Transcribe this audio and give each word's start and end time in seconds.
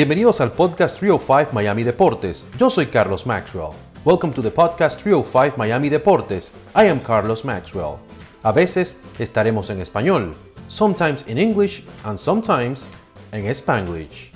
Bienvenidos 0.00 0.40
al 0.40 0.52
podcast 0.52 0.98
305 0.98 1.52
Miami 1.52 1.82
Deportes. 1.82 2.46
Yo 2.58 2.70
soy 2.70 2.86
Carlos 2.86 3.26
Maxwell. 3.26 3.74
Welcome 4.02 4.32
to 4.32 4.40
the 4.40 4.50
podcast 4.50 4.98
305 4.98 5.58
Miami 5.58 5.90
Deportes. 5.90 6.54
I 6.74 6.88
am 6.88 7.00
Carlos 7.00 7.44
Maxwell. 7.44 7.96
A 8.42 8.50
veces 8.50 8.98
estaremos 9.18 9.68
en 9.68 9.78
español, 9.78 10.32
sometimes 10.68 11.28
in 11.28 11.36
English 11.36 11.84
and 12.02 12.16
sometimes 12.16 12.92
en 13.32 13.44
Spanglish. 13.48 14.32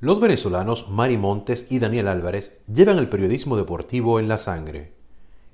Los 0.00 0.20
venezolanos 0.20 0.90
Mari 0.90 1.16
Montes 1.16 1.66
y 1.70 1.78
Daniel 1.78 2.06
Álvarez 2.06 2.62
llevan 2.70 2.98
el 2.98 3.08
periodismo 3.08 3.56
deportivo 3.56 4.20
en 4.20 4.28
la 4.28 4.36
sangre. 4.36 4.92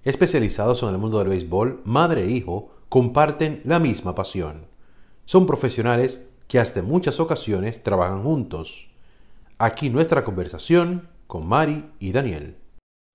Especializados 0.02 0.82
en 0.82 0.88
el 0.88 0.98
mundo 0.98 1.20
del 1.20 1.28
béisbol, 1.28 1.82
madre 1.84 2.24
e 2.24 2.30
hijo 2.30 2.72
comparten 2.88 3.60
la 3.62 3.78
misma 3.78 4.16
pasión. 4.16 4.66
Son 5.24 5.46
profesionales 5.46 6.32
que 6.48 6.58
hasta 6.58 6.80
en 6.80 6.86
muchas 6.86 7.20
ocasiones 7.20 7.84
trabajan 7.84 8.24
juntos. 8.24 8.90
Aquí 9.62 9.90
nuestra 9.90 10.24
conversación 10.24 11.10
con 11.26 11.46
Mari 11.46 11.92
y 11.98 12.12
Daniel. 12.12 12.56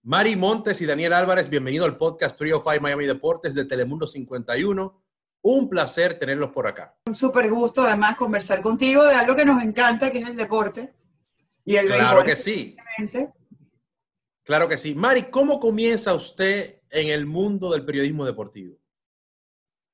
Mari 0.03 0.35
Montes 0.35 0.79
y 0.79 0.85
Daniel 0.85 1.13
Álvarez, 1.13 1.49
bienvenido 1.49 1.85
al 1.85 1.97
podcast 1.97 2.37
305 2.37 2.81
Miami 2.83 3.07
Deportes 3.07 3.55
de 3.55 3.65
Telemundo 3.65 4.05
51. 4.05 5.03
Un 5.41 5.67
placer 5.67 6.19
tenerlos 6.19 6.51
por 6.51 6.67
acá. 6.67 6.95
Un 7.07 7.15
súper 7.15 7.49
gusto 7.49 7.81
además 7.81 8.15
conversar 8.15 8.61
contigo 8.61 9.03
de 9.05 9.15
algo 9.15 9.35
que 9.35 9.43
nos 9.43 9.63
encanta, 9.63 10.11
que 10.11 10.19
es 10.19 10.29
el 10.29 10.35
deporte. 10.35 10.93
Y 11.63 11.77
el 11.77 11.87
claro 11.87 12.23
que 12.23 12.35
sí. 12.35 12.77
Claro 14.43 14.67
que 14.67 14.77
sí. 14.77 14.93
Mari, 14.93 15.23
¿cómo 15.31 15.59
comienza 15.59 16.13
usted 16.13 16.75
en 16.91 17.07
el 17.07 17.25
mundo 17.25 17.71
del 17.71 17.83
periodismo 17.83 18.23
deportivo? 18.23 18.77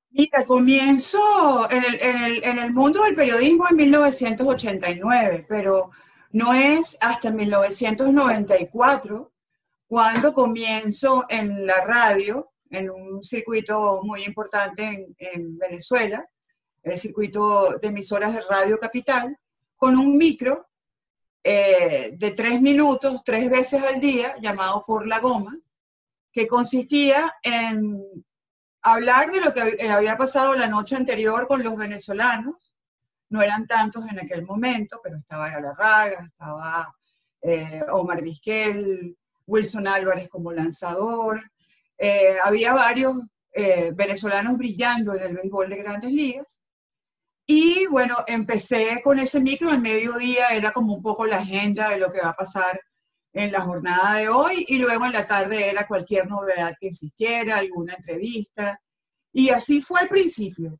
Mira, 0.09 0.45
comienzo 0.45 1.71
en 1.71 1.85
el, 1.85 2.01
en 2.01 2.23
el, 2.23 2.43
en 2.43 2.59
el 2.59 2.73
mundo 2.73 3.03
del 3.03 3.15
periodismo 3.15 3.67
en 3.69 3.77
1989, 3.77 5.45
pero 5.47 5.91
no 6.33 6.53
es 6.53 6.97
hasta 6.99 7.31
1994 7.31 9.31
cuando 9.87 10.33
comienzo 10.33 11.25
en 11.27 11.65
la 11.65 11.81
radio, 11.81 12.51
en 12.69 12.89
un 12.89 13.23
circuito 13.23 14.01
muy 14.03 14.23
importante 14.23 15.13
en, 15.17 15.57
Venezuela, 15.57 16.25
el 16.83 16.97
circuito 16.97 17.77
de 17.81 17.87
emisoras 17.89 18.33
de 18.33 18.41
Radio 18.49 18.79
Capital, 18.79 19.37
con 19.75 19.97
un 19.97 20.17
micro 20.17 20.69
eh, 21.43 22.15
de 22.17 22.31
tres 22.31 22.61
minutos, 22.61 23.21
tres 23.25 23.49
veces 23.49 23.83
al 23.83 23.99
día, 23.99 24.35
llamado 24.41 24.85
Por 24.85 25.07
la 25.07 25.19
Goma, 25.19 25.57
que 26.31 26.47
consistía 26.47 27.33
en 27.43 28.01
hablar 28.81 29.31
de 29.31 29.41
lo 29.41 29.53
que 29.53 29.89
había 29.89 30.17
pasado 30.17 30.55
la 30.55 30.67
noche 30.67 30.95
anterior 30.95 31.47
con 31.47 31.63
los 31.63 31.75
venezolanos, 31.75 32.70
no 33.31 33.41
eran 33.41 33.65
tantos 33.65 34.05
en 34.07 34.19
aquel 34.19 34.43
momento, 34.43 34.99
pero 35.01 35.17
estaba 35.17 35.49
Galarraga, 35.49 36.25
estaba 36.25 36.93
eh, 37.41 37.81
Omar 37.91 38.21
Vizquel, 38.21 39.17
Wilson 39.47 39.87
Álvarez 39.87 40.29
como 40.29 40.51
lanzador, 40.51 41.41
eh, 41.97 42.35
había 42.43 42.73
varios 42.73 43.15
eh, 43.53 43.91
venezolanos 43.93 44.57
brillando 44.57 45.13
en 45.15 45.21
el 45.21 45.35
béisbol 45.35 45.69
de 45.69 45.77
grandes 45.77 46.11
ligas. 46.11 46.59
Y 47.47 47.87
bueno, 47.87 48.17
empecé 48.27 49.01
con 49.03 49.17
ese 49.19 49.39
micro, 49.39 49.69
al 49.69 49.81
mediodía 49.81 50.49
era 50.49 50.71
como 50.71 50.95
un 50.95 51.01
poco 51.01 51.25
la 51.25 51.37
agenda 51.37 51.89
de 51.89 51.97
lo 51.97 52.11
que 52.11 52.21
va 52.21 52.29
a 52.29 52.35
pasar 52.35 52.79
en 53.33 53.51
la 53.51 53.61
jornada 53.61 54.15
de 54.15 54.29
hoy 54.29 54.65
y 54.67 54.77
luego 54.77 55.05
en 55.05 55.13
la 55.13 55.25
tarde 55.25 55.69
era 55.69 55.87
cualquier 55.87 56.27
novedad 56.27 56.75
que 56.79 56.87
existiera, 56.87 57.57
alguna 57.57 57.93
entrevista. 57.93 58.79
Y 59.31 59.49
así 59.49 59.81
fue 59.81 60.01
al 60.01 60.09
principio. 60.09 60.79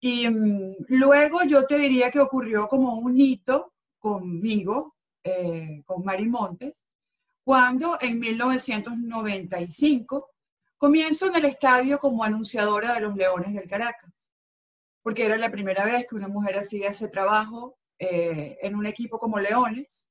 Y 0.00 0.28
mm, 0.28 0.76
luego 0.88 1.42
yo 1.44 1.66
te 1.66 1.78
diría 1.78 2.10
que 2.10 2.20
ocurrió 2.20 2.68
como 2.68 2.94
un 2.94 3.20
hito 3.20 3.72
conmigo, 3.98 4.96
eh, 5.24 5.82
con 5.84 6.04
Mari 6.04 6.28
Montes, 6.28 6.84
cuando 7.42 7.98
en 8.00 8.20
1995 8.20 10.30
comienzo 10.76 11.26
en 11.26 11.36
el 11.36 11.46
estadio 11.46 11.98
como 11.98 12.22
anunciadora 12.22 12.94
de 12.94 13.00
los 13.00 13.16
Leones 13.16 13.54
del 13.54 13.68
Caracas, 13.68 14.30
porque 15.02 15.24
era 15.24 15.36
la 15.36 15.50
primera 15.50 15.84
vez 15.84 16.06
que 16.06 16.14
una 16.14 16.28
mujer 16.28 16.58
hacía 16.58 16.90
ese 16.90 17.08
trabajo 17.08 17.78
eh, 17.98 18.58
en 18.62 18.76
un 18.76 18.86
equipo 18.86 19.18
como 19.18 19.40
Leones. 19.40 20.06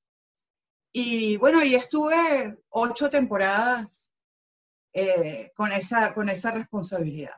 Y 0.92 1.38
bueno, 1.38 1.64
y 1.64 1.76
estuve 1.76 2.58
ocho 2.70 3.10
temporadas 3.10 4.10
eh, 4.94 5.52
con, 5.56 5.72
esa, 5.72 6.14
con 6.14 6.28
esa 6.30 6.52
responsabilidad. 6.52 7.36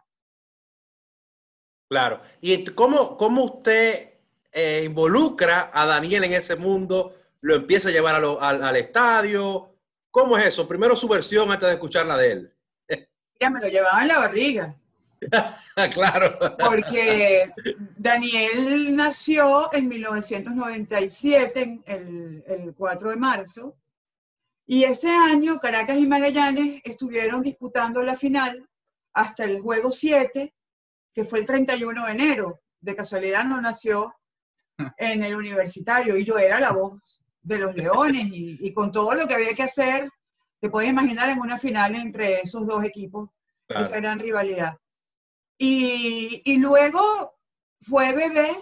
Claro. 1.90 2.22
¿Y 2.40 2.64
cómo, 2.66 3.18
cómo 3.18 3.44
usted 3.46 4.12
eh, 4.52 4.84
involucra 4.86 5.72
a 5.74 5.88
Daniel 5.88 6.24
en 6.26 6.34
ese 6.34 6.56
mundo? 6.56 7.16
¿Lo 7.42 7.56
empieza 7.56 7.90
a 7.90 7.92
llevar 7.92 8.16
al, 8.16 8.76
estadio? 8.76 9.74
¿Cómo 10.12 10.38
es 10.38 10.46
eso? 10.46 10.68
Primero 10.68 10.96
su 10.96 11.08
versión 11.08 11.52
antes 11.52 11.68
de 11.68 11.74
escucharla 11.74 12.16
de 12.16 12.32
él. 12.32 12.54
Ya 13.42 13.50
me 13.50 13.60
lo 13.60 13.68
llevaba 13.68 14.02
en 14.02 14.08
la 14.08 14.20
barriga. 14.20 14.76
claro. 15.94 16.38
Porque 16.60 17.52
Daniel 17.98 18.96
nació 18.96 19.74
en 19.74 19.88
1997, 19.88 21.82
el, 21.86 22.44
el 22.46 22.74
4 22.76 23.10
de 23.10 23.16
marzo, 23.16 23.76
y 24.68 24.84
ese 24.84 25.10
año 25.10 25.58
Caracas 25.58 25.98
y 25.98 26.06
Magallanes 26.06 26.82
estuvieron 26.84 27.42
disputando 27.42 28.04
la 28.04 28.16
final 28.16 28.70
hasta 29.14 29.46
el 29.46 29.62
juego 29.62 29.92
7 29.92 30.54
que 31.20 31.26
fue 31.26 31.40
el 31.40 31.46
31 31.46 32.06
de 32.06 32.12
enero. 32.14 32.62
De 32.80 32.96
casualidad 32.96 33.44
no 33.44 33.60
nació 33.60 34.16
en 34.98 35.22
el 35.22 35.36
universitario 35.36 36.16
y 36.18 36.24
yo 36.24 36.38
era 36.38 36.62
la 36.62 36.72
voz 36.72 37.26
de 37.42 37.58
los 37.58 37.76
Leones 37.76 38.28
y, 38.32 38.74
con 38.74 38.90
todo 38.90 39.14
lo 39.14 39.28
que 39.28 39.34
había 39.34 39.54
que 39.54 39.64
hacer, 39.64 40.10
te 40.62 40.70
puedes 40.70 40.90
imaginar 40.90 41.30
en 41.30 41.40
una 41.40 41.58
final 41.58 41.94
entre 41.96 42.40
esos 42.40 42.66
dos 42.66 42.86
equipos, 42.86 43.30
esa 43.68 43.98
gran 43.98 44.20
rivalidad. 44.20 44.78
Y, 45.58 46.42
y, 46.46 46.58
luego 46.58 47.38
fue 47.82 48.14
bebé. 48.14 48.56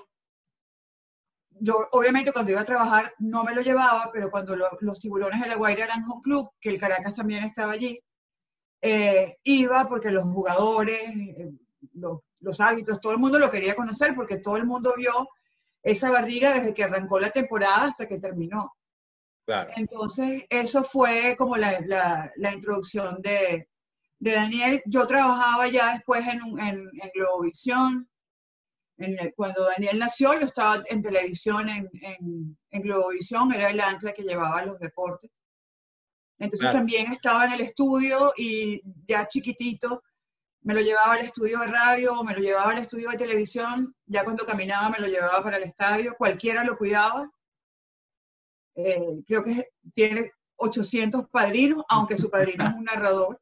Yo, 1.60 1.88
obviamente, 1.92 2.32
cuando 2.32 2.52
iba 2.52 2.62
a 2.62 2.66
trabajar 2.66 3.14
no 3.20 3.44
me 3.44 3.54
lo 3.54 3.62
llevaba, 3.62 4.10
pero 4.12 4.32
cuando 4.32 4.56
los 4.56 5.00
tiburones 5.00 5.40
de 5.42 5.48
la 5.48 5.56
Guaira 5.58 5.86
eran 5.86 6.10
home 6.10 6.22
club, 6.24 6.50
que 6.60 6.70
el 6.70 6.80
Caracas 6.80 7.14
también 7.14 7.44
estaba 7.44 7.74
allí, 7.74 8.00
eh, 8.82 9.38
iba 9.44 9.88
porque 9.88 10.10
los 10.10 10.26
jugadores, 10.26 11.02
eh, 11.16 11.52
los 11.94 12.22
los 12.48 12.62
hábitos, 12.62 13.02
todo 13.02 13.12
el 13.12 13.20
mundo 13.20 13.38
lo 13.38 13.52
quería 13.52 13.76
conocer 13.76 14.16
porque 14.16 14.38
todo 14.38 14.56
el 14.56 14.66
mundo 14.66 14.94
vio 14.96 15.30
esa 15.84 16.10
barriga 16.10 16.54
desde 16.54 16.74
que 16.74 16.86
arrancó 16.86 17.20
la 17.20 17.30
temporada 17.30 17.88
hasta 17.88 18.08
que 18.08 18.20
terminó. 18.20 18.74
Entonces, 19.76 20.44
eso 20.50 20.84
fue 20.84 21.36
como 21.38 21.56
la, 21.58 21.80
la, 22.36 22.54
introducción 22.54 23.22
de, 23.22 23.70
de, 24.20 24.32
Daniel. 24.32 24.82
Yo 24.86 25.06
trabajaba 25.08 25.68
ya 25.68 25.94
después 25.94 26.26
en, 26.28 26.42
en, 26.60 26.90
en 27.02 27.12
Globovisión. 27.14 28.10
En 28.98 29.32
cuando 29.36 29.66
Daniel 29.66 30.00
nació, 30.00 30.34
yo 30.34 30.48
estaba 30.48 30.84
en 30.90 31.02
televisión 31.02 31.70
en, 31.70 31.90
en, 32.72 32.82
Globovisión, 32.82 33.54
era 33.54 33.70
el 33.70 33.80
ancla 33.80 34.12
que 34.12 34.24
llevaba 34.24 34.66
los 34.66 34.80
deportes. 34.80 35.32
Entonces 36.40 36.72
también 36.72 37.12
estaba 37.12 37.46
en 37.46 37.54
el 37.54 37.62
estudio 37.62 38.34
y 38.36 38.82
ya 39.08 39.28
chiquitito 39.28 40.04
me 40.62 40.74
lo 40.74 40.82
llevaba 40.82 41.14
al 41.14 41.26
estudio 41.26 41.60
de 41.60 41.68
radio, 41.68 42.24
me 42.24 42.34
lo 42.34 42.40
llevaba 42.40 42.72
al 42.72 42.80
estudio 42.80 43.10
de 43.10 43.18
televisión, 43.18 43.96
ya 44.06 44.24
cuando 44.24 44.46
caminaba 44.46 44.90
me 44.90 45.00
lo 45.00 45.08
llevaba 45.08 45.44
para 45.44 45.58
el 45.58 45.64
estadio, 45.64 46.16
cualquiera 46.18 46.64
lo 46.64 46.78
cuidaba. 46.78 47.32
Eh, 48.76 49.24
creo 49.26 49.44
que 49.44 49.70
tiene 49.94 50.32
800 50.58 51.30
padrinos, 51.30 51.84
aunque 51.90 52.18
su 52.18 52.30
padrino 52.30 52.68
es 52.68 52.76
un 52.76 52.84
narrador. 52.84 53.40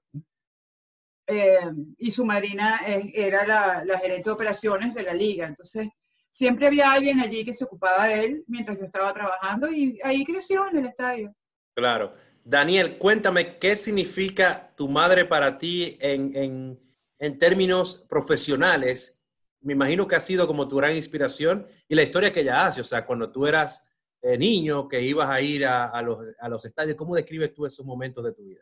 Eh, 1.28 1.72
y 1.98 2.12
su 2.12 2.24
madrina 2.24 2.82
era 2.86 3.48
la, 3.48 3.84
la, 3.84 3.98
gerente 3.98 4.30
de 4.30 4.34
operaciones 4.34 4.94
de 4.94 5.02
la 5.02 5.14
liga. 5.14 5.48
Entonces, 5.48 5.90
siempre 6.30 6.68
había 6.68 6.92
alguien 6.92 7.20
allí 7.20 7.44
que 7.44 7.54
se 7.54 7.64
ocupaba 7.64 8.06
de 8.06 8.26
él 8.26 8.44
mientras 8.48 8.78
yo 8.78 8.86
estaba 8.86 9.12
trabajando 9.12 9.72
y 9.72 9.98
ahí 10.04 10.24
creció 10.24 10.68
en 10.68 10.78
el 10.78 10.86
estadio. 10.86 11.36
Claro. 11.74 12.14
Daniel, 12.44 13.00
cuéntame, 13.00 13.58
¿qué 13.58 13.76
significa 13.76 14.72
tu 14.76 14.88
madre 14.88 15.26
para 15.26 15.58
ti 15.58 15.98
en, 16.00 16.36
en 16.36 16.85
en 17.20 17.38
términos 17.38 18.06
profesionales, 18.10 19.22
me 19.62 19.74
imagino 19.74 20.08
que 20.08 20.16
ha 20.16 20.20
sido 20.20 20.46
como 20.48 20.68
tu 20.68 20.78
gran 20.78 20.96
inspiración 20.96 21.68
y 21.88 21.96
la 21.96 22.04
historia 22.04 22.32
que 22.32 22.42
ella 22.42 22.68
hace, 22.68 22.82
o 22.82 22.84
sea, 22.84 23.06
cuando 23.06 23.32
tú 23.32 23.48
eras 23.48 23.88
eh, 24.22 24.38
niño, 24.38 24.88
que 24.88 25.02
ibas 25.02 25.30
a 25.30 25.42
ir 25.42 25.66
a, 25.66 26.02
los, 26.02 26.20
a, 26.40 26.50
los, 26.50 26.66
estadios, 26.66 26.98
¿cómo 26.98 27.16
describes 27.16 27.54
tú 27.54 27.66
esos 27.66 27.86
momentos 27.86 28.24
de 28.24 28.34
tu 28.34 28.44
vida? 28.44 28.62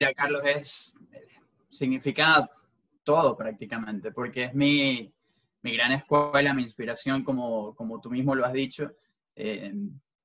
Ya, 0.00 0.12
Carlos, 0.12 0.42
es, 0.44 0.94
significa 1.70 2.50
todo 3.02 3.36
prácticamente, 3.36 4.12
porque 4.12 4.44
es 4.44 4.54
mi, 4.54 5.12
mi 5.62 5.74
gran 5.74 5.92
escuela, 5.92 6.54
mi 6.54 6.62
inspiración, 6.62 7.24
como, 7.24 7.74
como 7.74 8.00
tú 8.00 8.10
mismo 8.10 8.34
lo 8.34 8.44
has 8.44 8.52
dicho, 8.52 8.92
eh, 9.34 9.72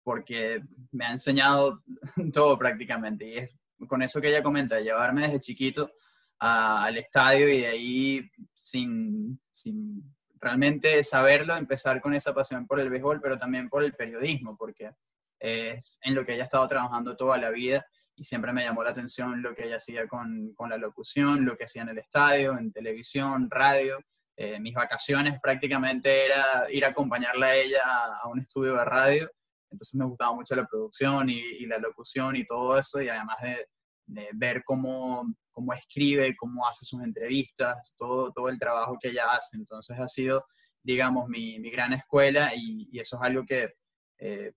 porque 0.03 0.63
me 0.91 1.05
ha 1.05 1.11
enseñado 1.11 1.83
todo 2.33 2.57
prácticamente. 2.57 3.25
Y 3.27 3.37
es 3.37 3.57
con 3.87 4.01
eso 4.01 4.19
que 4.19 4.29
ella 4.29 4.43
comenta, 4.43 4.79
llevarme 4.79 5.23
desde 5.23 5.39
chiquito 5.39 5.91
al 6.39 6.97
estadio 6.97 7.49
y 7.49 7.61
de 7.61 7.67
ahí 7.67 8.31
sin, 8.53 9.39
sin 9.51 10.03
realmente 10.39 11.03
saberlo, 11.03 11.55
empezar 11.55 12.01
con 12.01 12.13
esa 12.13 12.33
pasión 12.33 12.65
por 12.65 12.79
el 12.79 12.89
béisbol, 12.89 13.19
pero 13.21 13.37
también 13.37 13.69
por 13.69 13.83
el 13.83 13.93
periodismo, 13.93 14.55
porque 14.57 14.91
es 15.39 15.97
en 16.01 16.15
lo 16.15 16.25
que 16.25 16.33
ella 16.33 16.43
ha 16.43 16.45
estado 16.45 16.67
trabajando 16.67 17.15
toda 17.15 17.37
la 17.37 17.49
vida 17.49 17.85
y 18.15 18.23
siempre 18.25 18.51
me 18.51 18.63
llamó 18.63 18.83
la 18.83 18.89
atención 18.89 19.41
lo 19.41 19.55
que 19.55 19.65
ella 19.65 19.77
hacía 19.77 20.07
con, 20.07 20.53
con 20.53 20.69
la 20.69 20.77
locución, 20.77 21.45
lo 21.45 21.55
que 21.57 21.63
hacía 21.63 21.83
en 21.83 21.89
el 21.89 21.99
estadio, 21.99 22.57
en 22.57 22.71
televisión, 22.71 23.49
radio. 23.49 23.99
Eh, 24.41 24.59
mis 24.59 24.73
vacaciones 24.73 25.37
prácticamente 25.41 26.25
era 26.25 26.65
ir 26.71 26.85
a 26.85 26.89
acompañarla 26.89 27.47
a 27.47 27.55
ella 27.55 27.81
a, 28.21 28.27
un 28.29 28.39
estudio 28.39 28.75
de 28.75 28.85
radio, 28.85 29.29
entonces 29.69 29.95
me 29.95 30.05
gustaba 30.05 30.33
mucho 30.33 30.55
la 30.55 30.65
producción 30.65 31.29
y, 31.29 31.65
la 31.65 31.77
locución 31.77 32.37
y 32.37 32.45
todo 32.45 32.77
eso, 32.77 33.01
y 33.01 33.09
además 33.09 33.35
de, 33.41 34.29
ver 34.33 34.63
cómo, 34.63 35.25
cómo, 35.59 35.73
escribe, 35.73 36.35
cómo 36.37 36.65
hace 36.65 36.85
sus 36.85 37.03
entrevistas, 37.03 37.93
todo, 37.97 38.31
todo 38.31 38.47
el 38.47 38.57
trabajo 38.57 38.97
que 38.99 39.09
ella 39.09 39.25
hace. 39.33 39.57
Entonces 39.57 39.99
ha 39.99 40.07
sido, 40.07 40.45
digamos, 40.81 41.27
mi, 41.27 41.59
mi 41.59 41.69
gran 41.69 41.91
escuela 41.91 42.51
y, 42.55 42.97
eso 42.97 43.17
es 43.17 43.21
algo 43.21 43.45
que 43.45 43.73
eh, 44.19 44.53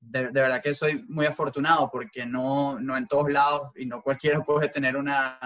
de, 0.00 0.30
verdad 0.30 0.60
que 0.60 0.74
soy 0.74 1.04
muy 1.08 1.26
afortunado 1.26 1.88
porque 1.90 2.26
no, 2.26 2.80
no 2.80 2.96
en 2.96 3.06
todos 3.06 3.30
lados 3.30 3.70
y 3.76 3.86
no 3.86 4.02
cualquiera 4.02 4.40
puede 4.44 4.68
tener 4.68 4.96
una, 4.96 5.38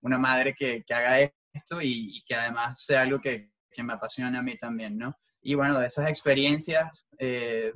una 0.00 0.16
madre 0.16 0.54
que, 0.58 0.82
que, 0.84 0.94
haga 0.94 1.20
esto 1.52 1.82
y, 1.82 2.22
que 2.26 2.34
además 2.34 2.82
sea 2.82 3.02
algo 3.02 3.20
que, 3.20 3.50
que, 3.70 3.82
me 3.82 3.92
apasiona 3.92 4.38
a 4.38 4.42
mí 4.42 4.56
también, 4.56 4.96
¿no? 4.96 5.14
Y 5.42 5.54
bueno, 5.54 5.78
de 5.78 5.88
esas 5.88 6.08
experiencias 6.08 7.06
eh, 7.18 7.70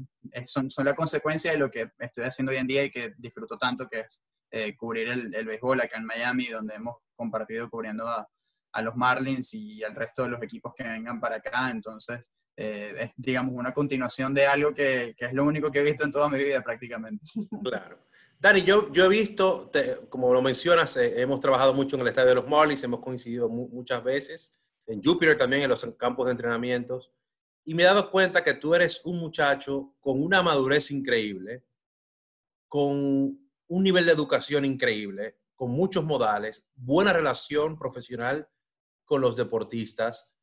son, 0.47 0.71
son 0.71 0.87
la 0.87 0.95
consecuencia 0.95 1.53
de 1.53 1.59
lo 1.59 1.71
que 1.71 1.91
estoy 1.99 2.25
haciendo 2.25 2.53
hoy 2.53 2.59
en 2.59 2.67
día 2.67 2.85
y 2.85 2.91
que 2.91 3.13
disfruto 3.19 3.59
tanto, 3.59 3.87
que 3.87 4.01
es 4.01 4.25
eh, 4.51 4.77
cubrir 4.77 5.09
el, 5.09 5.35
el 5.35 5.47
béisbol 5.47 5.81
acá 5.81 5.99
en 5.99 6.05
Miami, 6.05 6.49
donde 6.49 6.75
hemos 6.75 6.97
compartido 7.15 7.69
cubriendo 7.69 8.07
a, 8.09 8.29
a 8.73 8.83
los 8.83 8.97
Marlins 8.97 9.53
y 9.55 9.83
al 9.83 9.95
resto 9.95 10.23
de 10.23 10.31
los 10.31 10.43
equipos 10.43 10.73
que 10.77 10.85
vengan 10.85 11.21
para 11.21 11.37
acá. 11.37 11.71
Entonces, 11.71 12.31
eh, 12.57 12.93
es, 12.99 13.11
digamos, 13.17 13.55
una 13.55 13.73
continuación 13.73 14.35
de 14.35 14.47
algo 14.47 14.75
que, 14.75 15.15
que, 15.17 15.27
es 15.27 15.33
lo 15.33 15.45
único 15.45 15.71
que 15.71 15.81
he 15.81 15.85
visto 15.85 16.05
en 16.05 16.13
toda 16.13 16.29
mi 16.29 16.43
vida 16.43 16.63
prácticamente. 16.63 17.25
Claro. 17.63 17.99
Dani, 18.41 18.63
yo, 18.63 18.93
yo 18.93 19.07
he 19.07 19.09
visto, 19.09 19.69
como 20.09 20.33
lo 20.33 20.41
mencionas, 20.41 20.97
eh, 20.97 21.21
hemos 21.21 21.41
trabajado 21.41 21.75
mucho 21.75 21.97
en 21.97 22.03
el 22.03 22.09
estadio 22.09 22.29
de 22.29 22.35
los 22.37 22.49
Marlins, 22.49 22.85
hemos 22.85 23.01
coincidido 23.01 23.49
muchas 23.49 24.03
veces, 24.05 24.57
en 24.87 25.03
Jupiter 25.03 25.37
también, 25.37 25.63
en 25.63 25.71
los 25.71 25.85
campos 25.97 26.27
de 26.27 26.33
entrenamientos, 26.33 27.13
y 27.65 27.75
me 27.75 27.83
he 27.83 27.87
dado 27.87 28.13
cuenta 28.13 28.45
que 28.45 28.55
tú 28.55 28.77
eres 28.77 29.01
un 29.05 29.19
muchacho 29.19 29.97
con 29.99 30.23
una 30.23 30.41
madurez 30.41 30.93
increíble, 30.93 31.65
con 32.69 33.48
un 33.69 33.83
nivel 33.83 34.07
de 34.07 34.13
educación 34.13 34.65
increíble, 34.65 35.39
con 35.55 35.71
muchos 35.71 36.05
modales, 36.05 36.67
buena 36.75 37.13
relación 37.13 37.79
profesional 37.79 38.49
con 39.05 39.21
los 39.21 39.37
deportistas. 39.37 40.37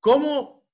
¿Cómo 0.00 0.66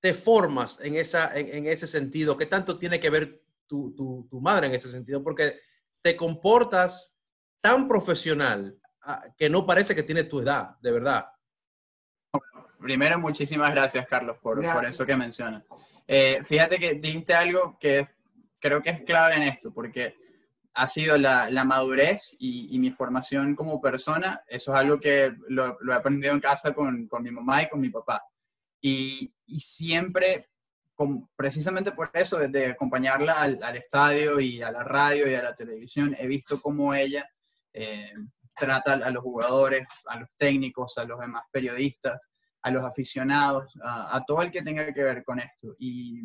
te 0.00 0.14
formas 0.14 0.80
en, 0.80 0.96
esa, 0.96 1.36
en, 1.36 1.66
ese 1.66 1.86
sentido? 1.86 2.36
¿Qué 2.36 2.46
tanto 2.46 2.78
tiene 2.78 3.00
que 3.00 3.10
ver 3.10 3.42
tu, 3.66 3.94
tu, 3.94 4.40
madre 4.40 4.66
en 4.66 4.74
ese 4.74 4.88
sentido? 4.88 5.22
Porque 5.22 5.60
te 6.02 6.16
comportas 6.16 7.18
tan 7.60 7.88
profesional 7.88 8.78
ah, 9.02 9.24
que 9.36 9.48
no 9.48 9.66
parece 9.66 9.94
que 9.94 10.02
tiene 10.02 10.24
tu 10.24 10.40
edad, 10.40 10.78
de 10.80 10.92
verdad. 10.92 11.26
Primero, 12.78 13.18
muchísimas 13.18 13.72
gracias, 13.72 14.06
Carlos, 14.06 14.36
por, 14.42 14.62
por 14.62 14.84
eso 14.84 15.06
que 15.06 15.16
mencionas. 15.16 15.64
Eh, 16.06 16.42
fíjate 16.44 16.78
que 16.78 16.94
dijiste 16.94 17.32
algo 17.32 17.78
que 17.80 18.06
creo 18.64 18.80
que 18.80 18.88
es 18.88 19.02
clave 19.02 19.34
en 19.34 19.42
esto, 19.42 19.74
porque 19.74 20.16
ha 20.72 20.88
sido 20.88 21.18
la, 21.18 21.50
la 21.50 21.64
madurez 21.64 22.34
y, 22.38 22.74
y, 22.74 22.78
mi 22.78 22.90
formación 22.90 23.54
como 23.54 23.78
persona. 23.78 24.42
Eso 24.48 24.72
es 24.72 24.80
algo 24.80 24.98
que 24.98 25.34
lo, 25.48 25.76
lo 25.82 25.92
he 25.92 25.96
aprendido 25.96 26.32
en 26.32 26.40
casa 26.40 26.72
con, 26.72 27.06
con, 27.06 27.22
mi 27.22 27.30
mamá 27.30 27.62
y 27.62 27.68
con 27.68 27.78
mi 27.78 27.90
papá. 27.90 28.22
Y, 28.80 29.30
y 29.46 29.60
siempre, 29.60 30.48
con, 30.94 31.28
precisamente 31.36 31.92
por 31.92 32.10
eso, 32.14 32.38
desde 32.38 32.70
acompañarla 32.70 33.34
al, 33.34 33.62
al, 33.62 33.76
estadio 33.76 34.40
y 34.40 34.62
a 34.62 34.72
la 34.72 34.82
radio 34.82 35.30
y 35.30 35.34
a 35.34 35.42
la 35.42 35.54
televisión, 35.54 36.16
he 36.18 36.26
visto 36.26 36.58
cómo 36.62 36.94
ella 36.94 37.28
eh, 37.70 38.14
trata 38.56 38.94
a 38.94 39.10
los 39.10 39.22
jugadores, 39.22 39.86
a 40.06 40.20
los 40.20 40.30
técnicos, 40.38 40.96
a 40.96 41.04
los 41.04 41.20
demás 41.20 41.42
periodistas, 41.52 42.30
a 42.62 42.70
los 42.70 42.82
aficionados, 42.82 43.74
a, 43.82 44.16
a 44.16 44.24
todo 44.24 44.40
el 44.40 44.50
que 44.50 44.62
tenga 44.62 44.90
que 44.90 45.02
ver 45.02 45.22
con 45.22 45.38
esto. 45.38 45.76
Y 45.78 46.22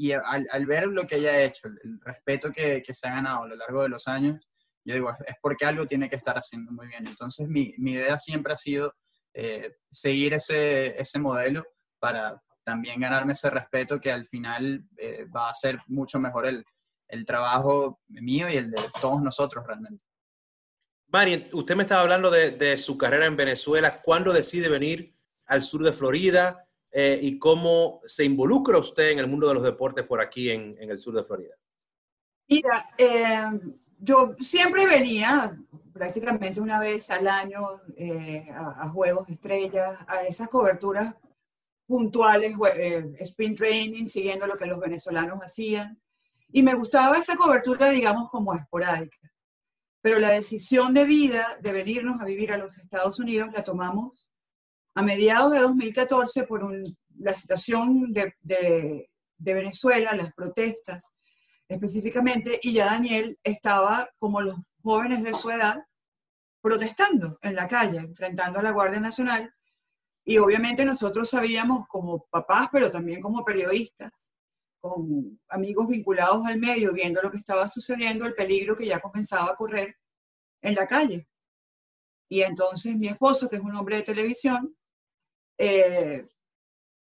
y 0.00 0.12
al, 0.12 0.48
al, 0.50 0.64
ver 0.64 0.86
lo 0.86 1.06
que 1.06 1.16
ella 1.16 1.32
ha 1.32 1.42
hecho, 1.42 1.68
el, 1.68 2.00
respeto 2.00 2.50
que, 2.50 2.82
que, 2.82 2.94
se 2.94 3.06
ha 3.06 3.10
ganado 3.10 3.42
a 3.42 3.48
lo 3.48 3.54
largo 3.54 3.82
de 3.82 3.90
los 3.90 4.08
años, 4.08 4.40
yo 4.82 4.94
digo, 4.94 5.14
es 5.26 5.36
porque 5.42 5.66
algo 5.66 5.84
tiene 5.84 6.08
que 6.08 6.16
estar 6.16 6.38
haciendo 6.38 6.72
muy 6.72 6.86
bien. 6.86 7.06
Entonces 7.06 7.46
mi, 7.46 7.74
mi 7.76 7.92
idea 7.92 8.18
siempre 8.18 8.54
ha 8.54 8.56
sido 8.56 8.94
eh, 9.34 9.76
seguir 9.92 10.32
ese, 10.32 10.98
ese 10.98 11.18
modelo 11.18 11.66
para 11.98 12.40
también 12.64 12.98
ganarme 12.98 13.34
ese 13.34 13.50
respeto 13.50 14.00
que 14.00 14.10
al 14.10 14.26
final 14.26 14.82
eh, 14.96 15.26
va 15.26 15.50
a 15.50 15.54
ser 15.54 15.78
mucho 15.88 16.18
mejor 16.18 16.46
el, 16.46 16.64
el 17.08 17.26
trabajo 17.26 18.00
mío 18.08 18.48
y 18.48 18.56
el 18.56 18.70
de 18.70 18.80
todos 19.02 19.20
nosotros 19.20 19.66
realmente. 19.66 20.02
Mari, 21.08 21.50
usted 21.52 21.76
me 21.76 21.82
estaba 21.82 22.00
hablando 22.00 22.30
de, 22.30 22.52
de, 22.52 22.78
su 22.78 22.96
carrera 22.96 23.26
en 23.26 23.36
Venezuela. 23.36 24.00
¿Cuándo 24.00 24.32
decide 24.32 24.70
venir 24.70 25.14
al 25.44 25.62
sur 25.62 25.82
de 25.82 25.92
Florida? 25.92 26.69
Eh, 26.92 27.18
y 27.22 27.38
cómo 27.38 28.00
se 28.04 28.24
involucra 28.24 28.78
usted 28.78 29.10
en 29.10 29.18
el 29.18 29.28
mundo 29.28 29.48
de 29.48 29.54
los 29.54 29.62
deportes 29.62 30.04
por 30.06 30.20
aquí 30.20 30.50
en, 30.50 30.76
en 30.80 30.90
el 30.90 30.98
sur 31.00 31.14
de 31.14 31.22
Florida. 31.22 31.54
Mira, 32.48 32.88
eh, 32.98 33.42
yo 33.98 34.34
siempre 34.40 34.86
venía 34.86 35.56
prácticamente 35.92 36.60
una 36.60 36.80
vez 36.80 37.10
al 37.10 37.28
año 37.28 37.80
eh, 37.96 38.46
a, 38.52 38.84
a, 38.84 38.88
Juegos 38.88 39.28
Estrellas, 39.28 39.98
a 40.08 40.22
esas 40.22 40.48
coberturas 40.48 41.14
puntuales, 41.86 42.54
eh, 42.76 43.16
sprint 43.20 43.58
training, 43.58 44.06
siguiendo 44.06 44.46
lo 44.46 44.56
que 44.56 44.66
los 44.66 44.78
venezolanos 44.78 45.40
hacían. 45.42 46.00
Y 46.52 46.62
me 46.62 46.74
gustaba 46.74 47.18
esa 47.18 47.36
cobertura, 47.36 47.90
digamos, 47.90 48.30
como 48.30 48.54
esporádica. 48.54 49.18
Pero 50.00 50.18
la 50.18 50.30
decisión 50.30 50.94
de 50.94 51.04
vida 51.04 51.58
de 51.60 51.72
venirnos 51.72 52.20
a 52.20 52.24
vivir 52.24 52.52
a 52.52 52.58
los 52.58 52.78
Estados 52.78 53.18
Unidos 53.18 53.50
la 53.52 53.64
tomamos 53.64 54.29
a 54.94 55.02
mediados 55.02 55.52
de 55.52 55.60
2014 55.60 56.44
por 56.44 56.64
un, 56.64 56.84
la 57.18 57.34
situación 57.34 58.12
de, 58.12 58.34
de, 58.40 59.08
Venezuela, 59.38 60.14
las 60.14 60.32
protestas 60.34 61.06
específicamente, 61.68 62.58
y 62.62 62.72
ya 62.72 62.86
Daniel 62.86 63.38
estaba 63.44 64.10
como 64.18 64.40
los 64.40 64.56
jóvenes 64.82 65.22
de 65.22 65.34
su 65.34 65.50
edad 65.50 65.84
protestando 66.60 67.38
en 67.42 67.54
la 67.54 67.68
calle, 67.68 67.98
enfrentando 67.98 68.58
a 68.58 68.62
la 68.62 68.72
Guardia 68.72 69.00
Nacional, 69.00 69.54
y 70.24 70.38
obviamente 70.38 70.84
nosotros 70.84 71.30
sabíamos 71.30 71.86
como 71.88 72.26
papás, 72.30 72.68
pero 72.72 72.90
también 72.90 73.20
como 73.20 73.44
periodistas, 73.44 74.30
con 74.80 75.40
amigos 75.48 75.88
vinculados 75.88 76.46
al 76.46 76.58
medio, 76.58 76.92
viendo 76.92 77.20
lo 77.22 77.30
que 77.30 77.38
estaba 77.38 77.68
sucediendo, 77.68 78.26
el 78.26 78.34
peligro 78.34 78.76
que 78.76 78.86
ya 78.86 79.00
comenzaba 79.00 79.52
a 79.52 79.56
correr 79.56 79.96
en 80.62 80.74
la 80.74 80.86
calle. 80.86 81.28
Y 82.28 82.42
entonces 82.42 82.96
mi 82.96 83.08
esposo, 83.08 83.48
que 83.48 83.56
es 83.56 83.62
un 83.62 83.74
hombre 83.74 83.96
de 83.96 84.02
televisión, 84.02 84.74
eh, 85.62 86.26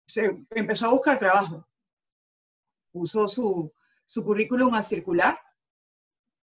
se 0.06 0.46
empezó 0.50 0.88
a 0.88 0.92
buscar 0.92 1.18
trabajo. 1.18 1.66
Puso 2.92 3.28
su, 3.30 3.72
su 4.06 4.24
currículum 4.24 4.74
a 4.74 4.84
circular. 4.84 5.40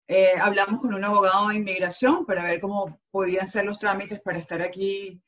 Eh, 0.08 0.32
hablamos 0.40 0.80
con 0.80 0.92
un 0.92 1.04
abogado 1.04 1.48
de 1.48 1.56
inmigración 1.56 2.26
para 2.26 2.42
ver 2.42 2.60
cómo 2.60 3.00
podían 3.12 3.46
ser 3.46 3.64
los 3.64 3.78
trámites 3.78 4.20
para 4.20 4.38
estar 4.38 4.60
aquí 4.60 5.22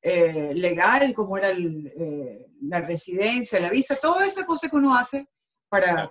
eh, 0.00 0.54
legal, 0.54 1.12
cómo 1.12 1.36
era 1.36 1.50
el, 1.50 1.92
eh, 1.94 2.46
la 2.62 2.80
residencia, 2.80 3.60
la 3.60 3.68
visa, 3.68 3.96
toda 3.96 4.26
esa 4.26 4.46
cosa 4.46 4.70
que 4.70 4.76
uno 4.76 4.94
hace 4.94 5.28
para, 5.68 6.10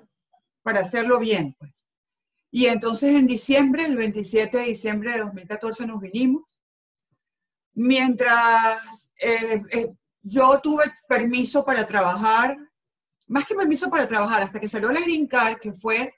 para 0.62 0.82
hacerlo 0.82 1.18
bien. 1.18 1.56
Pues. 1.58 1.88
Y 2.52 2.68
entonces 2.68 3.16
en 3.16 3.26
diciembre, 3.26 3.86
el 3.86 3.96
27 3.96 4.58
de 4.58 4.66
diciembre 4.66 5.14
de 5.14 5.20
2014 5.20 5.88
nos 5.88 6.00
vinimos. 6.00 6.64
Mientras 7.74 9.12
eh, 9.24 9.62
eh, 9.72 9.94
yo 10.24 10.60
tuve 10.62 10.86
permiso 11.08 11.64
para 11.66 11.86
trabajar, 11.86 12.58
más 13.28 13.46
que 13.46 13.56
permiso 13.56 13.90
para 13.90 14.08
trabajar, 14.08 14.42
hasta 14.42 14.60
que 14.60 14.70
salió 14.70 14.90
la 14.90 15.02
Green 15.02 15.28
Card, 15.28 15.60
que 15.60 15.74
fue, 15.74 16.16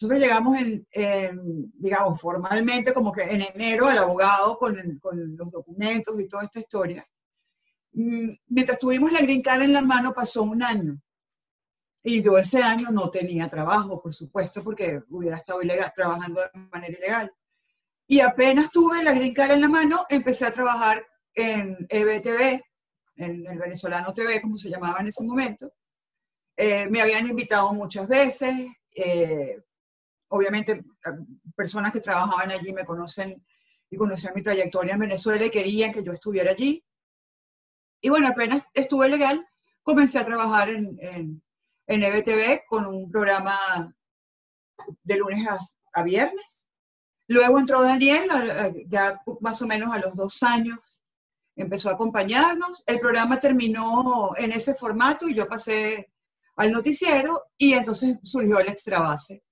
nosotros 0.00 0.20
llegamos 0.20 0.58
en, 0.58 0.86
en 0.92 1.72
digamos, 1.74 2.20
formalmente 2.20 2.94
como 2.94 3.12
que 3.12 3.22
en 3.22 3.42
enero 3.42 3.88
al 3.88 3.98
abogado 3.98 4.56
con, 4.56 4.98
con, 4.98 5.36
los 5.36 5.50
documentos 5.50 6.18
y 6.20 6.28
toda 6.28 6.44
esta 6.44 6.60
historia. 6.60 7.04
Mm, 7.92 8.30
mientras 8.46 8.78
tuvimos 8.78 9.12
la 9.12 9.20
Green 9.20 9.42
Card 9.42 9.62
en 9.62 9.72
la 9.72 9.82
mano 9.82 10.14
pasó 10.14 10.42
un 10.44 10.62
año. 10.62 11.00
Y 12.02 12.22
yo 12.22 12.38
ese 12.38 12.62
año 12.62 12.90
no 12.90 13.10
tenía 13.10 13.48
trabajo, 13.48 14.00
por 14.00 14.14
supuesto, 14.14 14.64
porque 14.64 15.02
hubiera 15.10 15.36
estado 15.36 15.60
ilegal, 15.60 15.92
trabajando 15.94 16.40
de 16.40 16.60
manera 16.70 16.96
ilegal. 16.96 17.32
Y 18.06 18.20
apenas 18.20 18.70
tuve 18.70 19.02
la 19.02 19.12
Green 19.12 19.34
Card 19.34 19.52
en 19.52 19.60
la 19.60 19.68
mano, 19.68 20.06
empecé 20.08 20.46
a 20.46 20.52
trabajar 20.52 21.04
en 21.34 21.86
EBTV, 21.88 22.62
en 23.20 23.46
el 23.46 23.58
venezolano 23.58 24.12
TV, 24.12 24.40
como 24.40 24.58
se 24.58 24.70
llamaba 24.70 25.00
en 25.00 25.08
ese 25.08 25.22
momento. 25.22 25.72
Eh, 26.56 26.88
me 26.90 27.00
habían 27.00 27.26
invitado 27.26 27.72
muchas 27.72 28.06
veces. 28.08 28.54
Eh, 28.94 29.62
obviamente, 30.28 30.84
personas 31.56 31.92
que 31.92 32.00
trabajaban 32.00 32.50
allí 32.50 32.72
me 32.72 32.84
conocen 32.84 33.42
y 33.90 33.96
conocían 33.96 34.34
mi 34.34 34.42
trayectoria 34.42 34.94
en 34.94 35.00
Venezuela 35.00 35.44
y 35.44 35.50
querían 35.50 35.92
que 35.92 36.02
yo 36.02 36.12
estuviera 36.12 36.52
allí. 36.52 36.84
Y 38.00 38.08
bueno, 38.08 38.28
apenas 38.28 38.62
estuve 38.72 39.08
legal, 39.08 39.46
comencé 39.82 40.18
a 40.18 40.24
trabajar 40.24 40.70
en, 40.70 40.98
en, 41.00 41.42
en 41.86 42.02
EBTV 42.02 42.64
con 42.66 42.86
un 42.86 43.10
programa 43.10 43.54
de 45.02 45.16
lunes 45.16 45.46
a, 45.92 46.02
viernes. 46.02 46.66
Luego 47.26 47.58
entró 47.58 47.82
Daniel, 47.82 48.28
ya 48.86 49.20
más 49.40 49.60
o 49.62 49.66
menos 49.66 49.92
a 49.92 49.98
los 49.98 50.14
dos 50.14 50.42
años, 50.42 50.99
empezó 51.56 51.90
a 51.90 51.92
acompañarnos. 51.92 52.82
El 52.86 53.00
programa 53.00 53.38
terminó 53.40 54.32
en 54.36 54.52
ese 54.52 54.74
formato 54.74 55.28
y 55.28 55.34
yo 55.34 55.46
pasé 55.46 56.10
al 56.56 56.72
noticiero 56.72 57.44
y 57.56 57.74
entonces 57.74 58.16
surgió 58.22 58.58
el 58.58 58.68
extra 58.68 59.00
base. 59.00 59.42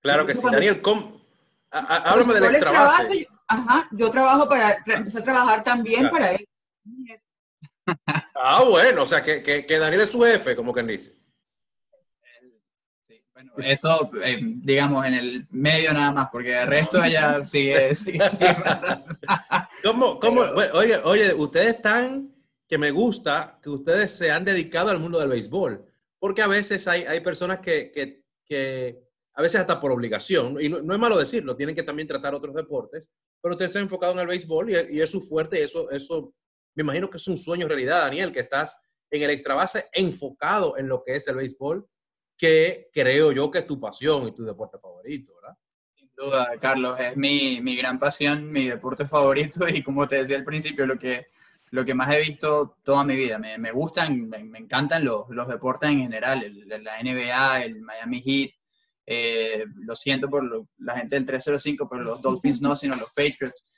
Claro 0.00 0.26
que 0.26 0.34
sí. 0.34 0.46
Daniel, 0.50 0.82
¿cómo? 0.82 1.22
háblame 1.70 2.34
del 2.34 2.44
extra 2.44 2.70
base. 2.70 3.26
Ajá, 3.48 3.88
yo 3.92 4.10
trabajo 4.10 4.48
para, 4.48 4.82
empecé 4.86 5.18
a 5.18 5.22
trabajar 5.22 5.64
también 5.64 6.10
para 6.10 6.32
él. 6.32 6.48
Ah, 8.34 8.64
bueno, 8.68 9.02
o 9.02 9.06
sea, 9.06 9.22
que, 9.22 9.42
que, 9.42 9.78
Daniel 9.78 10.02
es 10.02 10.12
su 10.12 10.20
jefe, 10.20 10.56
como 10.56 10.72
quien 10.72 10.86
dice. 10.86 11.16
Eso, 13.58 14.10
eh, 14.22 14.38
digamos, 14.42 15.06
en 15.06 15.14
el 15.14 15.46
medio 15.50 15.92
nada 15.92 16.12
más, 16.12 16.28
porque 16.30 16.60
el 16.60 16.66
resto 16.66 17.02
ella 17.02 17.44
sigue. 17.46 17.94
sigue, 17.94 18.20
¿Cómo, 19.82 20.18
cómo? 20.18 20.42
oye, 20.74 21.00
oye, 21.04 21.34
ustedes 21.34 21.74
están, 21.74 22.34
que 22.68 22.78
me 22.78 22.90
gusta 22.90 23.58
que 23.62 23.70
ustedes 23.70 24.12
se 24.16 24.30
han 24.30 24.44
dedicado 24.44 24.90
al 24.90 24.98
mundo 24.98 25.18
del 25.18 25.28
béisbol, 25.28 25.84
porque 26.18 26.42
a 26.42 26.46
veces 26.46 26.86
hay, 26.88 27.02
hay 27.02 27.20
personas 27.20 27.58
que, 27.60 27.90
que, 27.90 28.22
que 28.44 28.98
a 29.34 29.42
veces 29.42 29.60
hasta 29.60 29.80
por 29.80 29.92
obligación, 29.92 30.56
y 30.60 30.68
no, 30.68 30.78
es 30.78 31.00
malo 31.00 31.18
decirlo, 31.18 31.56
tienen 31.56 31.74
que 31.74 31.82
también 31.82 32.08
tratar 32.08 32.34
otros 32.34 32.54
deportes, 32.54 33.10
pero 33.40 33.54
ustedes 33.54 33.72
se 33.72 33.78
han 33.78 33.84
enfocado 33.84 34.12
en 34.12 34.20
el 34.20 34.26
béisbol 34.26 34.70
y, 34.70 34.96
y 34.96 35.00
es 35.00 35.10
su 35.10 35.20
fuerte, 35.20 35.58
y 35.58 35.62
eso, 35.62 35.90
eso 35.90 36.34
me 36.74 36.82
imagino 36.82 37.10
que 37.10 37.18
es 37.18 37.28
un 37.28 37.36
sueño 37.36 37.64
en 37.64 37.70
realidad, 37.70 38.02
Daniel, 38.02 38.32
que 38.32 38.40
estás 38.40 38.78
en 39.10 39.22
el 39.22 39.30
extra 39.30 39.54
base 39.54 39.88
enfocado 39.92 40.78
en 40.78 40.88
lo 40.88 41.02
que 41.04 41.14
es 41.14 41.28
el 41.28 41.36
béisbol, 41.36 41.86
que 42.42 42.88
creo 42.92 43.30
yo 43.30 43.52
que 43.52 43.60
es 43.60 43.66
tu 43.68 43.78
pasión 43.78 44.26
y 44.26 44.32
tu 44.32 44.42
deporte 44.42 44.76
favorito, 44.76 45.32
¿verdad? 45.36 45.56
Sin 45.94 46.10
duda, 46.16 46.50
Carlos, 46.60 46.98
es 46.98 47.16
mi, 47.16 47.60
mi 47.60 47.76
gran 47.76 48.00
pasión, 48.00 48.50
mi 48.50 48.66
deporte 48.66 49.06
favorito 49.06 49.68
y 49.68 49.80
como 49.80 50.08
te 50.08 50.16
decía 50.16 50.38
al 50.38 50.44
principio, 50.44 50.84
lo 50.84 50.98
que, 50.98 51.28
lo 51.70 51.84
que 51.84 51.94
más 51.94 52.12
he 52.12 52.18
visto 52.18 52.78
toda 52.82 53.04
mi 53.04 53.14
vida. 53.14 53.38
Me, 53.38 53.58
me 53.58 53.70
gustan, 53.70 54.28
me, 54.28 54.58
encantan 54.58 55.04
los, 55.04 55.28
los, 55.30 55.46
deportes 55.46 55.90
en 55.90 56.00
general, 56.00 56.44
la 56.66 57.00
NBA, 57.00 57.62
el 57.62 57.80
Miami 57.80 58.20
Heat. 58.22 58.50
Eh, 59.06 59.64
lo 59.76 59.94
siento 59.94 60.28
por 60.28 60.66
la 60.78 60.96
gente 60.96 61.14
del 61.14 61.26
305, 61.26 61.88
pero 61.88 62.02
los 62.02 62.22
Dolphins 62.22 62.60
no, 62.60 62.74
sino 62.74 62.96
los 62.96 63.12
Patriots. 63.14 63.68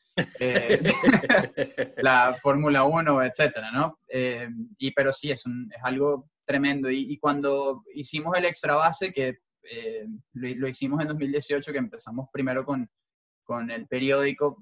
Eh, 0.41 0.81
la 1.99 2.33
Fórmula 2.33 2.85
1, 2.85 3.25
etcétera, 3.25 3.71
¿no? 3.73 3.99
Eh, 4.09 4.49
y, 4.79 4.91
pero 4.93 5.13
sí, 5.13 5.31
es, 5.31 5.45
un, 5.45 5.71
es 5.71 5.85
algo 5.85 6.31
tremendo. 6.45 6.91
Y, 6.91 7.19
cuando 7.19 7.85
hicimos 7.95 8.37
el 8.37 8.45
extra 8.45 8.75
base, 8.77 9.13
que 9.13 9.39
eh, 9.63 10.07
lo, 10.35 10.69
hicimos 10.69 11.01
en 11.01 11.09
2018, 11.09 11.73
que 11.73 11.79
empezamos 11.79 12.29
primero 12.33 12.65
con, 12.65 12.89
con 13.43 13.71
el 13.71 13.87
periódico, 13.87 14.59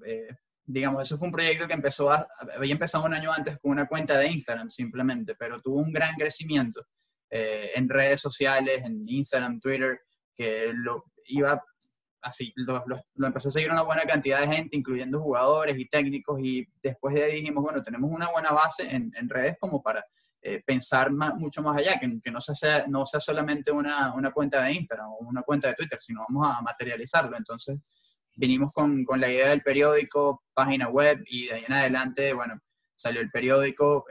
digamos, 0.64 1.02
eso 1.02 1.18
fue 1.18 1.28
un 1.28 1.32
proyecto 1.32 1.66
que 1.66 1.74
empezó, 1.74 2.10
había 2.10 2.72
empezado 2.72 3.04
un 3.04 3.14
año 3.14 3.32
antes 3.32 3.58
con 3.58 3.72
una 3.72 3.86
cuenta 3.86 4.16
de 4.18 4.28
Instagram 4.28 4.70
simplemente, 4.70 5.34
pero 5.38 5.60
tuvo 5.60 5.78
un 5.78 5.92
gran 5.92 6.14
crecimiento 6.14 6.84
en 7.30 7.88
redes 7.88 8.20
sociales, 8.20 8.84
en 8.86 9.08
Instagram, 9.08 9.58
Twitter, 9.58 10.00
que 10.36 10.70
lo 10.74 11.04
iba 11.26 11.62
así, 12.20 12.52
lo, 12.56 12.84
empezó 13.26 13.48
a 13.48 13.52
seguir 13.52 13.70
una 13.70 13.82
buena 13.82 14.04
cantidad 14.04 14.40
de 14.40 14.54
gente, 14.54 14.76
incluyendo 14.76 15.20
jugadores 15.20 15.76
y 15.78 15.88
técnicos, 15.88 16.40
y 16.40 16.66
después 16.82 17.14
de 17.14 17.24
ahí 17.24 17.36
dijimos, 17.36 17.64
bueno, 17.64 17.82
tenemos 17.82 18.10
una 18.10 18.28
buena 18.30 18.52
base 18.52 18.88
en 18.90 19.28
redes 19.28 19.56
como 19.58 19.82
para 19.82 20.04
eh, 20.42 20.62
pensar 20.66 21.12
más, 21.12 21.34
mucho 21.36 21.62
más 21.62 21.78
allá, 21.78 21.98
que, 21.98 22.20
que 22.22 22.30
no, 22.30 22.40
sea, 22.40 22.86
no 22.88 23.06
sea 23.06 23.20
solamente 23.20 23.70
una, 23.70 24.12
una, 24.14 24.32
cuenta 24.32 24.62
de 24.62 24.72
Instagram 24.72 25.08
o 25.08 25.18
una 25.18 25.42
cuenta 25.42 25.68
de 25.68 25.74
Twitter, 25.74 25.98
sino 26.00 26.24
vamos 26.28 26.48
a 26.48 26.60
materializarlo. 26.60 27.36
Entonces, 27.36 27.78
vinimos 28.34 28.72
con, 28.72 29.04
con 29.04 29.20
la 29.20 29.30
idea 29.30 29.50
del 29.50 29.62
periódico, 29.62 30.42
página 30.52 30.88
web, 30.88 31.22
y 31.26 31.46
de 31.46 31.54
ahí 31.54 31.64
en 31.66 31.72
adelante, 31.72 32.32
bueno, 32.32 32.58
salió 32.94 33.20
el 33.20 33.30
periódico, 33.30 34.04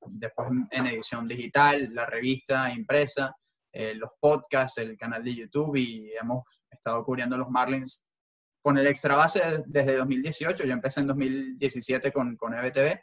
después 0.00 0.48
en 0.70 0.86
edición 0.86 1.24
digital, 1.24 1.90
la 1.92 2.06
revista 2.06 2.72
impresa, 2.72 3.34
eh, 3.72 3.94
los 3.94 4.10
podcasts, 4.18 4.78
el 4.78 4.96
canal 4.96 5.22
de 5.22 5.34
YouTube 5.34 5.76
y 5.76 6.10
hemos 6.20 6.44
he 6.70 6.74
estado 6.74 7.04
cubriendo 7.04 7.36
los 7.36 7.48
Marlins 7.50 8.02
con 8.62 8.76
el 8.78 8.86
extra 8.86 9.16
base 9.16 9.62
desde 9.66 9.96
2018. 9.96 10.64
Yo 10.64 10.72
empecé 10.72 11.00
en 11.00 11.06
2017 11.06 12.12
con, 12.12 12.36
con 12.36 12.54
EBTV 12.54 12.98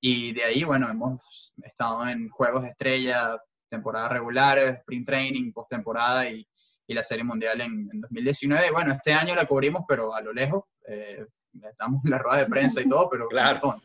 y 0.00 0.32
de 0.32 0.44
ahí, 0.44 0.64
bueno, 0.64 0.88
hemos 0.88 1.52
estado 1.62 2.08
en 2.08 2.28
juegos 2.30 2.62
de 2.62 2.70
estrella, 2.70 3.38
temporada 3.68 4.08
regular, 4.08 4.58
sprint 4.58 5.06
training, 5.06 5.52
postemporada 5.52 6.28
y, 6.28 6.46
y 6.86 6.94
la 6.94 7.04
Serie 7.04 7.22
Mundial 7.22 7.60
en, 7.60 7.88
2019. 8.00 8.72
bueno, 8.72 8.92
este 8.92 9.12
año 9.12 9.34
la 9.34 9.46
cubrimos, 9.46 9.84
pero 9.86 10.12
a 10.12 10.20
lo 10.20 10.32
lejos. 10.32 10.64
Eh, 10.88 11.24
estamos 11.68 12.04
en 12.04 12.10
la 12.10 12.18
rueda 12.18 12.38
de 12.38 12.46
prensa 12.46 12.80
y 12.80 12.88
todo, 12.88 13.08
pero 13.08 13.28
claro. 13.28 13.80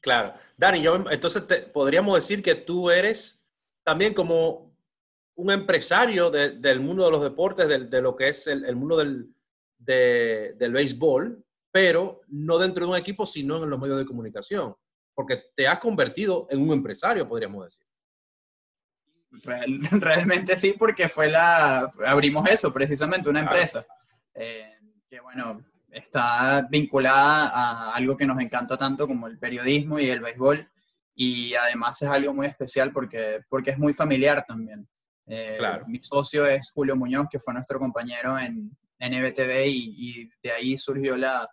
Claro. 0.00 0.34
Dani, 0.56 0.82
yo, 0.82 1.04
entonces 1.10 1.42
podríamos 1.72 2.16
decir 2.16 2.42
que 2.42 2.54
tú 2.54 2.90
eres 2.90 3.46
también 3.82 4.14
como 4.14 4.74
un 5.36 5.50
empresario 5.50 6.30
del 6.30 6.80
mundo 6.80 7.04
de 7.04 7.10
los 7.10 7.22
deportes, 7.22 7.68
de, 7.68 8.00
lo 8.00 8.14
que 8.14 8.28
es 8.28 8.46
el, 8.46 8.76
mundo 8.76 8.96
del, 8.96 9.34
del 9.78 10.72
béisbol, 10.72 11.44
pero 11.72 12.20
no 12.28 12.58
dentro 12.58 12.86
de 12.86 12.92
un 12.92 12.96
equipo, 12.96 13.26
sino 13.26 13.62
en 13.62 13.68
los 13.68 13.80
medios 13.80 13.98
de 13.98 14.06
comunicación, 14.06 14.74
porque 15.14 15.44
te 15.54 15.66
has 15.66 15.78
convertido 15.78 16.46
en 16.50 16.60
un 16.60 16.72
empresario, 16.72 17.28
podríamos 17.28 17.64
decir. 17.64 17.86
realmente 19.90 20.56
sí, 20.56 20.74
porque 20.78 21.08
fue 21.08 21.28
la, 21.28 21.92
abrimos 22.06 22.48
eso, 22.48 22.72
precisamente, 22.72 23.28
una 23.28 23.40
empresa, 23.40 23.84
eh, 24.34 24.78
que 25.08 25.20
bueno, 25.20 25.64
está 25.90 26.66
vinculada 26.70 27.48
a 27.48 27.94
algo 27.94 28.16
que 28.16 28.26
nos 28.26 28.40
encanta 28.40 28.76
tanto 28.76 29.06
como 29.06 29.26
el 29.26 29.38
periodismo 29.38 29.98
y 29.98 30.08
el 30.08 30.20
béisbol, 30.20 30.68
y 31.16 31.54
además 31.54 32.00
es 32.02 32.08
algo 32.08 32.34
muy 32.34 32.46
especial 32.46 32.92
porque, 32.92 33.40
porque 33.48 33.70
es 33.70 33.78
muy 33.78 33.92
familiar 33.92 34.44
también. 34.46 34.88
Eh, 35.26 35.58
mi 35.86 36.02
socio 36.02 36.44
es 36.46 36.70
Julio 36.72 36.96
Muñoz, 36.96 37.28
que 37.30 37.38
fue 37.38 37.54
nuestro 37.54 37.78
compañero 37.78 38.38
en, 38.38 38.76
en 38.98 39.14
EBTV 39.14 39.66
y, 39.66 40.30
de 40.42 40.52
ahí 40.52 40.76
surgió 40.76 41.16
la, 41.16 41.48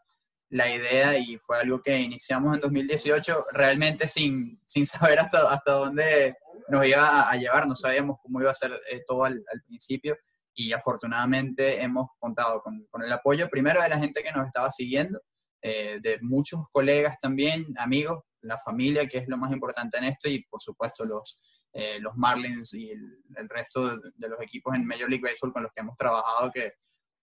la, 0.51 0.69
idea 0.69 1.17
y 1.17 1.37
fue 1.37 1.59
algo 1.59 1.81
que 1.81 1.97
iniciamos 1.97 2.55
en 2.55 2.61
2018 2.61 3.45
realmente 3.53 4.07
sin, 4.07 4.59
sin 4.65 4.85
saber 4.85 5.19
hasta, 5.19 5.51
hasta 5.51 5.71
dónde 5.71 6.35
nos 6.69 6.85
iba 6.85 7.29
a, 7.29 7.35
llevar, 7.35 7.67
no 7.67 7.75
sabíamos 7.75 8.19
cómo 8.21 8.41
iba 8.41 8.51
a 8.51 8.55
ser 8.55 8.71
eh, 8.89 9.01
todo 9.05 9.25
al, 9.25 9.43
principio 9.65 10.17
y 10.53 10.73
afortunadamente 10.73 11.81
hemos 11.81 12.09
contado 12.19 12.61
con, 12.61 12.85
con, 12.89 13.03
el 13.03 13.11
apoyo 13.11 13.49
primero 13.49 13.81
de 13.81 13.89
la 13.89 13.99
gente 13.99 14.21
que 14.21 14.31
nos 14.31 14.45
estaba 14.45 14.69
siguiendo, 14.69 15.19
eh, 15.61 15.99
de 16.01 16.19
muchos 16.21 16.61
colegas 16.71 17.17
también, 17.19 17.65
amigos, 17.77 18.23
la 18.41 18.57
familia, 18.57 19.07
que 19.07 19.19
es 19.19 19.27
lo 19.27 19.37
más 19.37 19.51
importante 19.51 19.97
en 19.97 20.05
esto 20.05 20.29
y 20.29 20.43
por 20.45 20.61
supuesto 20.61 21.05
los 21.05 21.41
eh, 21.73 21.99
los 22.01 22.17
Marlins 22.17 22.73
y 22.73 22.89
el, 22.91 23.47
resto 23.47 23.95
de, 23.95 24.27
los 24.27 24.41
equipos 24.41 24.75
en 24.75 24.85
Major 24.85 25.09
League 25.09 25.23
Baseball 25.23 25.53
con 25.53 25.63
los 25.63 25.71
que 25.71 25.79
hemos 25.79 25.95
trabajado 25.95 26.51
que, 26.51 26.73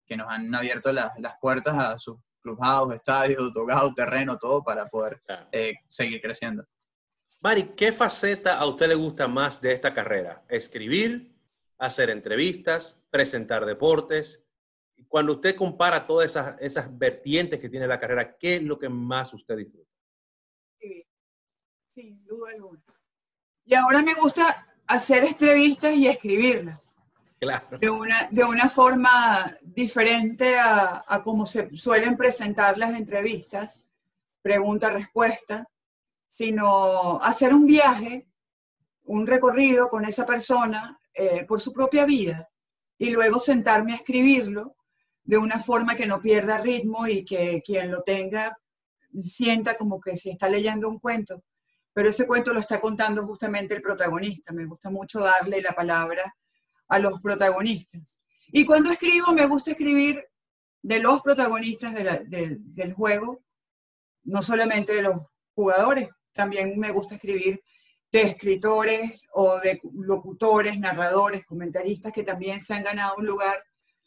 que 0.07 0.17
nos 0.17 0.27
han 0.31 0.55
abierto 0.55 0.91
las 0.91 1.13
puertas 1.39 1.75
a 1.77 1.99
sus 1.99 2.17
clubhouse, 2.49 2.95
estadios, 2.95 3.53
togados, 3.53 3.95
terreno, 3.95 4.39
todo 4.39 4.63
para 4.63 4.89
poder 4.89 5.21
eh, 5.53 5.75
seguir 5.89 6.21
creciendo. 6.21 6.65
Mari, 7.41 7.75
¿qué 7.77 7.93
faceta 7.93 8.59
a 8.59 8.67
usted 8.67 8.89
le 8.89 8.95
gusta 8.95 9.29
más 9.29 9.61
de 9.61 9.73
esta 9.73 9.93
carrera? 9.93 10.45
¿Escribir, 10.49 11.33
hacer 11.79 12.11
entrevistas, 12.11 13.01
presentar 13.11 13.65
deportes? 13.65 14.45
Cuando 15.07 15.35
usted 15.35 15.55
compara 15.55 16.07
todas 16.07 16.27
esas, 16.27 16.57
esas 16.61 16.99
vertientes 16.99 17.61
que 17.61 17.69
tiene 17.69 17.87
la 17.87 18.01
carrera, 18.01 18.37
¿qué 18.37 18.57
es 18.57 18.63
lo 18.63 18.79
que 18.79 18.89
más 18.89 19.33
usted 19.33 19.57
disfruta? 19.57 19.91
Sí, 20.81 21.07
sin 21.87 22.25
duda 22.25 22.51
alguna. 22.51 22.83
Y 23.65 23.75
ahora 23.75 24.03
me 24.03 24.15
gusta 24.15 24.67
hacer 24.87 25.25
entrevistas 25.25 25.95
y 25.95 26.09
escribirlas. 26.09 26.88
De 27.79 27.89
una, 27.89 28.29
de 28.31 28.45
una 28.45 28.69
forma 28.69 29.57
diferente 29.63 30.59
a, 30.59 31.05
a 31.07 31.23
cómo 31.23 31.47
se 31.47 31.75
suelen 31.77 32.17
presentar 32.17 32.77
las 32.77 32.95
entrevistas, 32.95 33.85
pregunta-respuesta, 34.43 35.69
sino 36.27 37.21
hacer 37.23 37.55
un 37.55 37.67
viaje, 37.67 38.29
un 39.05 39.27
recorrido 39.27 39.89
con 39.89 40.05
esa 40.05 40.27
persona 40.27 40.99
eh, 41.15 41.45
por 41.45 41.61
su 41.61 41.73
propia 41.73 42.05
vida 42.05 42.49
y 42.99 43.11
luego 43.11 43.39
sentarme 43.39 43.93
a 43.93 43.97
escribirlo 43.97 44.77
de 45.25 45.39
una 45.39 45.61
forma 45.61 45.95
que 45.95 46.07
no 46.07 46.21
pierda 46.21 46.59
ritmo 46.59 47.07
y 47.07 47.25
que 47.25 47.63
quien 47.65 47.91
lo 47.91 48.03
tenga 48.03 48.59
sienta 49.21 49.77
como 49.77 50.01
que 50.01 50.17
si 50.17 50.31
está 50.31 50.49
leyendo 50.49 50.89
un 50.89 50.99
cuento 50.99 51.43
pero 51.99 52.11
ese 52.11 52.29
cuento 52.29 52.53
lo 52.53 52.61
está 52.61 52.81
contando 52.81 53.27
justamente 53.27 53.75
el 53.75 53.83
protagonista. 53.83 54.53
Me 54.53 54.67
gusta 54.67 54.89
mucho 54.89 55.19
darle 55.19 55.61
la 55.61 55.73
palabra 55.73 56.33
a 56.89 56.99
los 56.99 57.21
protagonistas. 57.21 58.19
Y 58.49 58.65
cuando 58.65 58.91
escribo, 58.91 59.33
me 59.33 59.47
gusta 59.47 59.73
escribir 59.73 60.25
de 60.83 61.01
los 61.01 61.21
protagonistas 61.21 61.95
del 61.95 62.93
juego, 62.95 63.45
no 64.25 64.43
solamente 64.43 64.95
de 64.95 65.03
los 65.03 65.23
jugadores, 65.55 66.09
también 66.33 66.79
me 66.79 66.93
gusta 66.93 67.17
escribir 67.17 67.63
de 68.11 68.23
escritores 68.23 69.27
o 69.33 69.59
de 69.61 69.81
locutores, 69.93 70.79
narradores, 70.79 71.45
comentaristas 71.45 72.13
que 72.13 72.23
también 72.23 72.61
se 72.61 72.75
han 72.75 72.85
ganado 72.85 73.17
un 73.19 73.27
lugar 73.27 73.63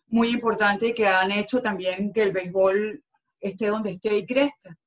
muy 0.07 0.29
importante 0.29 0.87
y 0.87 0.93
que 0.93 1.07
han 1.07 1.31
hecho 1.31 1.61
también 1.61 2.11
que 2.11 2.23
el 2.23 2.31
béisbol 2.31 3.03
esté 3.39 3.67
donde 3.67 3.91
esté 3.91 4.17
y 4.17 4.25
crezca. 4.25 4.77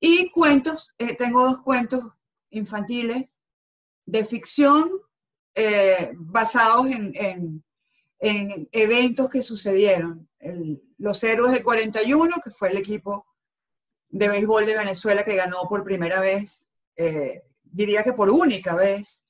Y 0.00 0.30
cuentos, 0.30 0.94
eh, 0.98 1.16
tengo 1.16 1.44
dos 1.44 1.62
cuentos 1.62 2.04
infantiles 2.50 3.38
de 4.06 4.24
ficción 4.24 4.90
eh, 5.60 6.12
basados 6.14 6.86
en, 6.86 7.10
en, 7.16 7.64
en, 8.20 8.68
eventos 8.70 9.28
que 9.28 9.42
sucedieron. 9.42 10.28
los 10.98 11.24
Héroes 11.24 11.52
del 11.52 11.64
41, 11.64 12.36
que 12.44 12.52
fue 12.52 12.70
el 12.70 12.76
equipo 12.76 13.26
de 14.08 14.28
béisbol 14.28 14.66
de 14.66 14.76
Venezuela 14.76 15.24
que 15.24 15.34
ganó 15.34 15.62
por 15.68 15.82
primera 15.82 16.20
vez, 16.20 16.68
eh, 16.94 17.42
diría 17.62 18.04
que 18.04 18.12
por 18.12 18.30
única 18.30 18.76
vez, 18.76 19.24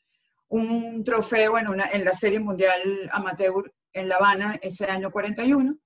un 0.48 1.02
trofeo 1.02 1.56
en, 1.56 1.68
una, 1.68 1.86
en 1.90 2.04
la 2.04 2.12
Serie 2.12 2.40
Mundial 2.40 3.08
Amateur 3.10 3.72
en 3.94 4.08
La 4.08 4.16
Habana 4.16 4.58
ese 4.60 4.84
año 4.84 5.10
41. 5.10 5.78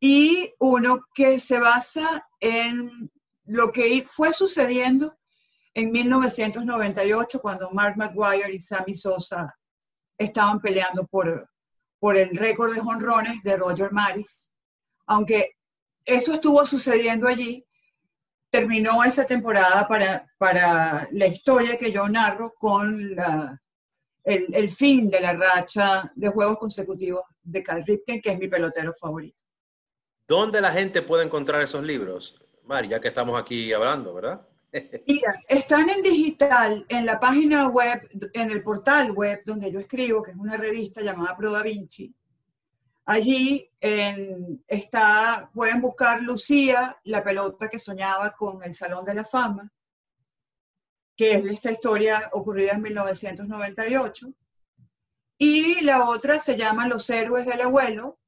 Y 0.00 0.54
uno 0.60 1.04
que 1.14 1.38
se 1.40 1.58
basa 1.58 2.26
en 2.40 3.10
lo 3.44 3.70
que 3.70 4.02
fue 4.02 4.32
sucediendo 4.32 5.18
en 5.74 5.90
1998 5.90 7.40
cuando 7.40 7.70
Mark 7.70 7.96
McGuire 7.96 8.54
y 8.54 8.60
Sammy 8.60 8.94
Sosa 8.94 9.56
estaban 10.18 10.60
peleando 10.60 11.06
por, 11.06 11.48
por 11.98 12.16
el 12.16 12.36
récord 12.36 12.74
de 12.74 12.80
jonrones 12.80 13.42
de 13.42 13.56
Roger 13.56 13.92
Maris. 13.92 14.50
Aunque 15.06 15.56
eso 16.04 16.34
estuvo 16.34 16.64
sucediendo 16.66 17.26
allí, 17.26 17.64
terminó 18.50 19.02
esa 19.02 19.24
temporada 19.24 19.88
para, 19.88 20.30
para 20.36 21.08
la 21.12 21.26
historia 21.26 21.78
que 21.78 21.90
yo 21.90 22.08
narro 22.08 22.52
con 22.58 23.00
el, 24.24 24.54
el, 24.54 24.68
fin 24.68 25.08
de 25.08 25.20
la 25.20 25.32
racha 25.32 26.12
de 26.14 26.28
juegos 26.28 26.58
consecutivos 26.58 27.22
de 27.42 27.62
Cal 27.62 27.84
Ripken, 27.84 28.20
que 28.20 28.30
es 28.30 28.38
mi 28.38 28.48
pelotero 28.48 28.92
favorito. 28.92 29.42
¿Dónde 30.28 30.60
la 30.60 30.70
gente 30.70 31.02
puede 31.02 31.24
encontrar 31.24 31.62
esos 31.62 31.82
libros? 31.82 32.40
Mari, 32.64 32.88
ya 32.88 33.00
que 33.00 33.08
estamos 33.08 33.40
aquí 33.40 33.72
hablando, 33.72 34.14
¿verdad? 34.14 34.46
Están 34.72 35.90
en 35.90 36.02
digital 36.02 36.86
en 36.88 37.04
la 37.04 37.20
página 37.20 37.68
web, 37.68 38.08
en 38.32 38.50
el 38.50 38.62
portal 38.62 39.12
web 39.12 39.42
donde 39.44 39.70
yo 39.70 39.78
escribo, 39.80 40.22
que 40.22 40.30
es 40.30 40.36
una 40.36 40.56
revista 40.56 41.02
llamada 41.02 41.36
Pro 41.36 41.52
Da 41.52 41.62
Vinci. 41.62 42.14
Allí 43.04 43.70
está, 44.66 45.50
pueden 45.52 45.80
buscar 45.80 46.22
Lucía, 46.22 46.96
la 47.04 47.22
pelota 47.22 47.68
que 47.68 47.78
soñaba 47.78 48.30
con 48.32 48.62
el 48.62 48.74
Salón 48.74 49.04
de 49.04 49.14
la 49.14 49.24
Fama, 49.24 49.70
que 51.16 51.32
es 51.32 51.44
esta 51.44 51.70
historia 51.70 52.30
ocurrida 52.32 52.72
en 52.72 52.82
1998. 52.82 54.32
Y 55.36 55.80
la 55.82 56.08
otra 56.08 56.38
se 56.38 56.56
llama 56.56 56.86
Los 56.86 57.10
héroes 57.10 57.44
del 57.44 57.60
abuelo, 57.60 58.18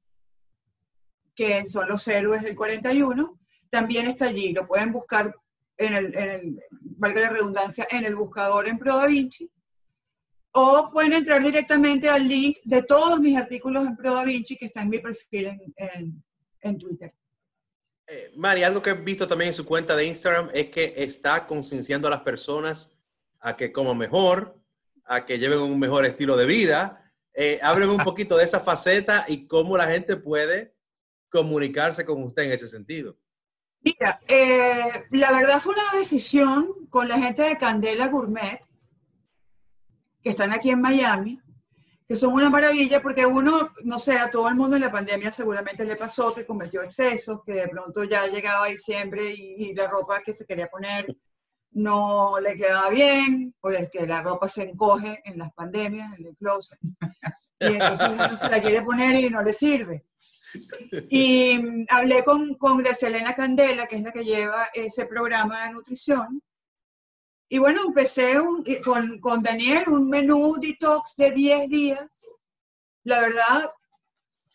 que 1.33 1.65
son 1.65 1.87
los 1.87 2.07
héroes 2.07 2.43
del 2.43 2.55
41. 2.55 3.39
También 3.69 4.07
está 4.07 4.25
allí, 4.25 4.53
lo 4.53 4.67
pueden 4.67 4.91
buscar 4.91 5.33
en 5.77 5.93
el, 5.93 6.59
valga 6.97 7.21
la 7.21 7.29
redundancia, 7.29 7.87
en 7.91 8.05
el 8.05 8.15
buscador 8.15 8.67
en 8.67 8.77
Pro 8.77 9.05
Vinci, 9.07 9.49
o 10.51 10.89
pueden 10.91 11.13
entrar 11.13 11.43
directamente 11.43 12.07
al 12.07 12.27
link 12.27 12.57
de 12.63 12.81
todos 12.83 13.19
mis 13.19 13.37
artículos 13.37 13.85
en 13.85 13.97
Pro 13.97 14.23
Vinci 14.23 14.55
que 14.55 14.67
está 14.67 14.81
en 14.81 14.89
mi 14.89 14.99
perfil 14.99 15.47
en, 15.75 16.23
en, 16.61 16.77
Twitter. 16.77 17.13
Eh, 18.07 18.31
Mari, 18.35 18.63
algo 18.63 18.81
que 18.81 18.91
he 18.91 18.93
visto 18.93 19.27
también 19.27 19.49
en 19.49 19.53
su 19.53 19.65
cuenta 19.65 19.95
de 19.95 20.05
Instagram 20.05 20.49
es 20.53 20.69
que 20.69 20.93
está 20.95 21.45
concienciando 21.45 22.07
a 22.07 22.11
las 22.11 22.21
personas 22.21 22.91
a 23.39 23.57
que 23.57 23.71
coman 23.71 23.97
mejor, 23.97 24.57
a 25.03 25.25
que 25.25 25.37
lleven 25.37 25.59
un 25.59 25.77
mejor 25.77 26.05
estilo 26.05 26.37
de 26.37 26.45
vida. 26.45 27.11
Eh, 27.33 27.59
hábleme 27.61 27.93
un 27.93 28.03
poquito 28.03 28.37
de 28.37 28.45
esa 28.45 28.61
faceta 28.61 29.25
y 29.27 29.47
cómo 29.47 29.77
la 29.77 29.87
gente 29.87 30.15
puede 30.15 30.73
comunicarse 31.29 32.05
con 32.05 32.23
usted 32.23 32.43
en 32.43 32.51
ese 32.53 32.69
sentido. 32.69 33.17
Mira, 33.85 34.19
eh, 34.27 35.05
la 35.11 35.31
verdad 35.31 35.61
fue 35.61 35.75
una 35.75 35.99
decisión 35.99 36.87
con 36.89 37.07
la 37.07 37.19
gente 37.19 37.43
de 37.43 37.55
Candela 37.55 38.07
Gourmet, 38.07 38.59
que 40.23 40.31
están 40.31 40.51
aquí 40.51 40.71
en 40.71 40.81
Miami, 40.81 41.39
que 42.07 42.15
son 42.15 42.33
una 42.33 42.49
maravilla 42.49 42.99
porque 42.99 43.27
uno, 43.27 43.73
no 43.83 43.99
sé, 43.99 44.17
a 44.17 44.31
todo 44.31 44.49
el 44.49 44.55
mundo 44.55 44.75
en 44.75 44.81
la 44.81 44.91
pandemia 44.91 45.31
seguramente 45.31 45.85
le 45.85 45.97
pasó 45.97 46.33
que 46.33 46.47
cometió 46.47 46.81
excesos, 46.81 47.41
que 47.45 47.53
de 47.53 47.67
pronto 47.67 48.03
ya 48.03 48.25
llegaba 48.25 48.65
diciembre 48.65 49.31
y, 49.31 49.75
la 49.75 49.87
ropa 49.87 50.19
que 50.21 50.33
se 50.33 50.47
quería 50.47 50.67
poner 50.67 51.15
no 51.73 52.39
le 52.39 52.57
quedaba 52.57 52.89
bien, 52.89 53.53
porque 53.61 54.07
la 54.07 54.23
ropa 54.23 54.47
se 54.47 54.63
encoge 54.63 55.21
en 55.25 55.37
las 55.37 55.53
pandemias, 55.53 56.11
en 56.17 56.25
el 56.25 56.35
closet. 56.37 56.79
Y 57.59 57.67
entonces 57.67 58.09
uno 58.09 58.35
se 58.35 58.49
la 58.49 58.61
quiere 58.61 58.81
poner 58.81 59.15
y 59.15 59.29
no 59.29 59.43
le 59.43 59.53
sirve. 59.53 60.05
Y 61.09 61.57
mm, 61.57 61.85
hablé 61.89 62.23
con, 62.23 62.55
con 62.55 62.77
Graciela 62.77 63.35
Candela, 63.35 63.87
que 63.87 63.97
es 63.97 64.01
la 64.01 64.11
que 64.11 64.23
lleva 64.23 64.67
ese 64.73 65.05
programa 65.05 65.65
de 65.65 65.73
nutrición. 65.73 66.41
Y 67.47 67.59
bueno, 67.59 67.83
empecé 67.85 68.37
con, 68.83 69.19
con 69.19 69.43
Daniel 69.43 69.89
un 69.89 70.09
menú 70.09 70.55
detox 70.59 71.15
de 71.15 71.31
10 71.31 71.69
días. 71.69 72.09
La 73.03 73.19
verdad, 73.19 73.71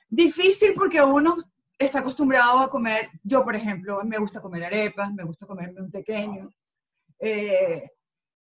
difícil 0.08 0.74
porque 0.74 1.00
uno 1.00 1.36
está 1.78 2.00
acostumbrado 2.00 2.58
a 2.58 2.68
comer, 2.68 3.08
yo 3.22 3.44
por 3.44 3.54
ejemplo, 3.56 4.02
me 4.04 4.18
gusta 4.18 4.42
comer 4.42 4.64
arepas, 4.64 5.12
me 5.14 5.24
gusta 5.24 5.46
comerme 5.46 5.80
un 5.80 5.90
pequeño, 5.90 6.52
eh, 7.18 7.90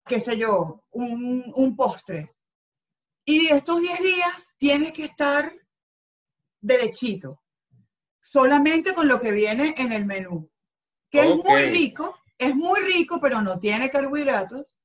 qué 0.05 0.19
sé 0.19 0.37
yo, 0.37 0.83
un, 0.91 1.51
un 1.55 1.75
postre. 1.75 2.33
Y 3.25 3.47
estos 3.47 3.81
10 3.81 3.99
días 3.99 4.53
tienes 4.57 4.93
que 4.93 5.05
estar 5.05 5.53
derechito 6.61 7.41
solamente 8.29 8.93
con 8.93 9.07
lo 9.07 9.21
que 9.21 9.31
viene 9.31 9.73
en 9.77 9.93
el 9.93 10.05
menú, 10.05 10.51
que 11.09 11.21
es 11.21 11.35
muy 11.37 11.61
rico, 11.63 12.17
es 12.37 12.53
muy 12.53 12.81
rico, 12.81 13.19
pero 13.21 13.41
no 13.41 13.57
tiene 13.57 13.89
carbohidratos, 13.89 14.77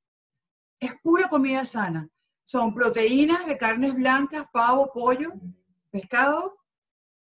es 0.78 0.92
pura 1.02 1.28
comida 1.28 1.64
sana. 1.64 2.08
Son 2.44 2.72
proteínas 2.72 3.44
de 3.46 3.58
carnes 3.58 3.94
blancas, 3.94 4.46
pavo, 4.52 4.92
pollo, 4.92 5.32
pescado, 5.90 6.56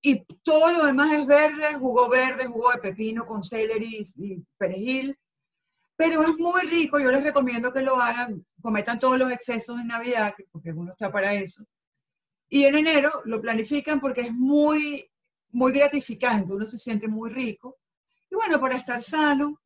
y 0.03 0.23
todo 0.43 0.71
lo 0.71 0.85
demás 0.85 1.13
es 1.13 1.25
verde, 1.25 1.73
jugo 1.79 2.07
verde, 2.09 2.45
jugo 2.45 2.71
de 2.71 2.77
pepino 2.77 3.25
con 3.25 3.43
celery 3.43 4.05
y 4.17 4.43
perejil. 4.55 5.17
Pero 5.95 6.21
es 6.21 6.37
muy 6.37 6.61
rico, 6.61 6.99
yo 6.99 7.11
les 7.11 7.23
recomiendo 7.23 7.73
que 7.73 7.81
lo 7.81 7.99
hagan, 7.99 8.45
cometan 8.61 8.99
todos 8.99 9.17
los 9.17 9.31
excesos 9.31 9.79
en 9.79 9.87
Navidad, 9.87 10.35
porque 10.51 10.71
uno 10.73 10.91
está 10.91 11.11
para 11.11 11.33
eso. 11.33 11.65
Y 12.49 12.65
en 12.65 12.75
enero 12.75 13.21
lo 13.25 13.41
planifican 13.41 13.99
porque 13.99 14.21
es 14.21 14.33
muy 14.33 15.09
muy 15.53 15.71
gratificante, 15.71 16.51
uno 16.51 16.65
se 16.65 16.77
siente 16.77 17.07
muy 17.07 17.29
rico. 17.29 17.77
Y 18.29 18.35
bueno, 18.35 18.59
para 18.59 18.75
estar 18.75 19.01
sano, 19.01 19.61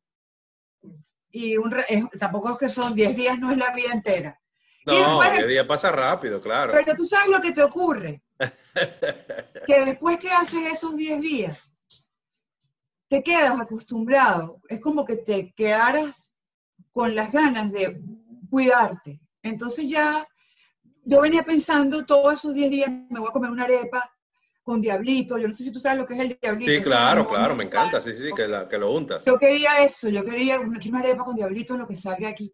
y 1.30 1.56
un, 1.56 1.74
tampoco 2.18 2.52
es 2.52 2.58
que 2.58 2.70
son 2.70 2.94
10 2.94 3.16
días, 3.16 3.38
no 3.38 3.50
es 3.50 3.58
la 3.58 3.72
vida 3.74 3.92
entera. 3.92 4.40
No, 4.86 5.20
10 5.20 5.48
días 5.48 5.66
pasa 5.66 5.90
rápido, 5.90 6.40
claro. 6.40 6.72
Pero 6.72 6.96
tú 6.96 7.04
sabes 7.04 7.28
lo 7.28 7.40
que 7.40 7.52
te 7.52 7.62
ocurre. 7.62 8.22
que 9.66 9.84
después 9.84 10.18
que 10.18 10.30
haces 10.30 10.72
esos 10.72 10.96
10 10.96 11.20
días, 11.20 11.58
te 13.08 13.22
quedas 13.22 13.58
acostumbrado. 13.58 14.60
Es 14.68 14.80
como 14.80 15.04
que 15.04 15.16
te 15.16 15.52
quedaras 15.52 16.34
con 16.92 17.14
las 17.14 17.30
ganas 17.32 17.70
de 17.72 18.00
cuidarte. 18.50 19.20
Entonces 19.42 19.86
ya, 19.88 20.26
yo 21.04 21.20
venía 21.20 21.42
pensando 21.42 22.04
todos 22.04 22.34
esos 22.34 22.54
10 22.54 22.70
días, 22.70 22.90
me 23.10 23.20
voy 23.20 23.28
a 23.28 23.32
comer 23.32 23.50
una 23.50 23.64
arepa, 23.64 24.10
con 24.68 24.82
diablito. 24.82 25.38
Yo 25.38 25.48
no 25.48 25.54
sé 25.54 25.64
si 25.64 25.72
tú 25.72 25.80
sabes 25.80 25.98
lo 25.98 26.06
que 26.06 26.12
es 26.12 26.20
el 26.20 26.38
diablito. 26.38 26.70
Sí, 26.70 26.82
claro, 26.82 27.26
claro, 27.26 27.56
me 27.56 27.64
encanta. 27.64 28.02
Sí, 28.02 28.12
sí, 28.12 28.24
sí, 28.24 28.30
que, 28.36 28.46
la, 28.46 28.68
que, 28.68 28.76
lo 28.76 28.92
untas. 28.92 29.24
Yo 29.24 29.38
quería 29.38 29.82
eso, 29.82 30.10
yo 30.10 30.22
quería 30.22 30.60
una 30.60 30.98
arepa 30.98 31.24
con 31.24 31.34
diablito, 31.34 31.74
lo 31.78 31.88
que 31.88 31.96
salga 31.96 32.28
aquí. 32.28 32.52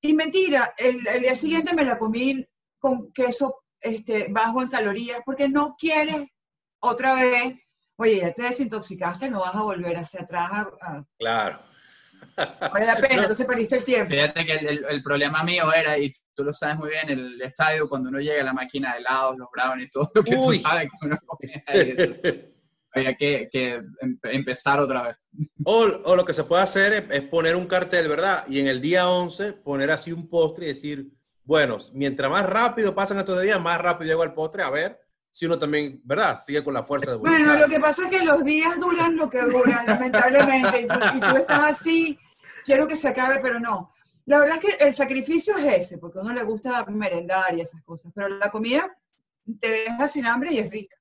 Y 0.00 0.14
mentira, 0.14 0.74
el, 0.76 1.06
el, 1.06 1.22
día 1.22 1.36
siguiente 1.36 1.76
me 1.76 1.84
la 1.84 1.96
comí 1.96 2.44
con 2.76 3.12
queso 3.12 3.62
este, 3.80 4.26
bajo 4.30 4.62
en 4.62 4.68
calorías, 4.68 5.20
porque 5.24 5.48
no 5.48 5.76
quieres 5.78 6.24
otra 6.80 7.14
vez, 7.14 7.54
oye, 7.94 8.18
ya 8.18 8.32
te 8.32 8.42
desintoxicaste, 8.42 9.30
no 9.30 9.42
vas 9.42 9.54
a 9.54 9.62
volver 9.62 9.98
hacia 9.98 10.22
atrás. 10.22 10.50
A, 10.80 11.04
Claro. 11.20 11.60
Vale 12.36 12.86
la 12.86 12.96
pena, 13.00 13.22
entonces 13.22 13.46
perdiste 13.46 13.76
el 13.76 13.84
tiempo. 13.84 14.10
Fíjate 14.10 14.44
que 14.44 14.54
el, 14.54 14.84
el, 14.88 15.02
problema 15.04 15.44
mío 15.44 15.72
era, 15.72 15.96
y 15.96 16.12
tú 16.34 16.44
lo 16.44 16.52
sabes 16.52 16.76
muy 16.76 16.90
bien, 16.90 17.10
el 17.10 17.40
estadio, 17.42 17.88
cuando 17.88 18.08
uno 18.08 18.18
llega 18.18 18.40
a 18.40 18.44
la 18.44 18.52
máquina 18.52 18.92
de 18.92 19.00
helados, 19.00 19.38
los 19.38 19.48
brownies, 19.50 19.90
todo 19.90 20.10
lo 20.14 20.22
que 20.22 20.34
tú 20.34 20.52
sabes 20.54 20.88
que 20.88 21.06
uno 21.06 21.18
comía 21.26 21.64
Había 22.94 23.16
que, 23.16 23.48
que 23.50 23.74
em, 24.02 24.18
empezar 24.24 24.78
otra 24.78 25.02
vez. 25.02 25.16
O, 25.64 25.84
o, 26.04 26.14
lo 26.14 26.26
que 26.26 26.34
se 26.34 26.44
puede 26.44 26.62
hacer 26.62 26.92
es, 26.92 27.04
es, 27.10 27.22
poner 27.22 27.56
un 27.56 27.64
cartel, 27.64 28.06
¿verdad? 28.06 28.44
Y 28.48 28.60
en 28.60 28.66
el 28.66 28.82
día 28.82 29.08
11 29.08 29.54
poner 29.54 29.90
así 29.90 30.12
un 30.12 30.28
postre 30.28 30.66
y 30.66 30.68
decir, 30.68 31.10
bueno, 31.42 31.78
mientras 31.94 32.30
más 32.30 32.44
rápido 32.44 32.94
pasan 32.94 33.16
estos 33.16 33.40
días, 33.40 33.58
más 33.62 33.80
rápido 33.80 34.10
llego 34.10 34.22
al 34.22 34.34
postre, 34.34 34.62
a 34.62 34.68
ver 34.68 35.00
si 35.32 35.46
uno 35.46 35.58
también, 35.58 36.00
¿verdad? 36.04 36.38
Sigue 36.38 36.62
con 36.62 36.74
la 36.74 36.84
fuerza 36.84 37.12
de 37.12 37.16
voluntad. 37.16 37.44
Bueno, 37.44 37.58
lo 37.58 37.66
que 37.66 37.80
pasa 37.80 38.02
es 38.02 38.18
que 38.18 38.24
los 38.24 38.44
días 38.44 38.78
duran 38.78 39.16
lo 39.16 39.30
que 39.30 39.40
duran, 39.40 39.86
lamentablemente. 39.86 40.82
Y 40.82 40.86
tú, 40.86 40.98
y 41.16 41.20
tú 41.20 41.36
estás 41.36 41.62
así, 41.62 42.18
quiero 42.66 42.86
que 42.86 42.96
se 42.96 43.08
acabe, 43.08 43.40
pero 43.40 43.58
no. 43.58 43.94
La 44.26 44.38
verdad 44.38 44.58
es 44.62 44.76
que 44.76 44.84
el 44.84 44.94
sacrificio 44.94 45.56
es 45.56 45.86
ese, 45.86 45.98
porque 45.98 46.18
a 46.18 46.22
uno 46.22 46.32
le 46.32 46.44
gusta 46.44 46.84
merendar 46.86 47.56
y 47.56 47.60
esas 47.60 47.82
cosas, 47.82 48.12
pero 48.14 48.28
la 48.28 48.50
comida 48.50 48.96
te 49.60 49.68
deja 49.68 50.08
sin 50.08 50.26
hambre 50.26 50.52
y 50.52 50.58
es 50.58 50.70
rica. 50.70 50.96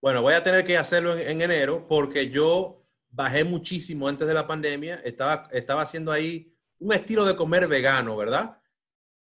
Bueno, 0.00 0.22
voy 0.22 0.34
a 0.34 0.42
tener 0.42 0.64
que 0.64 0.76
hacerlo 0.76 1.16
en, 1.16 1.40
enero 1.40 1.86
porque 1.88 2.28
yo 2.28 2.84
bajé 3.08 3.42
muchísimo 3.42 4.06
antes 4.06 4.28
de 4.28 4.34
la 4.34 4.46
pandemia. 4.46 4.96
Estaba, 4.96 5.48
estaba 5.50 5.82
haciendo 5.82 6.12
ahí 6.12 6.54
un 6.78 6.92
estilo 6.92 7.24
de 7.24 7.34
comer 7.34 7.66
vegano, 7.66 8.16
¿verdad? 8.16 8.58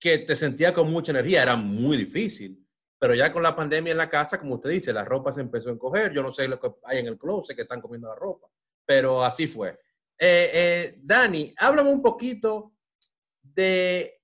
Que 0.00 0.18
te 0.18 0.34
sentía 0.34 0.72
con 0.72 0.90
mucha 0.90 1.12
energía. 1.12 1.42
Era 1.42 1.56
muy 1.56 1.98
difícil. 1.98 2.58
Pero 2.98 3.14
ya 3.14 3.30
con 3.30 3.42
la 3.42 3.54
pandemia 3.54 3.90
en 3.90 3.98
la 3.98 4.08
casa, 4.08 4.38
como 4.38 4.54
usted 4.54 4.70
dice, 4.70 4.92
la 4.92 5.04
ropa 5.04 5.32
se 5.32 5.42
empezó 5.42 5.68
a 5.68 5.72
encoger. 5.72 6.10
Yo 6.12 6.22
no 6.22 6.32
sé 6.32 6.48
lo 6.48 6.58
que 6.58 6.70
hay 6.84 7.00
en 7.00 7.08
el 7.08 7.18
closet 7.18 7.54
que 7.54 7.62
están 7.62 7.80
comiendo 7.80 8.08
la 8.08 8.14
ropa. 8.14 8.48
Pero 8.86 9.22
así 9.22 9.46
fue. 9.46 9.78
Eh, 10.18 10.50
eh, 10.54 10.98
Dani, 11.02 11.52
háblame 11.58 11.90
un 11.90 12.00
poquito 12.00 12.71
de 13.54 14.22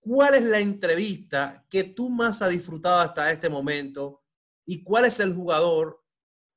cuál 0.00 0.34
es 0.34 0.42
la 0.42 0.58
entrevista 0.58 1.64
que 1.70 1.84
tú 1.84 2.10
más 2.10 2.42
has 2.42 2.50
disfrutado 2.50 3.00
hasta 3.00 3.32
este 3.32 3.48
momento 3.48 4.22
y 4.66 4.82
cuál 4.82 5.06
es 5.06 5.18
el 5.20 5.34
jugador 5.34 6.02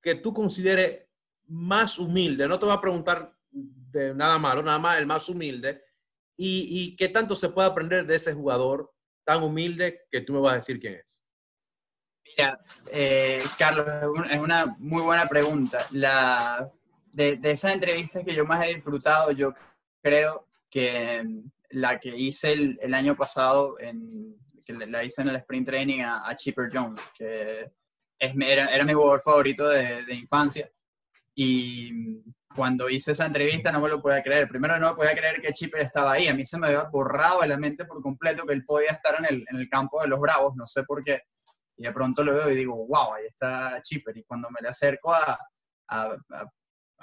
que 0.01 0.15
tú 0.15 0.33
consideres 0.33 1.07
más 1.47 1.97
humilde. 1.97 2.47
No 2.47 2.59
te 2.59 2.65
voy 2.65 2.75
a 2.75 2.81
preguntar 2.81 3.33
de 3.49 4.13
nada 4.13 4.37
malo, 4.37 4.61
nada 4.61 4.79
más 4.79 4.99
el 4.99 5.05
más 5.05 5.27
humilde. 5.29 5.81
Y, 6.39 6.95
qué 6.97 7.09
tanto 7.09 7.35
se 7.35 7.49
puede 7.49 7.67
aprender 7.67 8.05
de 8.05 8.15
ese 8.15 8.31
jugador 8.33 8.93
tan 9.23 9.41
humilde 9.41 10.05
que 10.11 10.21
tú 10.21 10.33
me 10.33 10.39
vas 10.39 10.53
a 10.53 10.57
decir 10.57 10.79
quién 10.79 10.93
es. 10.93 11.23
Mira, 12.23 12.59
eh, 12.91 13.43
Carlos, 13.57 13.87
es 14.29 14.39
una 14.39 14.67
muy 14.77 15.01
buena 15.01 15.27
pregunta. 15.27 15.87
La, 15.91 16.71
de, 17.11 17.37
de 17.37 17.51
esas 17.51 17.73
entrevistas 17.73 18.23
que 18.23 18.35
yo 18.35 18.45
más 18.45 18.67
he 18.67 18.75
disfrutado, 18.75 19.31
yo 19.31 19.55
creo 20.03 20.46
que 20.69 21.23
la 21.69 21.99
que 21.99 22.15
hice 22.15 22.53
el, 22.53 22.93
año 22.93 23.15
pasado, 23.15 23.79
en, 23.79 24.35
que 24.65 24.73
la 24.73 25.03
hice 25.03 25.21
en 25.21 25.29
el 25.29 25.35
sprint 25.37 25.67
training 25.67 26.01
a, 26.01 26.27
a 26.27 26.35
Chipper 26.35 26.69
Jones, 26.71 27.01
que 27.17 27.71
era, 28.19 28.83
mi 28.83 28.93
jugador 28.93 29.21
favorito 29.21 29.67
de, 29.67 30.13
infancia. 30.13 30.69
Y 31.35 32.21
cuando 32.55 32.89
hice 32.89 33.11
esa 33.11 33.27
entrevista 33.27 33.71
no 33.71 33.79
me 33.79 33.89
lo 33.89 34.01
podía 34.01 34.23
creer. 34.23 34.47
Primero 34.47 34.79
no 34.79 34.95
podía 34.95 35.15
creer 35.15 35.41
que 35.41 35.53
Chipper 35.53 35.81
estaba 35.81 36.13
ahí. 36.13 36.27
A 36.27 36.33
mí 36.33 36.45
se 36.45 36.57
me 36.57 36.67
había 36.67 36.83
borrado 36.83 37.41
de 37.41 37.47
la 37.47 37.57
mente 37.57 37.85
por 37.85 38.01
completo 38.01 38.45
que 38.45 38.53
él 38.53 38.63
podía 38.63 38.91
estar 38.91 39.15
en 39.19 39.25
el, 39.25 39.45
en 39.49 39.57
el 39.57 39.69
campo 39.69 40.01
de 40.01 40.07
los 40.07 40.19
Bravos, 40.19 40.55
no 40.55 40.65
sé 40.67 40.83
por 40.83 41.03
qué. 41.03 41.21
Y 41.77 41.83
de 41.83 41.91
pronto 41.91 42.23
lo 42.23 42.33
veo 42.33 42.49
y 42.49 42.55
digo, 42.55 42.75
wow, 42.87 43.13
ahí 43.13 43.25
está 43.27 43.79
Chipper. 43.83 44.17
Y 44.17 44.23
cuando 44.23 44.49
me 44.49 44.61
le 44.61 44.69
acerco 44.69 45.13
a, 45.13 45.37
a, 45.89 46.03
a 46.05 46.51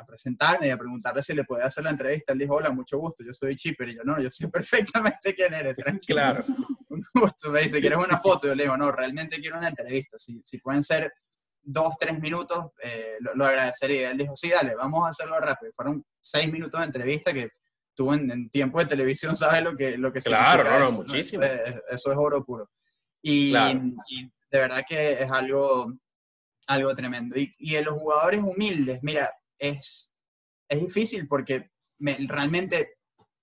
presentarme 0.02 0.66
y 0.66 0.70
a 0.70 0.76
preguntarle 0.76 1.22
si 1.22 1.34
le 1.34 1.44
podía 1.44 1.66
hacer 1.66 1.84
la 1.84 1.90
entrevista. 1.90 2.32
Él 2.32 2.40
dijo, 2.40 2.54
hola, 2.54 2.70
mucho 2.70 2.98
gusto, 2.98 3.22
yo 3.22 3.32
soy 3.32 3.54
Chipper. 3.54 3.90
Y 3.90 3.96
yo, 3.96 4.02
no, 4.04 4.20
yo 4.20 4.30
sé 4.30 4.48
perfectamente 5.02 5.34
quién 5.34 5.54
eres, 5.54 5.76
tranquilo. 5.76 6.16
Claro. 6.16 6.44
Un 6.88 7.02
gusto. 7.14 7.50
Me 7.50 7.62
dice, 7.62 7.80
¿quieres 7.80 7.98
una 7.98 8.18
foto? 8.18 8.46
Yo 8.46 8.54
le 8.54 8.64
digo, 8.64 8.76
no, 8.76 8.92
realmente 8.92 9.40
quiero 9.40 9.58
una 9.58 9.68
entrevista. 9.68 10.18
Si, 10.18 10.40
si 10.44 10.58
pueden 10.58 10.82
ser 10.82 11.12
dos, 11.60 11.94
tres 11.98 12.20
minutos, 12.20 12.66
eh, 12.82 13.16
lo, 13.20 13.44
agradecería. 13.44 14.10
Él 14.10 14.18
dijo, 14.18 14.36
sí, 14.36 14.50
dale, 14.50 14.74
vamos 14.76 15.04
a 15.04 15.10
hacerlo 15.10 15.38
rápido. 15.40 15.72
Fueron 15.72 16.04
seis 16.20 16.50
minutos 16.52 16.78
de 16.78 16.86
entrevista 16.86 17.32
que 17.32 17.50
tuvo 17.94 18.14
en, 18.14 18.48
tiempo 18.50 18.78
de 18.78 18.86
televisión, 18.86 19.34
¿sabes 19.34 19.62
lo 19.62 19.76
que, 19.76 19.96
lo 19.96 20.12
que 20.12 20.20
Claro, 20.20 20.64
no, 20.64 20.78
no, 20.78 20.92
muchísimo. 20.92 21.42
Eso, 21.42 22.12
es 22.12 22.16
oro 22.16 22.44
puro. 22.44 22.70
Y, 23.22 23.56
y, 24.08 24.32
de 24.50 24.58
verdad 24.58 24.84
que 24.86 25.22
es 25.22 25.30
algo, 25.30 25.92
algo 26.66 26.94
tremendo. 26.94 27.36
Y, 27.38 27.54
y 27.58 27.76
en 27.76 27.86
los 27.86 27.94
jugadores 27.94 28.40
humildes, 28.40 29.00
mira, 29.02 29.32
es, 29.58 30.12
es 30.68 30.80
difícil 30.80 31.26
porque 31.28 31.70
realmente 31.98 32.96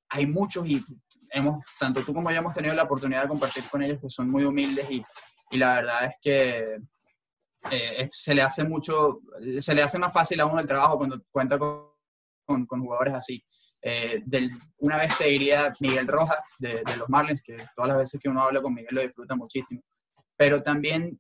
hay 0.10 0.26
muchos 0.28 0.68
y 0.68 0.84
hemos, 1.32 1.64
tanto 1.80 2.04
tú 2.04 2.14
como 2.14 2.30
yo 2.32 2.38
hemos 2.38 2.54
tenido 2.54 2.74
la 2.74 2.84
oportunidad 2.84 3.24
de 3.24 3.30
compartir 3.30 3.64
con 3.70 3.82
ellos 3.82 4.00
que 4.02 4.10
son 4.10 4.30
muy 4.30 4.44
humildes 4.44 4.90
y, 4.92 5.04
y 5.52 5.58
la 5.58 5.76
verdad 5.76 6.06
es 6.06 6.16
que 6.22 6.78
eh, 7.70 8.10
se 8.12 8.34
le 8.34 8.42
hace 8.42 8.64
mucho, 8.64 9.20
se 9.60 9.76
le 9.76 9.84
hace 9.84 10.00
más 10.00 10.12
fácil 10.12 10.40
a 10.42 10.46
uno 10.46 10.60
el 10.60 10.68
trabajo 10.68 10.98
cuando 10.98 11.22
cuenta 11.32 11.60
con, 11.60 11.86
con, 12.46 12.82
jugadores 12.82 13.14
así. 13.14 13.42
Eh, 13.84 14.22
una 14.78 14.98
vez 14.98 15.18
te 15.18 15.26
diría 15.26 15.74
Miguel 15.80 16.08
Rojas 16.08 16.40
de, 16.60 16.84
de, 16.84 16.98
los 16.98 17.10
Marlins, 17.10 17.42
que 17.44 17.58
todas 17.76 17.90
las 17.90 17.98
veces 17.98 18.20
que 18.20 18.30
uno 18.30 18.44
habla 18.44 18.62
con 18.62 18.74
Miguel 18.74 18.96
lo 18.96 19.02
disfruta 19.02 19.36
muchísimo. 19.36 19.82
Pero 20.36 20.62
también 20.62 21.20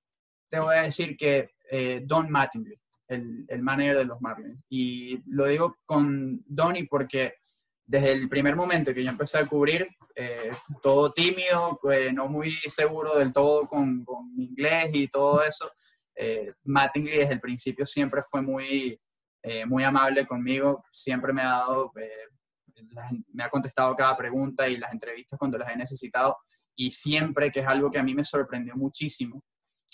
te 0.50 0.60
voy 0.60 0.76
a 0.76 0.84
decir 0.84 1.16
que 1.16 1.52
eh, 1.70 2.02
Don 2.04 2.30
Mattingly, 2.30 2.78
el, 3.12 3.46
el, 3.48 3.62
manager 3.62 3.98
de 4.00 4.06
los 4.06 4.22
Marlins. 4.22 4.64
Y 4.70 5.22
lo 5.28 5.46
digo 5.46 5.78
con 5.86 6.44
Donny 6.46 6.84
porque 6.84 7.36
desde 7.86 8.14
el 8.14 8.30
primer 8.30 8.56
momento 8.56 8.94
que 8.94 9.04
yo 9.04 9.10
empecé 9.10 9.38
a 9.38 9.48
cubrir, 9.48 9.88
eh, 10.16 10.52
todo 10.82 11.12
tímido, 11.12 11.78
pues, 11.82 12.14
no 12.14 12.28
muy 12.28 12.52
seguro 12.52 13.18
del 13.18 13.34
todo 13.34 13.68
con, 13.68 14.06
con 14.06 14.32
inglés 14.38 14.90
y 14.94 15.08
todo 15.08 15.44
eso, 15.44 15.72
eh, 16.16 16.54
Mattingly 16.66 17.18
desde 17.18 17.34
el 17.34 17.40
principio 17.40 17.86
siempre 17.86 18.22
fue 18.30 18.42
muy, 18.42 19.00
eh, 19.44 19.66
muy 19.66 19.84
amable 19.84 20.28
conmigo, 20.28 20.84
siempre 20.92 21.34
me 21.34 21.42
ha 21.42 21.50
dado, 21.50 21.92
eh, 21.98 22.28
me 23.34 23.44
ha 23.44 23.50
contestado 23.50 23.96
cada 23.96 24.16
pregunta 24.16 24.68
y 24.68 24.78
las 24.78 24.92
entrevistas 24.92 25.40
cuando 25.40 25.58
las 25.58 25.72
he 25.72 25.76
necesitado 25.76 26.38
y 26.76 26.92
siempre, 26.92 27.52
que 27.52 27.62
es 27.62 27.68
algo 27.68 27.92
que 27.92 28.00
a 28.00 28.04
mí 28.04 28.14
me 28.14 28.26
sorprendió 28.26 28.76
muchísimo, 28.76 29.44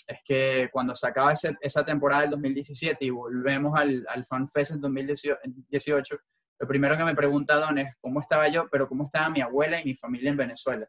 es 0.08 0.20
que 0.24 0.70
cuando 0.72 0.94
se 0.94 1.06
acaba 1.06 1.32
esa 1.32 1.84
temporada 1.84 2.22
del 2.22 2.30
2017 2.30 3.04
y 3.04 3.10
volvemos 3.10 3.78
al, 3.78 4.06
al 4.08 4.24
FanFest 4.24 4.72
en 4.72 4.80
2018, 4.80 6.18
lo 6.60 6.66
primero 6.66 6.96
que 6.96 7.04
me 7.04 7.14
pregunta 7.14 7.56
Don 7.56 7.78
es 7.78 7.94
cómo 8.00 8.20
estaba 8.20 8.48
yo, 8.48 8.68
pero 8.70 8.88
cómo 8.88 9.04
estaba 9.04 9.28
mi 9.28 9.42
abuela 9.42 9.80
y 9.80 9.84
mi 9.84 9.94
familia 9.94 10.30
en 10.30 10.36
Venezuela. 10.38 10.88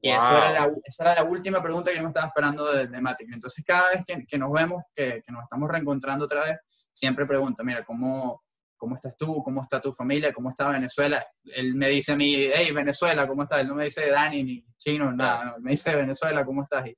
Y 0.00 0.10
era 0.10 0.52
la, 0.52 0.72
esa 0.84 1.04
era 1.04 1.22
la 1.22 1.30
última 1.30 1.62
pregunta 1.62 1.90
que 1.90 1.96
yo 1.96 2.02
me 2.02 2.08
estaba 2.08 2.26
esperando 2.26 2.70
de, 2.72 2.88
de 2.88 3.00
Matic. 3.00 3.32
Entonces, 3.32 3.64
cada 3.64 3.90
vez 3.90 4.04
que, 4.06 4.26
que 4.26 4.36
nos 4.36 4.52
vemos, 4.52 4.82
que, 4.94 5.22
que, 5.24 5.32
nos 5.32 5.44
estamos 5.44 5.70
reencontrando 5.70 6.26
otra 6.26 6.44
vez, 6.44 6.58
siempre 6.92 7.24
pregunta, 7.24 7.62
mira, 7.62 7.84
¿cómo, 7.84 8.42
¿cómo 8.76 8.96
estás 8.96 9.16
tú? 9.16 9.42
¿Cómo 9.42 9.62
está 9.62 9.80
tu 9.80 9.92
familia? 9.92 10.32
¿Cómo 10.34 10.50
está 10.50 10.68
Venezuela? 10.68 11.24
Él 11.44 11.76
me 11.76 11.88
dice 11.88 12.12
a 12.12 12.16
mí, 12.16 12.34
hey, 12.52 12.72
Venezuela, 12.72 13.26
¿cómo 13.26 13.44
estás? 13.44 13.60
Él 13.60 13.68
no 13.68 13.74
me 13.76 13.84
dice 13.84 14.10
Dani 14.10 14.42
ni 14.42 14.66
chino, 14.76 15.12
nada, 15.12 15.56
me 15.60 15.70
dice 15.70 15.94
Venezuela, 15.94 16.44
¿cómo 16.44 16.64
estás? 16.64 16.88
Y, 16.88 16.96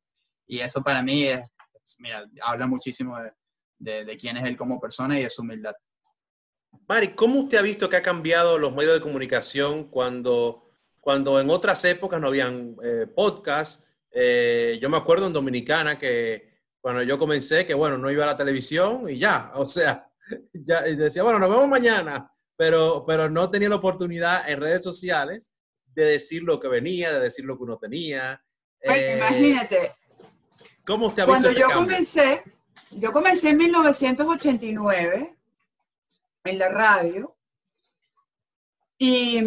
y 0.48 0.61
eso 0.61 0.83
para 0.83 1.02
mí 1.02 1.24
es, 1.24 1.48
mira, 1.98 2.29
habla 2.42 2.66
muchísimo 2.66 3.18
de, 3.79 4.05
de, 4.05 4.16
quién 4.16 4.37
es 4.37 4.46
él 4.46 4.57
como 4.57 4.81
persona 4.81 5.18
y 5.18 5.22
de 5.22 5.31
su 5.31 5.42
humildad. 5.42 5.74
Mari, 6.87 7.14
¿cómo 7.14 7.40
usted 7.40 7.59
ha 7.59 7.62
visto 7.62 7.88
que 7.88 7.96
ha 7.96 8.03
cambiado 8.03 8.59
los 8.59 8.74
medios 8.74 8.94
de 8.94 9.01
comunicación 9.01 9.85
cuando, 9.85 10.70
cuando 11.01 11.40
en 11.40 11.51
otras 11.51 11.85
épocas 11.85 12.20
no 12.20 12.29
habían 12.29 12.77
eh, 12.83 13.07
podcasts? 13.07 13.85
Eh, 14.11 14.79
yo 14.81 14.88
me 14.88 14.96
acuerdo 14.96 15.27
en 15.27 15.33
Dominicana 15.33 15.98
que 15.98 16.48
cuando 16.81 17.03
yo 17.03 17.18
comencé, 17.18 17.66
que 17.66 17.74
bueno, 17.74 17.98
no 17.98 18.11
iba 18.11 18.24
a 18.24 18.29
la 18.29 18.37
televisión 18.37 19.09
y 19.09 19.18
ya, 19.18 19.53
o 19.55 19.66
sea, 19.66 20.09
ya 20.53 20.83
decía, 20.83 21.22
bueno, 21.22 21.38
nos 21.38 21.51
vemos 21.51 21.68
mañana, 21.68 22.31
pero, 22.57 23.05
pero 23.07 23.29
no 23.29 23.51
tenía 23.51 23.68
la 23.68 23.77
oportunidad 23.77 24.48
en 24.48 24.61
redes 24.61 24.83
sociales 24.83 25.53
de 25.87 26.05
decir 26.05 26.42
lo 26.42 26.61
que 26.61 26.68
venía, 26.68 27.12
de 27.12 27.20
decir 27.20 27.44
lo 27.44 27.57
que 27.57 27.64
uno 27.64 27.79
tenía. 27.79 28.42
Eh, 28.81 29.16
imagínate, 29.16 29.92
¿Cómo 30.88 31.09
usted 31.09 31.24
ha 31.24 31.27
Cuando 31.27 31.51
este 31.51 31.61
yo 31.61 31.68
comencé, 31.70 32.42
yo 32.92 33.12
comencé 33.12 33.51
en 33.51 33.59
1989 33.59 35.37
en 36.44 36.59
la 36.59 36.68
radio 36.70 37.37
y, 38.96 39.38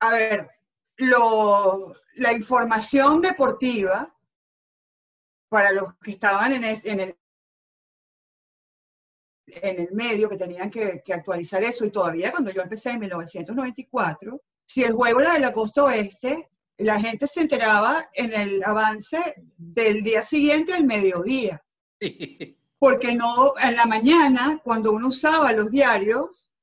a 0.00 0.10
ver, 0.10 0.50
lo, 0.96 1.94
la 2.16 2.32
información 2.32 3.22
deportiva 3.22 4.12
para 5.48 5.70
los 5.70 5.94
que 6.02 6.10
estaban 6.10 6.52
en, 6.52 6.64
en, 6.64 7.00
el, 7.00 7.16
en 9.46 9.78
el 9.78 9.92
medio, 9.92 10.28
que 10.28 10.38
tenían 10.38 10.68
que, 10.68 11.04
que, 11.04 11.14
actualizar 11.14 11.62
eso, 11.62 11.84
y 11.84 11.92
todavía 11.92 12.32
cuando 12.32 12.50
yo 12.50 12.62
empecé 12.62 12.90
en 12.90 12.98
1994, 12.98 14.42
si 14.66 14.82
el 14.82 14.92
juego 14.92 15.20
era 15.20 15.34
de 15.34 15.40
la 15.40 15.52
costa 15.52 15.84
oeste, 15.84 16.50
la 16.80 16.98
gente 16.98 17.26
se 17.26 17.42
enteraba 17.42 18.08
en 18.14 18.32
el 18.32 18.64
avance 18.64 19.34
del 19.56 20.02
día 20.02 20.22
siguiente 20.22 20.72
al 20.72 20.84
mediodía. 20.84 21.62
Porque 22.78 23.14
no, 23.14 23.54
en 23.62 23.76
la 23.76 23.84
mañana, 23.84 24.60
cuando 24.64 24.92
uno 24.92 25.08
usaba 25.08 25.52
los 25.52 25.70
diarios, 25.70 26.54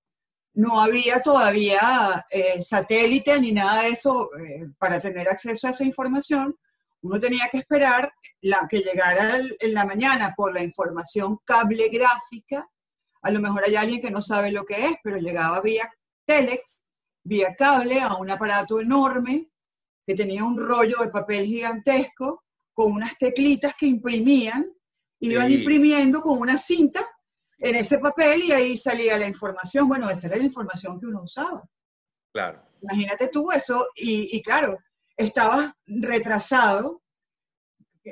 no 0.55 0.81
había 0.81 1.21
todavía 1.21 2.25
eh, 2.31 2.63
satélite 2.63 3.39
ni 3.39 3.51
nada 3.51 3.83
de 3.83 3.89
eso 3.89 4.31
eh, 4.39 4.67
para 4.79 4.99
tener 4.99 5.29
acceso 5.29 5.67
a 5.67 5.71
esa 5.71 5.83
información. 5.83 6.57
Uno 7.01 7.19
tenía 7.19 7.47
que 7.51 7.59
esperar 7.59 8.11
la, 8.41 8.67
que 8.67 8.79
llegara 8.79 9.35
en 9.37 9.73
la 9.75 9.85
mañana 9.85 10.33
por 10.35 10.51
la 10.51 10.63
información 10.63 11.37
cable 11.45 11.89
gráfica. 11.89 12.67
A 13.21 13.29
lo 13.29 13.39
mejor 13.39 13.63
hay 13.63 13.75
alguien 13.75 14.01
que 14.01 14.09
no 14.09 14.23
sabe 14.23 14.51
lo 14.51 14.65
que 14.65 14.85
es, 14.85 14.95
pero 15.03 15.17
llegaba 15.17 15.61
vía 15.61 15.87
telex, 16.25 16.81
vía 17.23 17.55
cable, 17.55 18.01
a 18.01 18.15
un 18.15 18.31
aparato 18.31 18.79
enorme 18.79 19.51
que 20.07 20.15
tenía 20.15 20.45
un 20.45 20.57
rollo 20.57 20.99
de 21.01 21.09
papel 21.09 21.45
gigantesco 21.45 22.45
con 22.73 22.93
unas 22.93 23.17
teclitas 23.17 23.75
que 23.77 23.87
imprimían, 23.87 24.65
iban 25.19 25.51
imprimiendo 25.51 26.21
con 26.21 26.39
una 26.39 26.57
cinta 26.57 27.05
en 27.57 27.75
ese 27.75 27.99
papel 27.99 28.43
y 28.45 28.53
ahí 28.53 28.77
salía 28.77 29.17
la 29.17 29.27
información. 29.27 29.85
Bueno, 29.89 30.09
esa 30.09 30.27
era 30.27 30.37
la 30.37 30.45
información 30.45 30.97
que 30.97 31.07
uno 31.07 31.23
usaba. 31.23 31.61
Claro. 32.31 32.63
Imagínate 32.81 33.27
tú 33.27 33.51
eso, 33.51 33.89
y, 33.95 34.37
y 34.37 34.41
claro, 34.41 34.77
estabas 35.17 35.73
retrasado. 35.85 37.01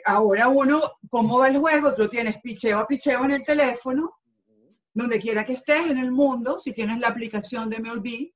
Ahora 0.04 0.50
uno, 0.50 0.82
¿cómo 1.10 1.40
va 1.40 1.48
el 1.48 1.60
juego? 1.60 1.96
Tú 1.96 2.10
tienes 2.10 2.42
picheo 2.42 2.80
a 2.80 2.88
picheo 2.88 3.24
en 3.24 3.32
el 3.32 3.44
teléfono, 3.46 4.18
donde 4.94 5.22
quiera 5.22 5.46
que 5.46 5.54
estés 5.54 5.88
en 5.88 5.98
el 6.00 6.12
mundo, 6.12 6.60
si 6.60 6.74
tienes 6.74 7.00
la 7.00 7.08
aplicación 7.08 7.70
de 7.70 7.80
MLB, 7.80 8.34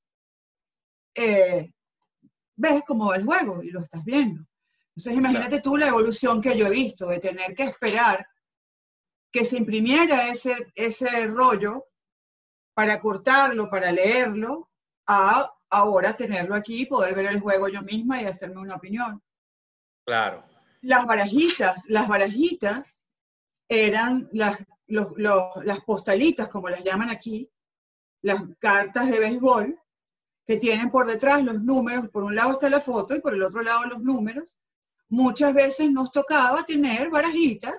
eh, 1.15 1.73
ves 2.59 2.83
cómo 2.85 3.07
va 3.07 3.15
el 3.15 3.25
juego 3.25 3.63
y 3.63 3.71
lo 3.71 3.79
estás 3.79 4.03
viendo. 4.03 4.45
Entonces 4.95 5.13
imagínate 5.17 5.61
tú 5.61 5.77
la 5.77 5.87
evolución 5.87 6.41
que 6.41 6.57
yo 6.57 6.67
he 6.67 6.71
visto 6.71 7.07
de 7.07 7.19
tener 7.19 7.55
que 7.55 7.63
esperar 7.63 8.27
que 9.31 9.45
se 9.45 9.57
imprimiera 9.57 10.27
ese, 10.27 10.71
ese 10.75 11.27
rollo 11.27 11.85
para 12.73 12.99
cortarlo, 12.99 13.69
para 13.69 13.91
leerlo, 13.91 14.69
a 15.07 15.51
ahora 15.69 16.17
tenerlo 16.17 16.55
aquí 16.55 16.81
y 16.81 16.85
poder 16.85 17.13
ver 17.15 17.27
el 17.27 17.39
juego 17.39 17.67
yo 17.69 17.81
misma 17.83 18.21
y 18.21 18.25
hacerme 18.25 18.59
una 18.59 18.75
opinión. 18.75 19.21
Claro. 20.05 20.43
Las 20.81 21.05
barajitas, 21.05 21.85
las 21.87 22.07
barajitas 22.07 23.01
eran 23.69 24.27
las, 24.33 24.57
las 24.87 25.79
postalitas, 25.85 26.47
como 26.49 26.69
las 26.69 26.83
llaman 26.83 27.09
aquí, 27.09 27.49
las 28.21 28.41
cartas 28.57 29.09
de 29.09 29.19
béisbol, 29.19 29.79
que 30.49 30.57
tienen 30.57 30.89
por 30.89 31.05
detrás 31.05 31.43
los 31.43 31.61
números, 31.61 32.09
por 32.09 32.23
un 32.23 32.33
lado 32.33 32.53
está 32.53 32.71
la 32.71 32.81
foto 32.81 33.15
y 33.15 33.21
por 33.21 33.35
el 33.35 33.43
otro 33.43 33.61
lado 33.61 33.85
los 33.85 34.01
números. 34.01 34.57
Muchas 35.07 35.53
veces 35.53 35.91
nos 35.91 36.11
tocaba 36.11 36.65
tener 36.65 37.11
barajitas 37.11 37.75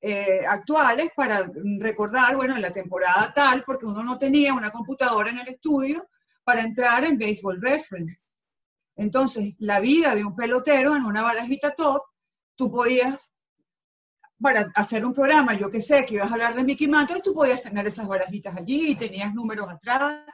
eh, 0.00 0.40
actuales 0.48 1.10
para 1.14 1.52
recordar, 1.78 2.34
bueno, 2.34 2.56
en 2.56 2.62
la 2.62 2.72
temporada 2.72 3.30
tal, 3.30 3.62
porque 3.62 3.84
uno 3.84 4.02
no 4.02 4.18
tenía 4.18 4.54
una 4.54 4.70
computadora 4.70 5.28
en 5.28 5.40
el 5.40 5.48
estudio 5.48 6.08
para 6.44 6.62
entrar 6.62 7.04
en 7.04 7.18
Baseball 7.18 7.60
Reference. 7.60 8.32
Entonces, 8.96 9.52
la 9.58 9.78
vida 9.78 10.14
de 10.14 10.24
un 10.24 10.34
pelotero 10.34 10.96
en 10.96 11.04
una 11.04 11.24
barajita 11.24 11.74
top, 11.74 12.00
tú 12.54 12.70
podías, 12.70 13.34
para 14.40 14.72
hacer 14.76 15.04
un 15.04 15.12
programa, 15.12 15.52
yo 15.52 15.70
que 15.70 15.82
sé, 15.82 16.06
que 16.06 16.14
ibas 16.14 16.30
a 16.30 16.32
hablar 16.32 16.54
de 16.54 16.64
Mickey 16.64 16.88
Mantle, 16.88 17.20
tú 17.20 17.34
podías 17.34 17.60
tener 17.60 17.86
esas 17.86 18.08
barajitas 18.08 18.56
allí, 18.56 18.94
tenías 18.94 19.34
números 19.34 19.68
atrás, 19.68 20.24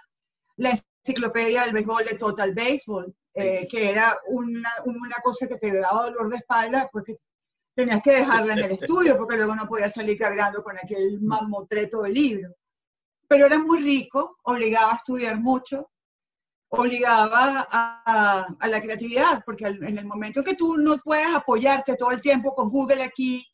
la 0.54 0.70
enciclopedia 1.04 1.62
del 1.64 1.72
béisbol 1.72 2.04
de 2.04 2.16
Total 2.16 2.54
Baseball, 2.54 3.14
eh, 3.34 3.66
que 3.68 3.90
era 3.90 4.18
una, 4.28 4.70
una, 4.84 5.16
cosa 5.22 5.48
que 5.48 5.56
te 5.56 5.72
daba 5.72 6.04
dolor 6.04 6.30
de 6.30 6.36
espalda, 6.36 6.88
pues 6.92 7.04
que 7.04 7.14
tenías 7.74 8.02
que 8.02 8.12
dejarla 8.12 8.54
en 8.54 8.58
el 8.60 8.72
estudio, 8.80 9.16
porque 9.16 9.36
luego 9.36 9.54
no 9.54 9.66
podías 9.66 9.92
salir 9.92 10.18
cargando 10.18 10.62
con 10.62 10.76
aquel 10.76 11.20
mamotreto 11.20 12.02
de 12.02 12.10
libro. 12.10 12.54
Pero 13.26 13.46
era 13.46 13.58
muy 13.58 13.80
rico, 13.80 14.38
obligaba 14.44 14.92
a 14.92 14.96
estudiar 14.96 15.40
mucho, 15.40 15.90
obligaba 16.68 17.66
a, 17.70 18.46
a, 18.58 18.68
la 18.68 18.80
creatividad, 18.80 19.42
porque 19.44 19.66
en 19.66 19.98
el 19.98 20.06
momento 20.06 20.44
que 20.44 20.54
tú 20.54 20.76
no 20.76 20.98
puedes 20.98 21.34
apoyarte 21.34 21.96
todo 21.96 22.10
el 22.10 22.20
tiempo 22.20 22.54
con 22.54 22.68
Google 22.70 23.02
aquí, 23.02 23.44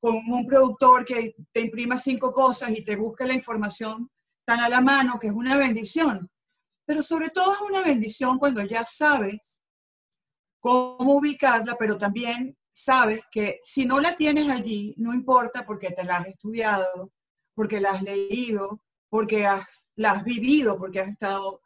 con 0.00 0.16
un 0.16 0.46
productor 0.46 1.04
que 1.04 1.34
te 1.52 1.60
imprima 1.60 1.98
cinco 1.98 2.32
cosas 2.32 2.70
y 2.70 2.84
te 2.84 2.96
busque 2.96 3.26
la 3.26 3.34
información 3.34 4.10
tan 4.44 4.60
a 4.60 4.68
la 4.68 4.80
mano, 4.80 5.18
que 5.20 5.28
es 5.28 5.32
una 5.32 5.56
bendición. 5.56 6.28
Pero 6.90 7.04
sobre 7.04 7.30
todo 7.30 7.54
es 7.54 7.60
una 7.60 7.82
bendición 7.84 8.36
cuando 8.36 8.64
ya 8.64 8.84
sabes 8.84 9.60
cómo 10.58 11.14
ubicarla, 11.14 11.76
pero 11.78 11.96
también 11.96 12.58
sabes 12.72 13.22
que 13.30 13.60
si 13.62 13.84
no 13.84 14.00
la 14.00 14.16
tienes 14.16 14.48
allí, 14.48 14.96
no 14.98 15.14
importa 15.14 15.64
porque 15.64 15.92
te 15.92 16.02
la 16.02 16.16
has 16.16 16.26
estudiado, 16.26 17.12
porque 17.54 17.80
la 17.80 17.92
has 17.92 18.02
leído, 18.02 18.82
porque 19.08 19.46
has, 19.46 19.88
la 19.94 20.10
has 20.10 20.24
vivido, 20.24 20.76
porque 20.76 20.98
has 20.98 21.10
estado 21.10 21.60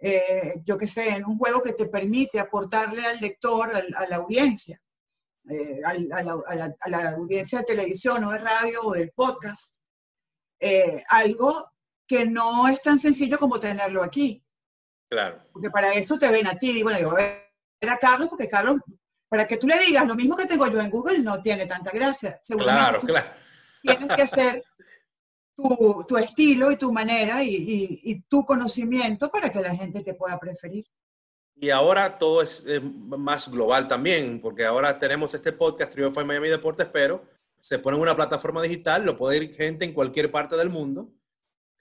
eh, 0.00 0.60
yo 0.64 0.76
qué 0.76 0.88
sé, 0.88 1.10
en 1.10 1.24
un 1.24 1.38
juego 1.38 1.62
que 1.62 1.74
te 1.74 1.86
permite 1.86 2.40
aportarle 2.40 3.06
al 3.06 3.20
lector, 3.20 3.70
a 3.72 4.08
la 4.08 4.16
audiencia, 4.16 4.82
eh, 5.48 5.82
a, 5.84 5.94
la, 6.88 7.10
audiencia 7.10 7.60
de 7.60 7.64
televisión 7.64 8.24
o 8.24 8.32
de 8.32 8.38
radio 8.38 8.82
o 8.82 8.92
del 8.94 9.12
podcast, 9.12 9.76
eh, 10.58 11.04
algo 11.10 11.70
que 12.08 12.26
no 12.26 12.66
es 12.66 12.82
tan 12.82 12.98
sencillo 12.98 13.38
como 13.38 13.60
tenerlo 13.60 14.02
aquí. 14.02 14.43
Claro. 15.08 15.42
Porque 15.52 15.70
para 15.70 15.92
eso 15.94 16.18
te 16.18 16.30
ven 16.30 16.46
a 16.46 16.58
ti, 16.58 16.78
y 16.78 16.82
bueno, 16.82 16.98
yo 16.98 17.10
voy 17.10 17.22
a 17.22 17.24
ver 17.80 17.90
a 17.90 17.98
Carlos, 17.98 18.28
porque 18.28 18.48
Carlos, 18.48 18.80
para 19.28 19.46
que 19.46 19.56
tú 19.56 19.66
le 19.66 19.78
digas 19.78 20.06
lo 20.06 20.14
mismo 20.14 20.36
que 20.36 20.46
tengo 20.46 20.66
yo 20.68 20.80
en 20.80 20.90
Google, 20.90 21.18
no 21.18 21.42
tiene 21.42 21.66
tanta 21.66 21.90
gracia. 21.90 22.40
Claro, 22.46 23.00
claro. 23.00 23.26
Tienes 23.82 24.16
que 24.16 24.26
ser 24.26 24.64
tu, 25.54 26.04
tu 26.08 26.16
estilo 26.16 26.70
y 26.70 26.76
tu 26.76 26.92
manera 26.92 27.42
y, 27.42 28.00
y, 28.02 28.20
tu 28.22 28.44
conocimiento 28.44 29.30
para 29.30 29.50
que 29.50 29.60
la 29.60 29.74
gente 29.74 30.02
te 30.02 30.14
pueda 30.14 30.38
preferir. 30.38 30.86
Y 31.56 31.70
ahora 31.70 32.18
todo 32.18 32.42
es 32.42 32.66
más 32.82 33.48
global 33.48 33.86
también, 33.86 34.40
porque 34.40 34.64
ahora 34.64 34.98
tenemos 34.98 35.34
este 35.34 35.52
podcast 35.52 35.92
Trio 35.92 36.10
Fue 36.10 36.24
Miami 36.24 36.48
Deportes, 36.48 36.88
pero 36.92 37.24
se 37.58 37.78
pone 37.78 37.96
en 37.96 38.02
una 38.02 38.16
plataforma 38.16 38.60
digital, 38.62 39.04
lo 39.04 39.16
puede 39.16 39.42
ir 39.42 39.54
gente 39.54 39.84
en 39.84 39.92
cualquier 39.92 40.30
parte 40.30 40.56
del 40.56 40.68
mundo. 40.68 41.08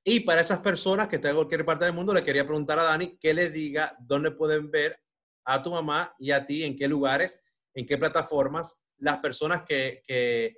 Y 0.04 0.22
para 0.22 0.42
esas 0.42 0.60
personas 0.60 1.08
que 1.08 1.16
están 1.16 1.32
en 1.32 1.38
cualquier 1.38 1.66
parte 1.66 1.86
del 1.86 1.94
mundo, 1.94 2.14
le 2.14 2.24
quería 2.24 2.46
preguntar 2.46 2.78
a 2.78 2.84
Dani 2.84 3.18
que 3.18 3.34
le 3.34 3.50
diga 3.50 3.96
dónde 4.00 4.32
pueden 4.32 4.70
ver 4.70 5.00
a 5.46 5.62
tu 5.64 5.72
mamá 5.72 6.14
y 6.20 6.32
a 6.32 6.46
ti, 6.46 6.64
en 6.64 6.76
qué 6.76 6.88
lugares, 6.88 7.42
en 7.74 7.86
qué 7.86 7.98
plataformas, 7.98 8.80
las 8.98 9.18
personas 9.20 9.64
que, 9.64 10.02
que, 10.06 10.58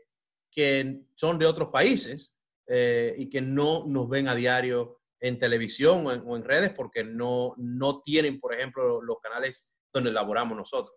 que 0.52 1.02
son 1.16 1.38
de 1.38 1.46
otros 1.46 1.70
países 1.70 2.38
eh, 2.68 3.14
y 3.18 3.30
que 3.30 3.42
no 3.42 3.86
nos 3.88 4.10
ven 4.10 4.28
a 4.28 4.36
diario 4.36 5.02
en 5.20 5.38
televisión 5.38 6.06
o 6.08 6.36
en, 6.36 6.44
redes 6.44 6.72
porque 6.72 7.04
no, 7.04 7.54
no 7.58 8.02
tienen, 8.02 8.40
por 8.40 8.54
ejemplo, 8.54 9.02
los 9.02 9.20
canales 9.22 9.70
donde 9.94 10.10
elaboramos 10.10 10.58
nosotros. 10.58 10.96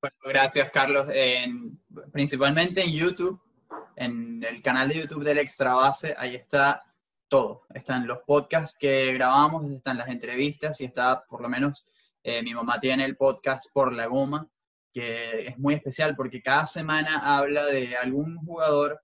Bueno, 0.00 0.16
gracias, 0.24 0.70
Carlos. 0.70 1.06
principalmente 2.12 2.82
en 2.82 2.92
YouTube, 2.92 3.40
en 3.96 4.42
el 4.44 4.62
canal 4.62 4.88
de 4.88 5.00
YouTube 5.00 5.24
del 5.24 5.38
Extra 5.38 5.74
Base, 5.74 6.14
ahí 6.16 6.36
está 6.36 6.84
todo. 7.28 7.66
Están 7.74 8.06
los 8.06 8.18
podcasts 8.26 8.76
que 8.78 9.12
grabamos, 9.12 9.70
están 9.70 9.98
las 9.98 10.08
entrevistas 10.08 10.80
y 10.80 10.84
está, 10.84 11.24
por 11.28 11.40
lo 11.40 11.48
menos, 11.48 11.86
eh, 12.22 12.42
mi 12.42 12.54
mamá 12.54 12.80
tiene 12.80 13.04
el 13.04 13.16
podcast 13.16 13.72
Por 13.72 13.92
la 13.92 14.06
Goma, 14.06 14.48
que 14.92 15.48
es 15.48 15.58
muy 15.58 15.74
especial 15.74 16.16
porque 16.16 16.42
cada 16.42 16.66
semana 16.66 17.36
habla 17.36 17.66
de 17.66 17.96
algún 17.96 18.36
jugador 18.38 19.00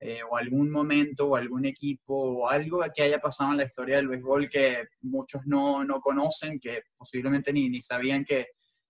eh, 0.00 0.20
o 0.22 0.36
algún 0.36 0.70
momento 0.70 1.28
o 1.28 1.36
algún 1.36 1.64
equipo 1.64 2.14
o 2.14 2.48
algo 2.48 2.84
que 2.94 3.02
haya 3.02 3.18
pasado 3.18 3.50
en 3.52 3.58
la 3.58 3.64
historia 3.64 3.96
del 3.96 4.08
béisbol 4.08 4.48
que 4.48 4.88
muchos 5.00 5.42
no, 5.46 5.84
no 5.84 6.00
conocen, 6.00 6.60
que 6.60 6.82
posiblemente 6.96 7.52
ni, 7.52 7.68
ni 7.68 7.82
sabían 7.82 8.24
que 8.24 8.48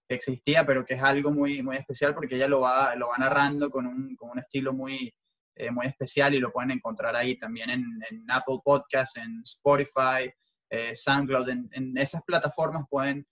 existía, 0.08 0.66
pero 0.66 0.84
que 0.84 0.94
es 0.94 1.02
algo 1.02 1.30
muy, 1.30 1.62
muy 1.62 1.76
especial 1.76 2.14
porque 2.14 2.36
ella 2.36 2.48
lo 2.48 2.60
va, 2.60 2.94
lo 2.94 3.08
va 3.08 3.18
narrando 3.18 3.70
con 3.70 3.86
un, 3.86 4.16
con 4.16 4.30
un 4.30 4.38
estilo 4.38 4.72
muy, 4.72 5.12
eh, 5.59 5.71
muy 5.71 5.87
especial 5.87 6.35
y 6.35 6.40
lo 6.40 6.53
pueden 6.53 6.71
encontrar 6.71 7.14
ahí 7.16 7.37
también 7.37 7.71
en, 7.71 7.85
en 8.11 8.31
Apple 8.31 8.59
Podcasts, 8.64 9.16
en 9.16 9.42
Spotify, 9.44 10.33
eh, 10.71 10.94
SoundCloud, 10.94 11.49
en, 11.49 11.99
esas 11.99 12.23
plataformas 12.25 12.87
pueden, 12.88 13.27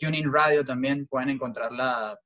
Tuning 0.00 0.32
Radio 0.32 0.64
también 0.64 1.06
pueden 1.06 1.30
encontrar 1.30 1.70
la, 1.70 2.18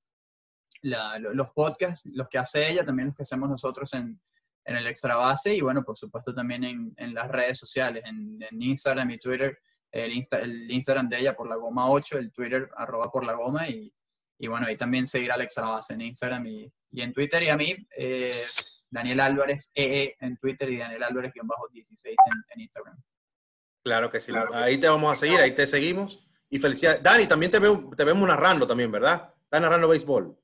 la, 0.83 1.19
los 1.19 1.51
podcasts, 1.51 2.09
los 2.13 2.29
que 2.29 2.39
hace 2.39 2.71
ella, 2.71 2.85
también 2.85 3.09
los 3.09 3.17
que 3.17 3.25
hacemos 3.25 3.51
nosotros 3.51 3.93
en, 3.93 4.19
en 4.65 4.77
el 4.77 4.87
extra 4.87 5.17
base 5.17 5.55
y 5.55 5.61
bueno, 5.61 5.83
por 5.83 5.97
supuesto 5.97 6.35
también 6.35 6.65
en, 6.65 6.95
en 6.97 7.15
las 7.15 7.29
redes 7.29 7.59
sociales, 7.59 8.03
en, 8.07 8.39
en, 8.51 8.63
Instagram 8.63 9.11
y 9.11 9.19
Twitter, 9.19 9.59
el, 9.91 10.13
Insta, 10.13 10.39
el 10.39 10.71
Instagram 10.71 11.09
de 11.09 11.21
ella 11.21 11.37
por 11.37 11.49
la 11.49 11.57
goma 11.57 11.91
8, 11.91 12.19
el 12.19 12.33
Twitter 12.33 12.71
arroba 12.77 13.11
por 13.11 13.25
la 13.25 13.35
goma 13.35 13.69
y, 13.69 13.93
y 14.39 14.47
bueno, 14.47 14.67
ahí 14.67 14.77
también 14.77 15.07
seguir 15.07 15.33
al 15.33 15.43
extra 15.43 15.67
base 15.67 15.95
en 15.95 16.03
Instagram 16.03 16.47
y, 16.47 16.73
y 16.91 17.03
en 17.03 17.13
Twitter 17.13 17.43
y 17.43 17.49
a 17.49 17.57
mí, 17.57 17.77
eh, 17.97 18.43
Daniel 18.95 19.21
Álvarez 19.21 19.71
EE 19.75 20.17
en 20.21 20.37
Twitter 20.37 20.71
y 20.71 20.79
Daniel 20.79 21.03
Álvarez-16 21.03 22.07
en, 22.07 22.45
en 22.51 22.61
Instagram. 22.61 22.97
Claro 23.83 24.09
que 24.09 24.21
sí, 24.21 24.33
ahí 24.55 24.79
te 24.79 24.89
vamos 24.89 25.13
a 25.13 25.17
seguir, 25.17 25.41
ahí 25.41 25.53
te 25.53 25.67
seguimos 25.67 26.27
y 26.49 26.59
felicidades. 26.59 27.03
Dani, 27.03 27.27
también 27.27 27.51
te, 27.51 27.59
veo, 27.59 27.91
te 27.95 28.05
vemos 28.05 28.27
narrando 28.27 28.67
también, 28.67 28.91
¿verdad? 28.91 29.35
Estás 29.43 29.61
narrando 29.61 29.89
béisbol. 29.89 30.39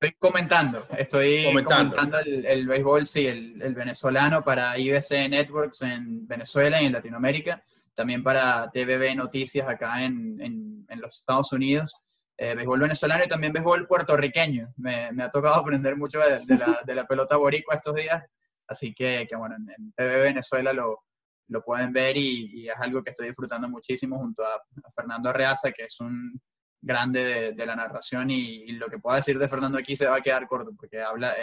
Estoy 0.00 0.16
comentando, 0.18 0.86
estoy 0.96 1.44
comentando, 1.44 2.18
el, 2.20 2.46
el, 2.46 2.68
béisbol, 2.68 3.06
sí, 3.08 3.26
el, 3.26 3.60
el, 3.60 3.74
venezolano 3.74 4.44
para 4.44 4.78
IBC 4.78 5.28
Networks 5.28 5.82
en 5.82 6.26
Venezuela 6.26 6.80
y 6.80 6.86
en 6.86 6.92
Latinoamérica, 6.92 7.64
también 7.94 8.22
para 8.22 8.70
TVB 8.70 9.16
Noticias 9.16 9.68
acá 9.68 10.04
en, 10.04 10.40
en, 10.40 10.86
en 10.88 11.00
los 11.00 11.18
Estados 11.18 11.52
Unidos, 11.52 11.96
eh, 12.38 12.54
béisbol 12.54 12.80
venezolano 12.80 13.24
y 13.24 13.28
también 13.28 13.52
béisbol 13.52 13.86
puertorriqueño. 13.86 14.72
Me, 14.76 15.12
me 15.12 15.24
ha 15.24 15.30
tocado 15.30 15.56
aprender 15.56 15.96
mucho 15.96 16.20
de, 16.20 16.38
de, 16.46 16.56
la, 16.56 16.80
de, 16.86 16.94
la, 16.94 17.06
pelota 17.06 17.36
boricua 17.36 17.74
estos 17.74 17.94
días, 17.96 18.24
así 18.68 18.94
que, 18.94 19.26
que 19.28 19.36
bueno, 19.36 19.56
en, 19.56 19.92
TVB 19.92 20.22
Venezuela 20.22 20.72
lo, 20.72 21.00
lo 21.48 21.62
pueden 21.62 21.92
ver 21.92 22.16
y, 22.16 22.62
y, 22.62 22.68
es 22.68 22.76
algo 22.78 23.02
que 23.02 23.10
estoy 23.10 23.26
disfrutando 23.26 23.68
muchísimo 23.68 24.18
junto 24.18 24.44
a, 24.44 24.54
a 24.54 24.92
Fernando 24.94 25.30
Arreaza, 25.30 25.72
que 25.72 25.84
es 25.84 26.00
un 26.00 26.40
grande 26.80 27.52
de, 27.52 27.66
la 27.66 27.74
narración 27.74 28.30
y, 28.30 28.68
lo 28.72 28.88
que 28.88 28.98
pueda 28.98 29.16
decir 29.16 29.38
de 29.38 29.48
Fernando 29.48 29.78
aquí 29.78 29.96
se 29.96 30.06
va 30.06 30.16
a 30.16 30.20
quedar 30.20 30.46
corto 30.46 30.70
porque 30.76 31.02
habla, 31.02 31.34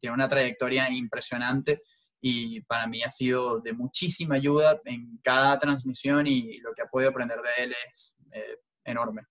tiene 0.00 0.14
una 0.14 0.28
trayectoria 0.28 0.88
impresionante 0.90 1.80
y 2.20 2.60
para 2.62 2.86
mí 2.86 3.02
ha 3.02 3.10
sido 3.10 3.60
de 3.60 3.72
muchísima 3.72 4.36
ayuda 4.36 4.80
en 4.84 5.18
cada 5.22 5.58
transmisión 5.58 6.26
y 6.26 6.58
lo 6.58 6.72
que 6.72 6.82
ha 6.82 6.86
podido 6.86 7.10
aprender 7.10 7.40
de 7.40 7.64
él 7.64 7.74
es 7.90 8.16
eh, 8.32 8.58
enorme. 8.84 9.22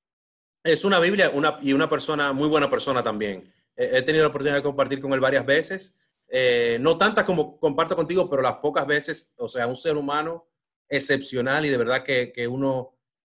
Es 0.65 0.83
una 0.83 0.99
Biblia 0.99 1.29
una, 1.31 1.59
y 1.61 1.73
una 1.73 1.87
persona, 1.87 2.33
muy 2.33 2.49
buena 2.49 2.67
persona 2.67 3.03
también. 3.03 3.53
he 3.75 4.01
tenido 4.01 4.23
la 4.23 4.29
oportunidad 4.29 4.55
de 4.55 4.63
compartir 4.63 4.99
con 4.99 5.13
él 5.13 5.19
varias 5.19 5.45
veces. 5.45 5.95
Eh, 6.27 6.79
no 6.81 6.97
tantas 6.97 7.23
como 7.23 7.59
comparto 7.59 7.95
contigo, 7.95 8.27
pero 8.27 8.41
las 8.41 8.55
pocas 8.55 8.87
veces, 8.87 9.31
o 9.37 9.47
sea, 9.47 9.67
un 9.67 9.75
ser 9.75 9.95
humano 9.95 10.47
excepcional 10.89 11.67
y 11.67 11.69
de 11.69 11.77
verdad 11.77 12.01
que, 12.01 12.31
que 12.31 12.47
uno 12.47 12.95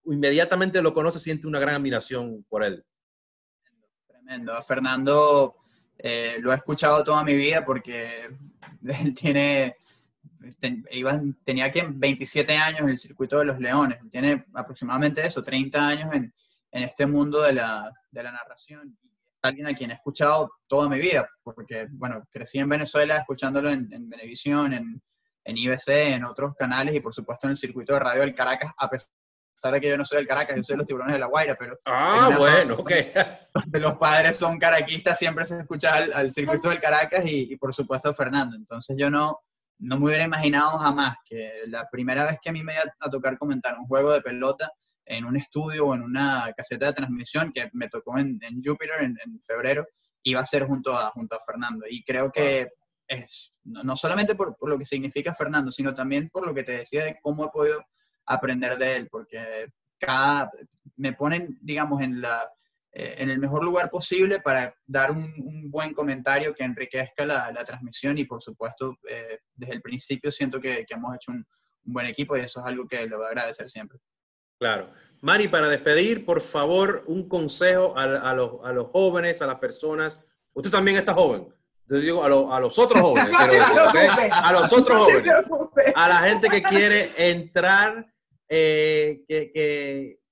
inmediatamente 0.06 0.84
lo 0.84 0.94
conoce, 0.94 1.20
siente 1.20 1.48
una 1.48 1.60
gran 1.60 1.74
admiración 1.74 2.46
por 2.48 2.64
él. 2.64 2.86
Tremendo. 4.08 4.62
Fernando 4.62 5.56
eh, 5.98 6.36
lo 6.42 6.54
he 6.54 6.56
escuchado 6.56 7.04
toda 7.04 7.24
mi 7.24 7.34
vida 7.34 7.66
porque 7.66 8.30
él 8.88 9.16
tiene, 9.16 9.78
tenía 11.44 11.72
que 11.72 11.88
27 11.90 12.56
años 12.56 12.82
en 12.82 12.90
el 12.90 13.00
circuito 13.00 13.40
de 13.40 13.46
los 13.46 13.60
leones, 13.60 13.98
tiene 14.12 14.46
aproximadamente 14.54 15.26
eso, 15.26 15.42
30 15.44 15.88
años 15.88 16.14
en, 16.14 16.32
en 16.76 16.84
este 16.84 17.06
mundo 17.06 17.42
de 17.42 17.54
la, 17.54 17.90
de 18.12 18.22
la 18.22 18.34
narración. 18.34 18.98
alguien 19.42 19.68
a 19.68 19.74
quien 19.74 19.92
he 19.92 19.94
escuchado 19.94 20.52
toda 20.68 20.90
mi 20.90 21.00
vida, 21.00 21.30
porque, 21.42 21.88
bueno, 21.90 22.28
crecí 22.30 22.60
en 22.60 22.68
Venezuela 22.68 23.16
escuchándolo 23.18 23.70
en, 23.70 23.88
en 23.94 24.10
Venevisión, 24.10 24.74
en, 24.74 25.02
en 25.46 25.58
IBC, 25.58 25.88
en 25.88 26.26
otros 26.26 26.54
canales 26.56 26.94
y, 26.94 27.00
por 27.00 27.14
supuesto, 27.14 27.48
en 27.48 27.52
el 27.52 27.58
circuito 27.58 27.94
de 27.94 28.00
radio 28.00 28.22
del 28.22 28.36
Caracas, 28.36 28.74
a 28.78 28.90
pesar 28.90 29.10
de 29.72 29.80
que 29.80 29.88
yo 29.88 29.98
no 29.98 30.04
soy 30.04 30.18
del 30.18 30.28
Caracas, 30.28 30.58
yo 30.58 30.64
soy 30.64 30.74
de 30.74 30.78
los 30.80 30.88
tiburones 30.88 31.14
de 31.14 31.20
la 31.20 31.28
Guaira, 31.28 31.56
pero... 31.58 31.80
Ah, 31.86 32.36
bueno, 32.38 32.76
ok. 32.76 32.92
De 33.68 33.80
los 33.80 33.98
padres 33.98 34.36
son 34.36 34.60
caraquistas, 34.60 35.18
siempre 35.18 35.46
se 35.46 35.62
escucha 35.62 35.94
al, 35.94 36.34
circuito 36.34 36.68
del 36.68 36.82
Caracas 36.82 37.24
y, 37.26 37.56
por 37.56 37.74
supuesto, 37.74 38.14
Fernando. 38.14 38.58
Entonces 38.58 38.98
yo 39.00 39.10
no, 39.10 39.40
no 39.80 39.98
me 39.98 40.08
hubiera 40.08 40.26
imaginado 40.26 40.78
jamás 40.78 41.16
que 41.26 41.54
la 41.68 41.88
primera 41.90 42.26
vez 42.26 42.40
que 42.42 42.50
a 42.50 42.54
mí 42.54 42.64
me 42.64 42.74
iba 42.74 42.84
a 43.00 43.10
tocar 43.10 43.38
comentar 43.38 43.80
un 43.80 43.88
juego 43.88 44.12
de 44.12 44.22
pelota 44.22 44.70
en 45.06 45.26
un 45.26 45.38
estudio 45.38 45.88
o 45.88 45.96
en 45.96 46.02
una 46.02 46.52
caseta 46.56 46.88
de 46.88 46.94
transmisión 46.94 47.52
que 47.54 47.70
me 47.74 47.90
tocó 47.90 48.18
en, 48.18 48.40
en 48.42 48.64
Jupiter 48.64 49.02
en, 49.02 49.40
febrero, 49.42 49.86
iba 50.24 50.42
a 50.42 50.46
ser 50.46 50.66
junto 50.66 50.98
a, 50.98 51.12
junto 51.12 51.36
a 51.36 51.40
Fernando. 51.46 51.86
Y 51.90 52.04
creo 52.04 52.32
que 52.32 52.70
es, 53.08 53.54
no, 53.64 53.96
solamente 53.96 54.36
por, 54.36 54.58
por, 54.58 54.70
lo 54.70 54.78
que 54.78 54.86
significa 54.86 55.34
Fernando, 55.34 55.72
sino 55.72 55.94
también 55.94 56.30
por 56.30 56.46
lo 56.46 56.54
que 56.54 56.64
te 56.64 56.72
decía 56.74 57.06
de 57.06 57.20
cómo 57.22 57.46
he 57.46 57.50
podido 57.50 57.86
aprender 58.26 58.78
de 58.78 58.96
él, 58.96 59.08
porque 59.10 59.68
cada, 60.00 60.52
me 60.98 61.14
ponen, 61.14 61.58
digamos, 61.62 62.02
en, 62.02 62.22
la, 62.22 62.50
eh, 62.92 63.16
en 63.18 63.30
el 63.30 63.40
mejor 63.40 63.64
lugar 63.64 63.90
posible 63.90 64.40
para 64.40 64.76
dar 64.86 65.12
un, 65.12 65.70
buen 65.70 65.94
comentario 65.94 66.54
que 66.54 66.64
enriquezca 66.64 67.26
la, 67.26 67.52
la 67.52 67.66
transmisión 67.66 68.18
y, 68.18 68.24
por 68.24 68.42
supuesto, 68.42 68.98
eh, 69.10 69.40
desde 69.54 69.74
el 69.74 69.82
principio 69.82 70.32
siento 70.32 70.62
que, 70.62 70.86
que 70.86 70.94
hemos 70.94 71.14
hecho 71.16 71.32
un, 71.32 71.46
un, 71.84 71.94
buen 71.94 72.06
equipo 72.06 72.38
y 72.38 72.40
eso 72.40 72.62
es 72.62 72.66
algo 72.66 72.88
que 72.88 73.06
le 73.06 73.16
voy 73.16 73.26
a 73.26 73.30
agradecer 73.30 73.70
siempre. 73.70 74.00
Claro. 74.60 74.92
Mari, 75.22 75.48
para 75.48 75.70
despedir, 75.70 76.26
por 76.26 76.42
favor, 76.42 77.04
un 77.08 77.28
consejo 77.28 77.98
a, 77.98 78.04
a, 78.04 78.34
los, 78.34 78.64
a 78.64 78.72
los 78.72 78.88
jóvenes, 78.92 79.42
a 79.42 79.48
las 79.48 79.60
personas. 79.60 80.24
Usted 80.54 80.70
también 80.70 80.98
está 80.98 81.14
joven. 81.14 81.48
Yo 81.88 81.98
digo 81.98 82.24
a, 82.24 82.58
a 82.58 82.60
los 82.60 82.80
otros 82.80 83.02
jóvenes. 83.02 83.32
A 83.34 84.52
los 84.52 84.72
otros 84.72 84.98
jóvenes. 84.98 85.34
A 85.96 86.08
la 86.08 86.18
gente 86.20 86.50
que 86.50 86.62
quiere 86.62 87.12
entrar 87.18 88.06
eh, 88.48 89.24
que, 89.28 89.52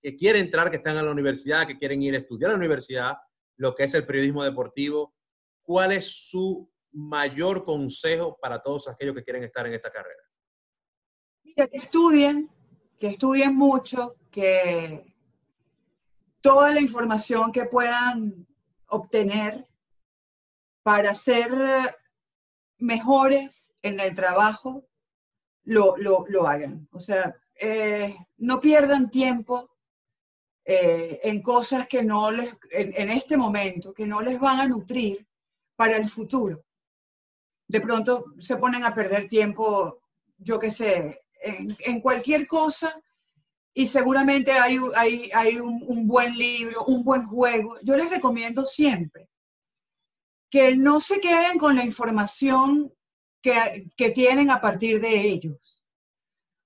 que, 0.01 0.17
quiere 0.17 0.39
entrar, 0.39 0.69
que 0.69 0.77
están 0.77 0.97
en 0.97 1.05
la 1.05 1.11
universidad, 1.11 1.65
que 1.65 1.77
quieren 1.77 2.01
ir 2.03 2.13
a 2.13 2.19
estudiar 2.19 2.49
a 2.49 2.53
la 2.53 2.59
universidad, 2.59 3.17
lo 3.57 3.73
que 3.73 3.83
es 3.83 3.93
el 3.93 4.05
periodismo 4.05 4.43
deportivo, 4.43 5.15
¿cuál 5.63 5.93
es 5.93 6.05
su 6.29 6.69
mayor 6.91 7.65
consejo 7.65 8.37
para 8.39 8.61
todos 8.61 8.87
aquellos 8.87 9.15
que 9.15 9.23
quieren 9.23 9.43
estar 9.43 9.65
en 9.65 9.73
esta 9.73 9.91
carrera? 9.91 10.21
Mira, 11.43 11.67
que 11.67 11.77
estudien, 11.77 12.49
que 13.03 13.09
estudien 13.09 13.53
mucho, 13.53 14.15
que 14.31 15.13
toda 16.39 16.71
la 16.71 16.79
información 16.79 17.51
que 17.51 17.65
puedan 17.65 18.47
obtener 18.87 19.67
para 20.83 21.13
ser 21.13 21.51
mejores 22.77 23.73
en 23.81 23.99
el 23.99 24.15
trabajo, 24.15 24.87
lo, 25.65 25.97
lo, 25.97 26.23
lo 26.29 26.47
hagan. 26.47 26.87
O 26.93 26.99
sea, 27.01 27.35
eh, 27.59 28.15
no 28.37 28.61
pierdan 28.61 29.11
tiempo 29.11 29.69
eh, 30.63 31.19
en 31.23 31.41
cosas 31.41 31.89
que 31.89 32.03
no 32.03 32.31
les, 32.31 32.55
en, 32.71 33.09
este 33.09 33.35
momento, 33.35 33.93
que 33.93 34.05
no 34.05 34.21
les 34.21 34.39
van 34.39 34.61
a 34.61 34.65
nutrir 34.65 35.27
para 35.75 35.97
el 35.97 36.07
futuro. 36.07 36.63
De 37.67 37.81
pronto 37.81 38.27
se 38.39 38.55
ponen 38.55 38.85
a 38.85 38.95
perder 38.95 39.27
tiempo, 39.27 39.99
yo 40.37 40.57
qué 40.57 40.71
sé, 40.71 41.22
en, 41.43 42.01
cualquier 42.01 42.47
cosa 42.47 42.95
y 43.73 43.87
seguramente 43.87 44.51
hay, 44.51 44.77
hay, 44.95 45.29
hay 45.33 45.57
un, 45.59 46.07
buen 46.07 46.35
libro, 46.35 46.85
un 46.85 47.03
buen 47.03 47.25
juego. 47.25 47.75
Yo 47.83 47.95
les 47.95 48.09
recomiendo 48.09 48.65
siempre 48.65 49.29
que 50.49 50.75
no 50.75 51.01
se 51.01 51.19
queden 51.19 51.57
con 51.57 51.75
la 51.75 51.83
información 51.83 52.93
que, 53.41 53.89
que 53.97 54.11
tienen 54.11 54.49
a 54.49 54.61
partir 54.61 55.01
de 55.01 55.21
ellos. 55.21 55.83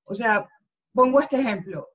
O 0.03 0.13
sea, 0.13 0.47
Pongo 0.97 1.21
este 1.21 1.39
ejemplo. 1.39 1.89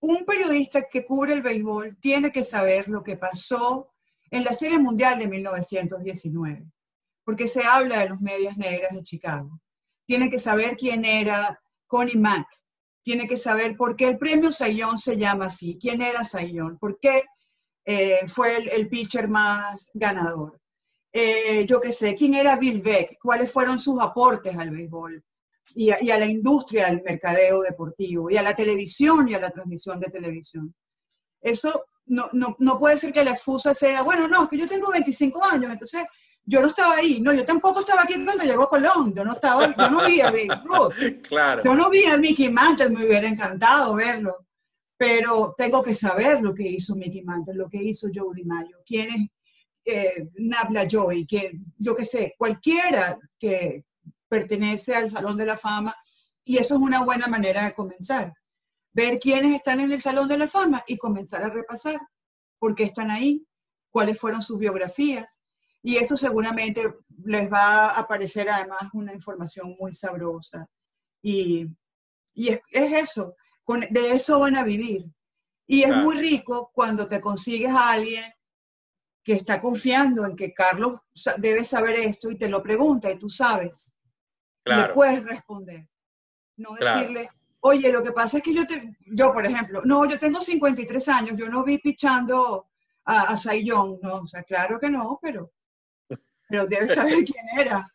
Un 0.00 0.24
periodista 0.24 0.88
que 0.90 1.06
cubre 1.06 1.34
el 1.34 1.40
béisbol 1.40 1.98
tiene 2.00 2.32
que 2.32 2.42
saber 2.42 2.88
lo 2.88 3.04
que 3.04 3.16
pasó 3.16 3.92
en 4.28 4.42
la 4.42 4.52
Serie 4.52 4.80
Mundial 4.80 5.20
de 5.20 5.28
1919, 5.28 6.66
porque 7.22 7.46
se 7.46 7.62
habla 7.62 8.00
de 8.00 8.08
los 8.08 8.20
medias 8.20 8.56
negras 8.56 8.92
de 8.92 9.04
Chicago. 9.04 9.60
Tiene 10.04 10.30
que 10.30 10.40
saber 10.40 10.76
quién 10.76 11.04
era 11.04 11.61
Connie 11.92 12.16
Mack. 12.16 12.48
Tiene 13.04 13.28
que 13.28 13.36
saber 13.36 13.76
por 13.76 13.96
qué 13.96 14.08
el 14.08 14.18
premio 14.18 14.50
Sayón 14.50 14.98
se 14.98 15.18
llama 15.18 15.46
así. 15.46 15.76
¿Quién 15.78 16.00
era 16.00 16.24
Sayón? 16.24 16.78
¿Por 16.78 16.98
qué 16.98 17.24
eh, 17.84 18.26
fue 18.28 18.56
el, 18.56 18.88
pitcher 18.88 19.28
más 19.28 19.90
ganador? 19.92 20.58
Eh, 21.12 21.66
yo 21.66 21.82
qué 21.82 21.92
sé, 21.92 22.16
¿quién 22.16 22.32
era 22.32 22.56
Bill 22.56 22.80
Beck? 22.80 23.18
¿Cuáles 23.20 23.52
fueron 23.52 23.78
sus 23.78 24.00
aportes 24.00 24.56
al 24.56 24.70
béisbol? 24.70 25.22
y 25.74 25.90
a, 25.90 26.18
la 26.18 26.26
industria 26.26 26.86
del 26.86 27.02
mercadeo 27.02 27.62
deportivo, 27.62 28.30
y 28.30 28.36
a 28.36 28.42
la 28.42 28.54
televisión 28.54 29.26
y 29.26 29.34
a 29.34 29.40
la 29.40 29.50
transmisión 29.50 29.98
de 30.00 30.10
televisión. 30.10 30.74
Eso 31.40 31.86
no, 32.06 32.28
no, 32.34 32.56
no 32.58 32.78
puede 32.78 32.98
ser 32.98 33.10
que 33.10 33.24
la 33.24 33.30
excusa 33.30 33.72
sea, 33.72 34.02
bueno, 34.02 34.28
no, 34.28 34.42
es 34.42 34.50
que 34.50 34.58
yo 34.58 34.66
tengo 34.66 34.90
25 34.90 35.42
años, 35.42 35.72
entonces 35.72 36.04
yo 36.44 36.60
no 36.60 36.68
estaba 36.68 36.96
ahí. 36.96 37.20
No, 37.20 37.32
yo 37.32 37.44
tampoco 37.44 37.80
estaba 37.80 38.02
aquí 38.02 38.14
cuando 38.24 38.44
llegó 38.44 38.68
Colón. 38.68 39.14
Yo 39.14 39.24
no 39.24 39.32
estaba, 39.32 39.74
yo 39.76 39.90
no 39.90 40.04
vi 40.04 40.20
a 40.20 40.30
Big 40.30 40.50
Ruth. 40.64 40.94
Claro. 41.28 41.62
Yo 41.64 41.74
no 41.74 41.88
vi 41.90 42.04
a 42.04 42.16
Mickey 42.16 42.50
Mantle, 42.50 42.90
me 42.90 43.06
hubiera 43.06 43.28
encantado 43.28 43.94
verlo. 43.94 44.46
Pero 44.96 45.54
tengo 45.56 45.82
que 45.82 45.94
saber 45.94 46.42
lo 46.42 46.54
que 46.54 46.68
hizo 46.68 46.94
Mickey 46.94 47.22
Mantle, 47.22 47.54
lo 47.54 47.68
que 47.68 47.82
hizo 47.82 48.08
Joe 48.12 48.34
DiMaggio, 48.34 48.78
quién 48.86 49.10
es 49.10 49.28
eh, 49.84 50.28
Nabla 50.34 50.86
Joy, 50.86 51.26
que 51.26 51.52
yo 51.76 51.96
qué 51.96 52.04
sé, 52.04 52.34
cualquiera 52.38 53.18
que, 53.38 53.84
pertenece 54.32 54.94
al 54.94 55.10
Salón 55.10 55.36
de 55.36 55.44
la 55.44 55.58
Fama 55.58 55.94
y 56.42 56.56
eso 56.56 56.76
es 56.76 56.80
una 56.80 57.04
buena 57.04 57.26
manera 57.26 57.66
de 57.66 57.74
comenzar. 57.74 58.32
Ver 58.94 59.18
quiénes 59.18 59.54
están 59.54 59.78
en 59.80 59.92
el 59.92 60.00
Salón 60.00 60.26
de 60.26 60.38
la 60.38 60.48
Fama 60.48 60.82
y 60.86 60.96
comenzar 60.96 61.44
a 61.44 61.50
repasar 61.50 62.00
por 62.58 62.74
qué 62.74 62.84
están 62.84 63.10
ahí, 63.10 63.46
cuáles 63.90 64.18
fueron 64.18 64.40
sus 64.40 64.58
biografías. 64.58 65.38
Y 65.82 65.96
eso 65.96 66.16
seguramente 66.16 66.94
les 67.24 67.52
va 67.52 67.90
a 67.90 68.00
aparecer 68.00 68.48
además 68.48 68.90
una 68.92 69.12
información 69.12 69.74
muy 69.78 69.94
sabrosa. 69.94 70.66
Y, 71.20 71.66
y 72.34 72.48
es, 72.48 72.60
eso, 72.70 73.36
con, 73.64 73.80
de 73.80 74.12
eso 74.12 74.38
van 74.38 74.56
a 74.56 74.62
vivir. 74.62 75.04
Y 75.66 75.82
es 75.82 75.96
muy 75.96 76.16
rico 76.16 76.70
cuando 76.74 77.08
te 77.08 77.20
consigues 77.20 77.70
a 77.70 77.92
alguien 77.92 78.24
que 79.24 79.34
está 79.34 79.60
confiando 79.60 80.26
en 80.26 80.36
que 80.36 80.52
Carlos 80.52 81.00
debe 81.38 81.64
saber 81.64 81.96
esto 81.96 82.30
y 82.30 82.36
te 82.36 82.48
lo 82.48 82.62
pregunta 82.62 83.10
y 83.10 83.18
tú 83.18 83.28
sabes 83.28 83.94
le 84.64 84.88
puedes 84.90 85.24
responder. 85.24 85.88
No 86.56 86.74
decirle, 86.74 87.30
oye, 87.60 87.90
lo 87.90 88.02
que 88.02 88.12
pasa 88.12 88.38
es 88.38 88.42
que 88.42 88.54
yo, 88.54 88.66
te, 88.66 88.96
yo, 89.06 89.32
por 89.32 89.44
ejemplo, 89.44 89.82
no, 89.84 90.04
yo 90.06 90.18
tengo 90.18 90.40
53 90.40 91.08
años, 91.08 91.36
yo 91.36 91.48
no 91.48 91.64
vi 91.64 91.78
pichando 91.78 92.68
a, 93.04 93.22
a 93.22 93.36
Sayón, 93.36 93.98
no, 94.02 94.16
o 94.18 94.26
sea, 94.26 94.42
claro 94.42 94.78
que 94.78 94.88
no, 94.88 95.18
pero, 95.20 95.50
pero 96.52 96.66
debes 96.66 96.94
saber 96.94 97.14
quién 97.24 97.46
era. 97.58 97.90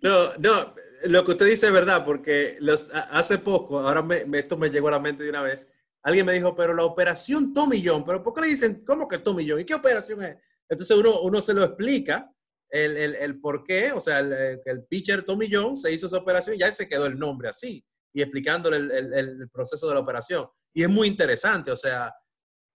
No, 0.00 0.36
no, 0.36 0.74
lo 1.06 1.24
que 1.24 1.32
usted 1.32 1.46
dice 1.46 1.66
es 1.66 1.72
verdad, 1.72 2.04
porque 2.04 2.56
los, 2.60 2.88
hace 3.10 3.38
poco, 3.38 3.80
ahora 3.80 4.00
me, 4.00 4.24
esto 4.38 4.56
me 4.56 4.70
llegó 4.70 4.88
a 4.88 4.92
la 4.92 5.00
mente 5.00 5.24
de 5.24 5.30
una 5.30 5.42
vez, 5.42 5.66
alguien 6.04 6.24
me 6.24 6.32
dijo, 6.32 6.54
pero 6.54 6.72
la 6.72 6.84
operación 6.84 7.52
Tommy 7.52 7.84
John, 7.84 8.04
pero 8.04 8.22
¿por 8.22 8.32
qué 8.32 8.42
le 8.42 8.46
dicen, 8.46 8.84
cómo 8.86 9.08
que 9.08 9.18
Tommy 9.18 9.48
John? 9.48 9.58
¿Y 9.58 9.64
qué 9.64 9.74
operación 9.74 10.22
es? 10.22 10.36
Entonces 10.68 10.96
uno, 10.96 11.20
uno 11.22 11.40
se 11.40 11.52
lo 11.52 11.64
explica 11.64 12.30
el, 12.70 12.96
el, 12.96 13.14
el 13.16 13.40
por 13.40 13.64
qué, 13.64 13.90
o 13.90 14.00
sea, 14.00 14.20
el, 14.20 14.84
pitcher 14.88 15.24
Tommy 15.24 15.48
John 15.50 15.76
se 15.76 15.92
hizo 15.92 16.06
esa 16.06 16.18
operación 16.18 16.54
y 16.54 16.60
ya 16.60 16.72
se 16.72 16.86
quedó 16.86 17.06
el 17.06 17.18
nombre 17.18 17.48
así, 17.48 17.84
y 18.12 18.22
explicándole 18.22 18.76
el, 18.76 19.12
el, 19.12 19.50
proceso 19.50 19.88
de 19.88 19.94
la 19.94 20.00
operación. 20.00 20.46
Y 20.72 20.84
es 20.84 20.88
muy 20.88 21.08
interesante, 21.08 21.72
o 21.72 21.76
sea, 21.76 22.14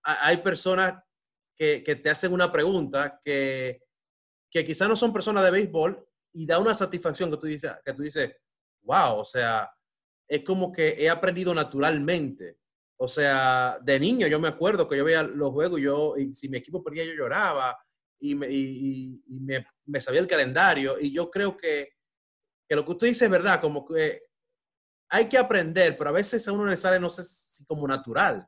hay 0.04 0.38
personas 0.38 1.02
que, 1.56 1.84
que 1.86 1.96
te 1.96 2.10
hacen 2.10 2.34
una 2.34 2.52
pregunta 2.52 3.22
que, 3.24 3.80
que 4.50 4.66
quizás 4.66 4.88
no 4.88 4.96
son 4.96 5.14
personas 5.14 5.44
de 5.44 5.52
béisbol 5.52 6.06
y 6.34 6.46
da 6.46 6.60
una 6.60 6.74
satisfacción 6.74 7.30
que 7.30 7.38
tú 7.38 7.48
dices, 7.48 7.72
que 7.86 7.94
tú 7.94 8.04
dices, 8.04 8.32
wow, 8.82 9.20
o 9.20 9.26
sea, 9.26 9.70
es 10.28 10.44
como 10.44 10.72
que 10.72 10.96
he 10.98 11.10
aprendido 11.10 11.54
naturalmente 11.56 12.60
O 12.98 13.08
sea, 13.08 13.80
de 13.82 14.00
niño 14.00 14.28
yo 14.28 14.40
me 14.40 14.48
acuerdo 14.48 14.88
que 14.88 14.98
yo 14.98 15.04
veía 15.04 15.24
los 15.24 15.52
juegos 15.52 15.80
y 15.80 15.84
yo, 15.84 16.16
si 16.34 16.50
mi 16.50 16.58
equipo 16.58 16.84
perdía, 16.84 17.06
yo 17.06 17.14
lloraba 17.14 17.78
y 18.20 18.36
me, 18.36 18.48
y, 18.52 19.22
me, 19.28 19.66
me, 19.86 20.02
sabía 20.02 20.20
el 20.20 20.28
calendario. 20.28 20.98
Y 21.00 21.14
yo 21.14 21.32
creo 21.32 21.56
que, 21.56 21.94
que, 22.68 22.76
lo 22.76 22.84
que 22.84 22.92
usted 22.92 23.08
dice 23.08 23.26
es 23.26 23.32
verdad, 23.32 23.62
como 23.62 23.86
que 23.86 24.24
hay 25.10 25.30
que 25.30 25.38
aprender, 25.38 25.98
pero 25.98 26.10
a 26.10 26.14
veces 26.14 26.46
a 26.48 26.52
uno 26.52 26.66
le 26.66 26.76
sale, 26.76 27.00
no 27.00 27.10
sé 27.10 27.24
si 27.24 27.66
como 27.66 27.88
natural, 27.88 28.46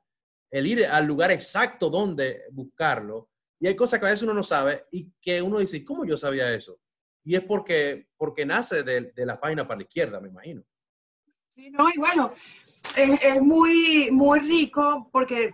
el 0.51 0.67
ir 0.67 0.85
al 0.85 1.05
lugar 1.05 1.31
exacto 1.31 1.89
donde 1.89 2.43
buscarlo. 2.51 3.30
Y 3.61 3.67
hay 3.67 3.75
cosas 3.75 3.99
que 3.99 4.07
a 4.07 4.09
veces 4.09 4.23
uno 4.23 4.33
no 4.33 4.43
sabe 4.43 4.87
y 4.91 5.11
que 5.21 5.39
uno 5.39 5.59
dice, 5.59 5.85
¿cómo 5.85 6.03
yo 6.03 6.17
sabía 6.17 6.51
eso? 6.51 6.79
Y 7.23 7.35
es 7.35 7.43
porque, 7.43 8.07
porque 8.17 8.43
nace 8.43 8.81
de, 8.81 9.13
de 9.15 9.25
la 9.25 9.39
página 9.39 9.67
para 9.67 9.77
la 9.77 9.83
izquierda, 9.83 10.19
me 10.19 10.29
imagino. 10.29 10.63
Sí, 11.55 11.69
no, 11.69 11.87
y 11.87 11.97
bueno, 11.99 12.33
es, 12.95 13.39
muy, 13.39 14.09
muy 14.11 14.39
rico 14.39 15.07
porque 15.11 15.53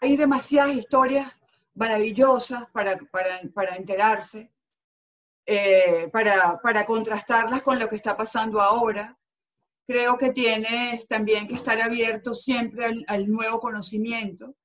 hay 0.00 0.16
demasiadas 0.16 0.76
historias 0.76 1.30
maravillosas 1.74 2.70
para, 2.72 2.96
para, 3.10 3.42
para 3.52 3.76
enterarse, 3.76 4.50
eh, 5.44 6.08
para, 6.10 6.58
para, 6.62 6.86
contrastarlas 6.86 7.60
con 7.60 7.78
lo 7.78 7.86
que 7.86 7.96
está 7.96 8.16
pasando 8.16 8.62
ahora. 8.62 9.14
Creo 9.86 10.16
que 10.16 10.30
tienes 10.30 11.06
también 11.06 11.46
que 11.46 11.54
estar 11.56 11.78
abierto 11.82 12.34
siempre 12.34 12.86
al, 12.86 13.04
al, 13.08 13.28
nuevo 13.28 13.60
conocimiento. 13.60 14.56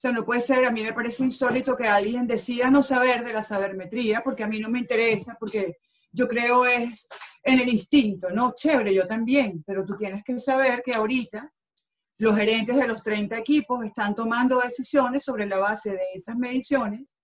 O 0.00 0.02
sea, 0.02 0.12
no 0.12 0.24
puede 0.24 0.40
ser, 0.40 0.64
a 0.64 0.70
mí 0.70 0.82
me 0.82 0.94
parece 0.94 1.24
insólito 1.24 1.76
que 1.76 1.86
alguien 1.86 2.26
decida 2.26 2.70
no 2.70 2.82
saber 2.82 3.22
de 3.22 3.34
la 3.34 3.42
sabermetría, 3.42 4.22
porque 4.22 4.42
a 4.42 4.46
mí 4.46 4.58
no 4.58 4.70
me 4.70 4.78
interesa, 4.78 5.36
porque 5.38 5.76
yo 6.10 6.26
creo 6.26 6.64
es 6.64 7.06
en 7.42 7.60
el 7.60 7.68
instinto, 7.68 8.30
¿no? 8.30 8.54
Chévere, 8.56 8.94
yo 8.94 9.06
también, 9.06 9.62
pero 9.66 9.84
tú 9.84 9.98
tienes 9.98 10.24
que 10.24 10.38
saber 10.38 10.82
que 10.82 10.94
ahorita 10.94 11.52
los 12.16 12.34
gerentes 12.34 12.76
de 12.76 12.86
los 12.86 13.02
30 13.02 13.36
equipos 13.36 13.84
están 13.84 14.14
tomando 14.14 14.58
decisiones 14.60 15.22
sobre 15.22 15.44
la 15.44 15.58
base 15.58 15.90
de 15.90 16.04
esas 16.14 16.34
mediciones 16.34 17.14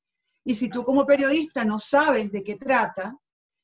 y 0.45 0.55
si 0.55 0.69
tú 0.69 0.85
como 0.85 1.07
periodista 1.07 1.65
no 1.65 1.79
sabes 1.79 2.31
de 2.31 2.45
qué 2.45 2.57
trata 2.57 3.17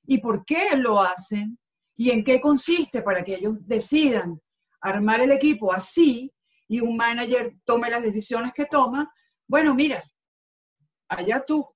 y 0.07 0.23
por 0.23 0.43
qué 0.47 0.75
lo 0.79 1.03
hacen 1.03 1.59
y 1.99 2.13
en 2.13 2.25
qué 2.25 2.41
consiste 2.41 3.03
para 3.03 3.23
que 3.23 3.35
ellos 3.35 3.57
decidan 3.61 4.41
armar 4.81 5.21
el 5.21 5.33
equipo 5.33 5.71
así 5.71 6.33
y 6.73 6.81
un 6.81 6.97
manager 6.97 7.55
tome 7.67 7.91
las 7.91 8.03
decisiones 8.03 8.53
que 8.55 8.65
toma, 8.65 9.13
bueno, 9.47 9.75
mira, 9.75 10.03
allá 11.07 11.45
tú. 11.47 11.69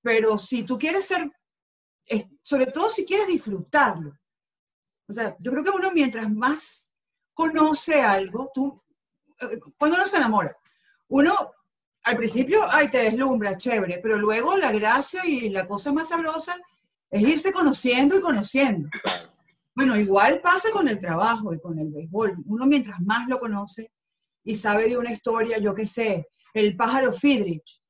Pero 0.00 0.38
si 0.38 0.62
tú 0.62 0.78
quieres 0.78 1.04
ser 1.04 1.30
sobre 2.42 2.66
todo 2.66 2.90
si 2.90 3.04
quieres 3.04 3.28
disfrutarlo. 3.28 4.18
O 5.06 5.12
sea, 5.12 5.36
yo 5.38 5.50
creo 5.50 5.64
que 5.64 5.70
uno 5.70 5.90
mientras 5.92 6.30
más 6.30 6.90
conoce 7.34 8.00
algo, 8.00 8.50
tú, 8.54 8.82
eh, 9.40 9.58
cuando 9.76 9.96
uno 9.96 10.06
se 10.06 10.16
enamora, 10.16 10.56
uno 11.08 11.52
al 12.04 12.16
principio, 12.16 12.62
ay, 12.70 12.90
te 12.90 12.98
deslumbra, 12.98 13.56
chévere, 13.56 14.00
pero 14.02 14.16
luego 14.16 14.56
la 14.56 14.72
gracia 14.72 15.24
y 15.26 15.50
la 15.50 15.68
cosa 15.68 15.92
más 15.92 16.08
sabrosa 16.08 16.58
es 17.10 17.22
irse 17.22 17.52
conociendo 17.52 18.16
y 18.16 18.20
conociendo. 18.20 18.88
Bueno, 19.74 19.96
igual 19.96 20.40
pasa 20.40 20.70
con 20.72 20.88
el 20.88 20.98
trabajo 20.98 21.54
y 21.54 21.60
con 21.60 21.78
el 21.78 21.90
béisbol. 21.90 22.42
Uno 22.46 22.66
mientras 22.66 22.98
más 23.00 23.28
lo 23.28 23.38
conoce 23.38 23.92
y 24.44 24.54
sabe 24.54 24.88
de 24.88 24.96
una 24.96 25.12
historia, 25.12 25.58
yo 25.58 25.74
qué 25.74 25.86
sé, 25.86 26.28
el 26.54 26.76
pájaro 26.76 27.12
Friedrich, 27.12 27.80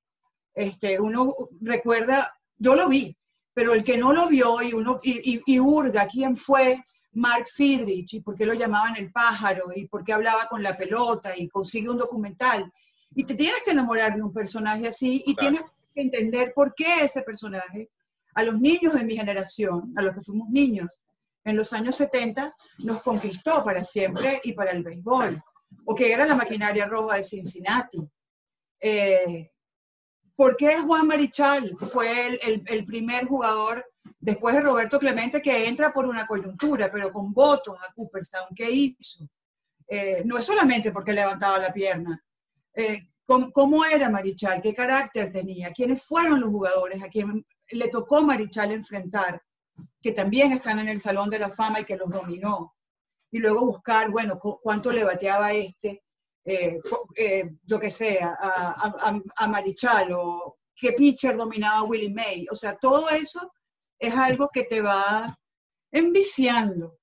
este, 0.54 1.00
uno 1.00 1.34
recuerda, 1.60 2.34
yo 2.56 2.74
lo 2.74 2.88
vi, 2.88 3.16
pero 3.54 3.74
el 3.74 3.84
que 3.84 3.98
no 3.98 4.12
lo 4.12 4.28
vio 4.28 4.62
y, 4.62 4.72
uno, 4.72 5.00
y, 5.02 5.42
y, 5.46 5.58
hurga 5.58 6.06
quién 6.06 6.36
fue 6.36 6.82
Mark 7.12 7.46
Friedrich 7.52 8.14
y 8.14 8.20
por 8.20 8.36
qué 8.36 8.46
lo 8.46 8.54
llamaban 8.54 8.96
el 8.96 9.10
pájaro 9.10 9.66
y 9.74 9.86
por 9.86 10.04
qué 10.04 10.12
hablaba 10.12 10.46
con 10.46 10.62
la 10.62 10.76
pelota 10.76 11.36
y 11.36 11.48
consigue 11.48 11.90
un 11.90 11.98
documental. 11.98 12.70
Y 13.14 13.24
te 13.24 13.34
tienes 13.34 13.62
que 13.64 13.72
enamorar 13.72 14.14
de 14.14 14.22
un 14.22 14.32
personaje 14.32 14.88
así 14.88 15.22
y 15.26 15.34
tienes 15.34 15.62
que 15.94 16.02
entender 16.02 16.52
por 16.54 16.74
qué 16.74 17.04
ese 17.04 17.22
personaje, 17.22 17.90
a 18.34 18.42
los 18.42 18.58
niños 18.58 18.94
de 18.94 19.04
mi 19.04 19.16
generación, 19.16 19.92
a 19.96 20.02
los 20.02 20.14
que 20.14 20.22
fuimos 20.22 20.48
niños 20.48 21.02
en 21.44 21.56
los 21.56 21.72
años 21.72 21.96
70, 21.96 22.54
nos 22.78 23.02
conquistó 23.02 23.62
para 23.64 23.84
siempre 23.84 24.40
y 24.44 24.52
para 24.52 24.70
el 24.70 24.82
béisbol, 24.82 25.42
o 25.84 25.94
que 25.94 26.12
era 26.12 26.26
la 26.26 26.34
maquinaria 26.34 26.86
roja 26.86 27.16
de 27.16 27.24
Cincinnati. 27.24 27.98
Eh, 28.80 29.52
¿Por 30.34 30.56
qué 30.56 30.78
Juan 30.78 31.06
Marichal 31.06 31.76
fue 31.92 32.38
el, 32.42 32.84
primer 32.84 33.26
jugador 33.26 33.84
después 34.18 34.54
de 34.54 34.62
Roberto 34.62 34.98
Clemente 34.98 35.42
que 35.42 35.68
entra 35.68 35.92
por 35.92 36.06
una 36.06 36.26
coyuntura, 36.26 36.90
pero 36.90 37.12
con 37.12 37.32
votos 37.32 37.76
a 37.80 37.92
Cooperstown? 37.92 38.48
¿Qué 38.54 38.70
hizo? 38.70 39.28
Eh, 39.86 40.22
no 40.24 40.38
es 40.38 40.44
solamente 40.44 40.90
porque 40.90 41.12
levantaba 41.12 41.58
la 41.58 41.72
pierna. 41.72 42.20
Eh, 42.74 43.08
¿cómo, 43.26 43.84
era 43.84 44.08
Marichal? 44.08 44.62
¿Qué 44.62 44.74
carácter 44.74 45.30
tenía? 45.30 45.70
¿Quiénes 45.70 46.02
fueron 46.04 46.40
los 46.40 46.50
jugadores 46.50 47.02
a 47.02 47.08
quien 47.08 47.46
le 47.70 47.88
tocó 47.88 48.22
Marichal 48.22 48.72
enfrentar? 48.72 49.42
Que 50.00 50.12
también 50.12 50.52
están 50.52 50.78
en 50.78 50.88
el 50.88 51.00
Salón 51.00 51.30
de 51.30 51.38
la 51.38 51.50
Fama 51.50 51.80
y 51.80 51.84
que 51.84 51.96
los 51.96 52.10
dominó. 52.10 52.74
Y 53.32 53.38
luego 53.38 53.66
buscar, 53.66 54.10
bueno, 54.10 54.38
cuánto 54.38 54.92
le 54.92 55.04
bateaba 55.04 55.52
este, 55.52 56.04
eh, 56.44 56.78
eh, 57.16 57.50
yo 57.64 57.80
que 57.80 57.90
sé, 57.90 58.20
a, 58.22 59.20
a, 59.36 59.48
Marichal 59.48 60.12
o 60.12 60.58
qué 60.74 60.92
pitcher 60.92 61.36
dominaba 61.36 61.84
Willie 61.84 62.12
May. 62.12 62.46
O 62.50 62.56
sea, 62.56 62.76
todo 62.76 63.08
eso 63.10 63.52
es 63.98 64.14
algo 64.14 64.50
que 64.52 64.64
te 64.64 64.80
va 64.80 65.38
enviciando. 65.90 66.98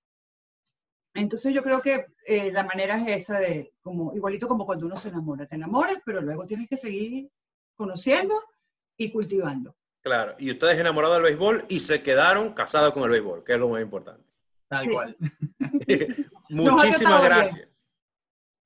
Entonces 1.14 1.54
yo 1.54 1.64
creo 1.64 1.82
que 1.82 2.06
eh, 2.26 2.52
la 2.52 2.64
manera 2.64 2.98
es 2.98 3.24
esa 3.24 3.40
de, 3.40 3.74
como, 3.82 4.14
igualito 4.16 4.48
como 4.48 4.66
cuando 4.66 4.86
uno 4.86 4.98
se 4.98 5.10
enamora, 5.10 5.48
te 5.48 5.56
enamoras, 5.56 5.98
pero 6.06 6.22
luego 6.22 6.46
tienes 6.46 6.70
que 6.70 6.78
seguir 6.78 7.30
conociendo 7.76 8.36
y 8.98 9.12
cultivando. 9.12 9.76
Claro, 10.02 10.36
y 10.38 10.52
ustedes 10.52 10.80
enamorados 10.80 11.18
del 11.18 11.24
béisbol 11.24 11.66
y 11.68 11.80
se 11.80 12.04
quedaron 12.04 12.54
casados 12.54 12.94
con 12.94 13.04
el 13.04 13.10
béisbol, 13.10 13.44
que 13.44 13.54
es 13.54 13.60
lo 13.60 13.70
más 13.70 13.82
importante. 13.82 14.29
Tal 14.70 14.90
cual. 14.90 15.18
Muchísimas 16.50 17.24
gracias. 17.24 17.88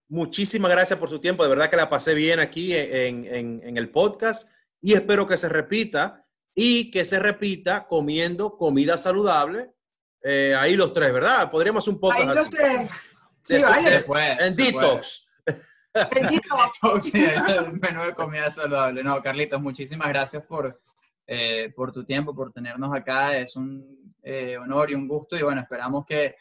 Muchísimas 0.09 0.69
gracias 0.69 0.99
por 0.99 1.09
su 1.09 1.19
tiempo. 1.19 1.43
De 1.43 1.49
verdad 1.49 1.69
que 1.69 1.77
la 1.77 1.89
pasé 1.89 2.13
bien 2.13 2.39
aquí 2.39 2.73
en, 2.75 3.77
el 3.77 3.89
podcast 3.89 4.49
y 4.81 4.93
espero 4.93 5.25
que 5.25 5.37
se 5.37 5.49
repita 5.49 6.27
y 6.53 6.91
que 6.91 7.05
se 7.05 7.19
repita 7.19 7.87
comiendo 7.87 8.57
comida 8.57 8.97
saludable. 8.97 9.71
Eh, 10.21 10.55
ahí 10.57 10.75
los 10.75 10.93
tres, 10.93 11.11
¿verdad? 11.11 11.49
Podríamos 11.49 11.87
un 11.87 11.99
poco. 11.99 12.13
Ahí 12.13 12.25
los 12.27 12.49
tres. 12.49 12.89
Sí, 13.43 13.55
en 13.55 14.55
detox. 14.55 15.25
En 16.11 16.27
detox. 16.27 17.05
sí, 17.11 17.25
el 17.25 17.73
menú 17.73 18.03
de 18.03 18.13
comida 18.13 18.51
saludable. 18.51 19.03
No, 19.03 19.21
Carlitos, 19.21 19.61
muchísimas 19.61 20.09
gracias 20.09 20.43
por, 20.43 20.81
eh, 21.27 21.71
por 21.75 21.91
tu 21.91 22.03
tiempo, 22.03 22.35
por 22.35 22.51
tenernos 22.51 22.93
acá. 22.93 23.37
Es 23.37 23.55
un 23.55 24.02
eh, 24.23 24.57
honor 24.57 24.89
y 24.89 24.95
un 24.95 25.07
gusto 25.07 25.37
y 25.37 25.43
bueno, 25.43 25.61
esperamos 25.61 26.05
que 26.05 26.35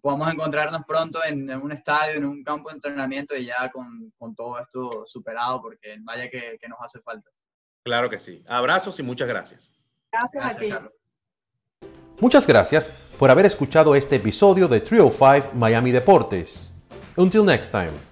podamos 0.00 0.32
encontrarnos 0.32 0.82
pronto 0.86 1.20
en, 1.24 1.50
un 1.50 1.72
estadio, 1.72 2.16
en 2.16 2.24
un 2.24 2.42
campo 2.42 2.70
de 2.70 2.76
entrenamiento 2.76 3.36
y 3.36 3.46
ya 3.46 3.70
con, 3.70 4.12
con 4.18 4.34
todo 4.34 4.58
esto 4.58 5.04
superado, 5.06 5.60
porque 5.60 5.96
vaya 6.00 6.30
que, 6.30 6.58
que, 6.60 6.68
nos 6.68 6.78
hace 6.82 7.00
falta. 7.00 7.30
Claro 7.84 8.08
que 8.08 8.18
sí. 8.18 8.42
Abrazos 8.46 8.98
y 8.98 9.02
muchas 9.02 9.28
gracias. 9.28 9.72
Gracias, 10.12 10.44
a 10.44 10.56
ti. 10.56 10.72
Muchas 12.20 12.46
gracias 12.46 13.14
por 13.18 13.30
haber 13.30 13.46
escuchado 13.46 13.94
este 13.94 14.16
episodio 14.16 14.68
de 14.68 14.80
Trio 14.80 15.10
5 15.10 15.52
Miami 15.54 15.90
Deportes. 15.90 16.74
Until 17.16 17.44
next 17.44 17.70
time. 17.70 18.09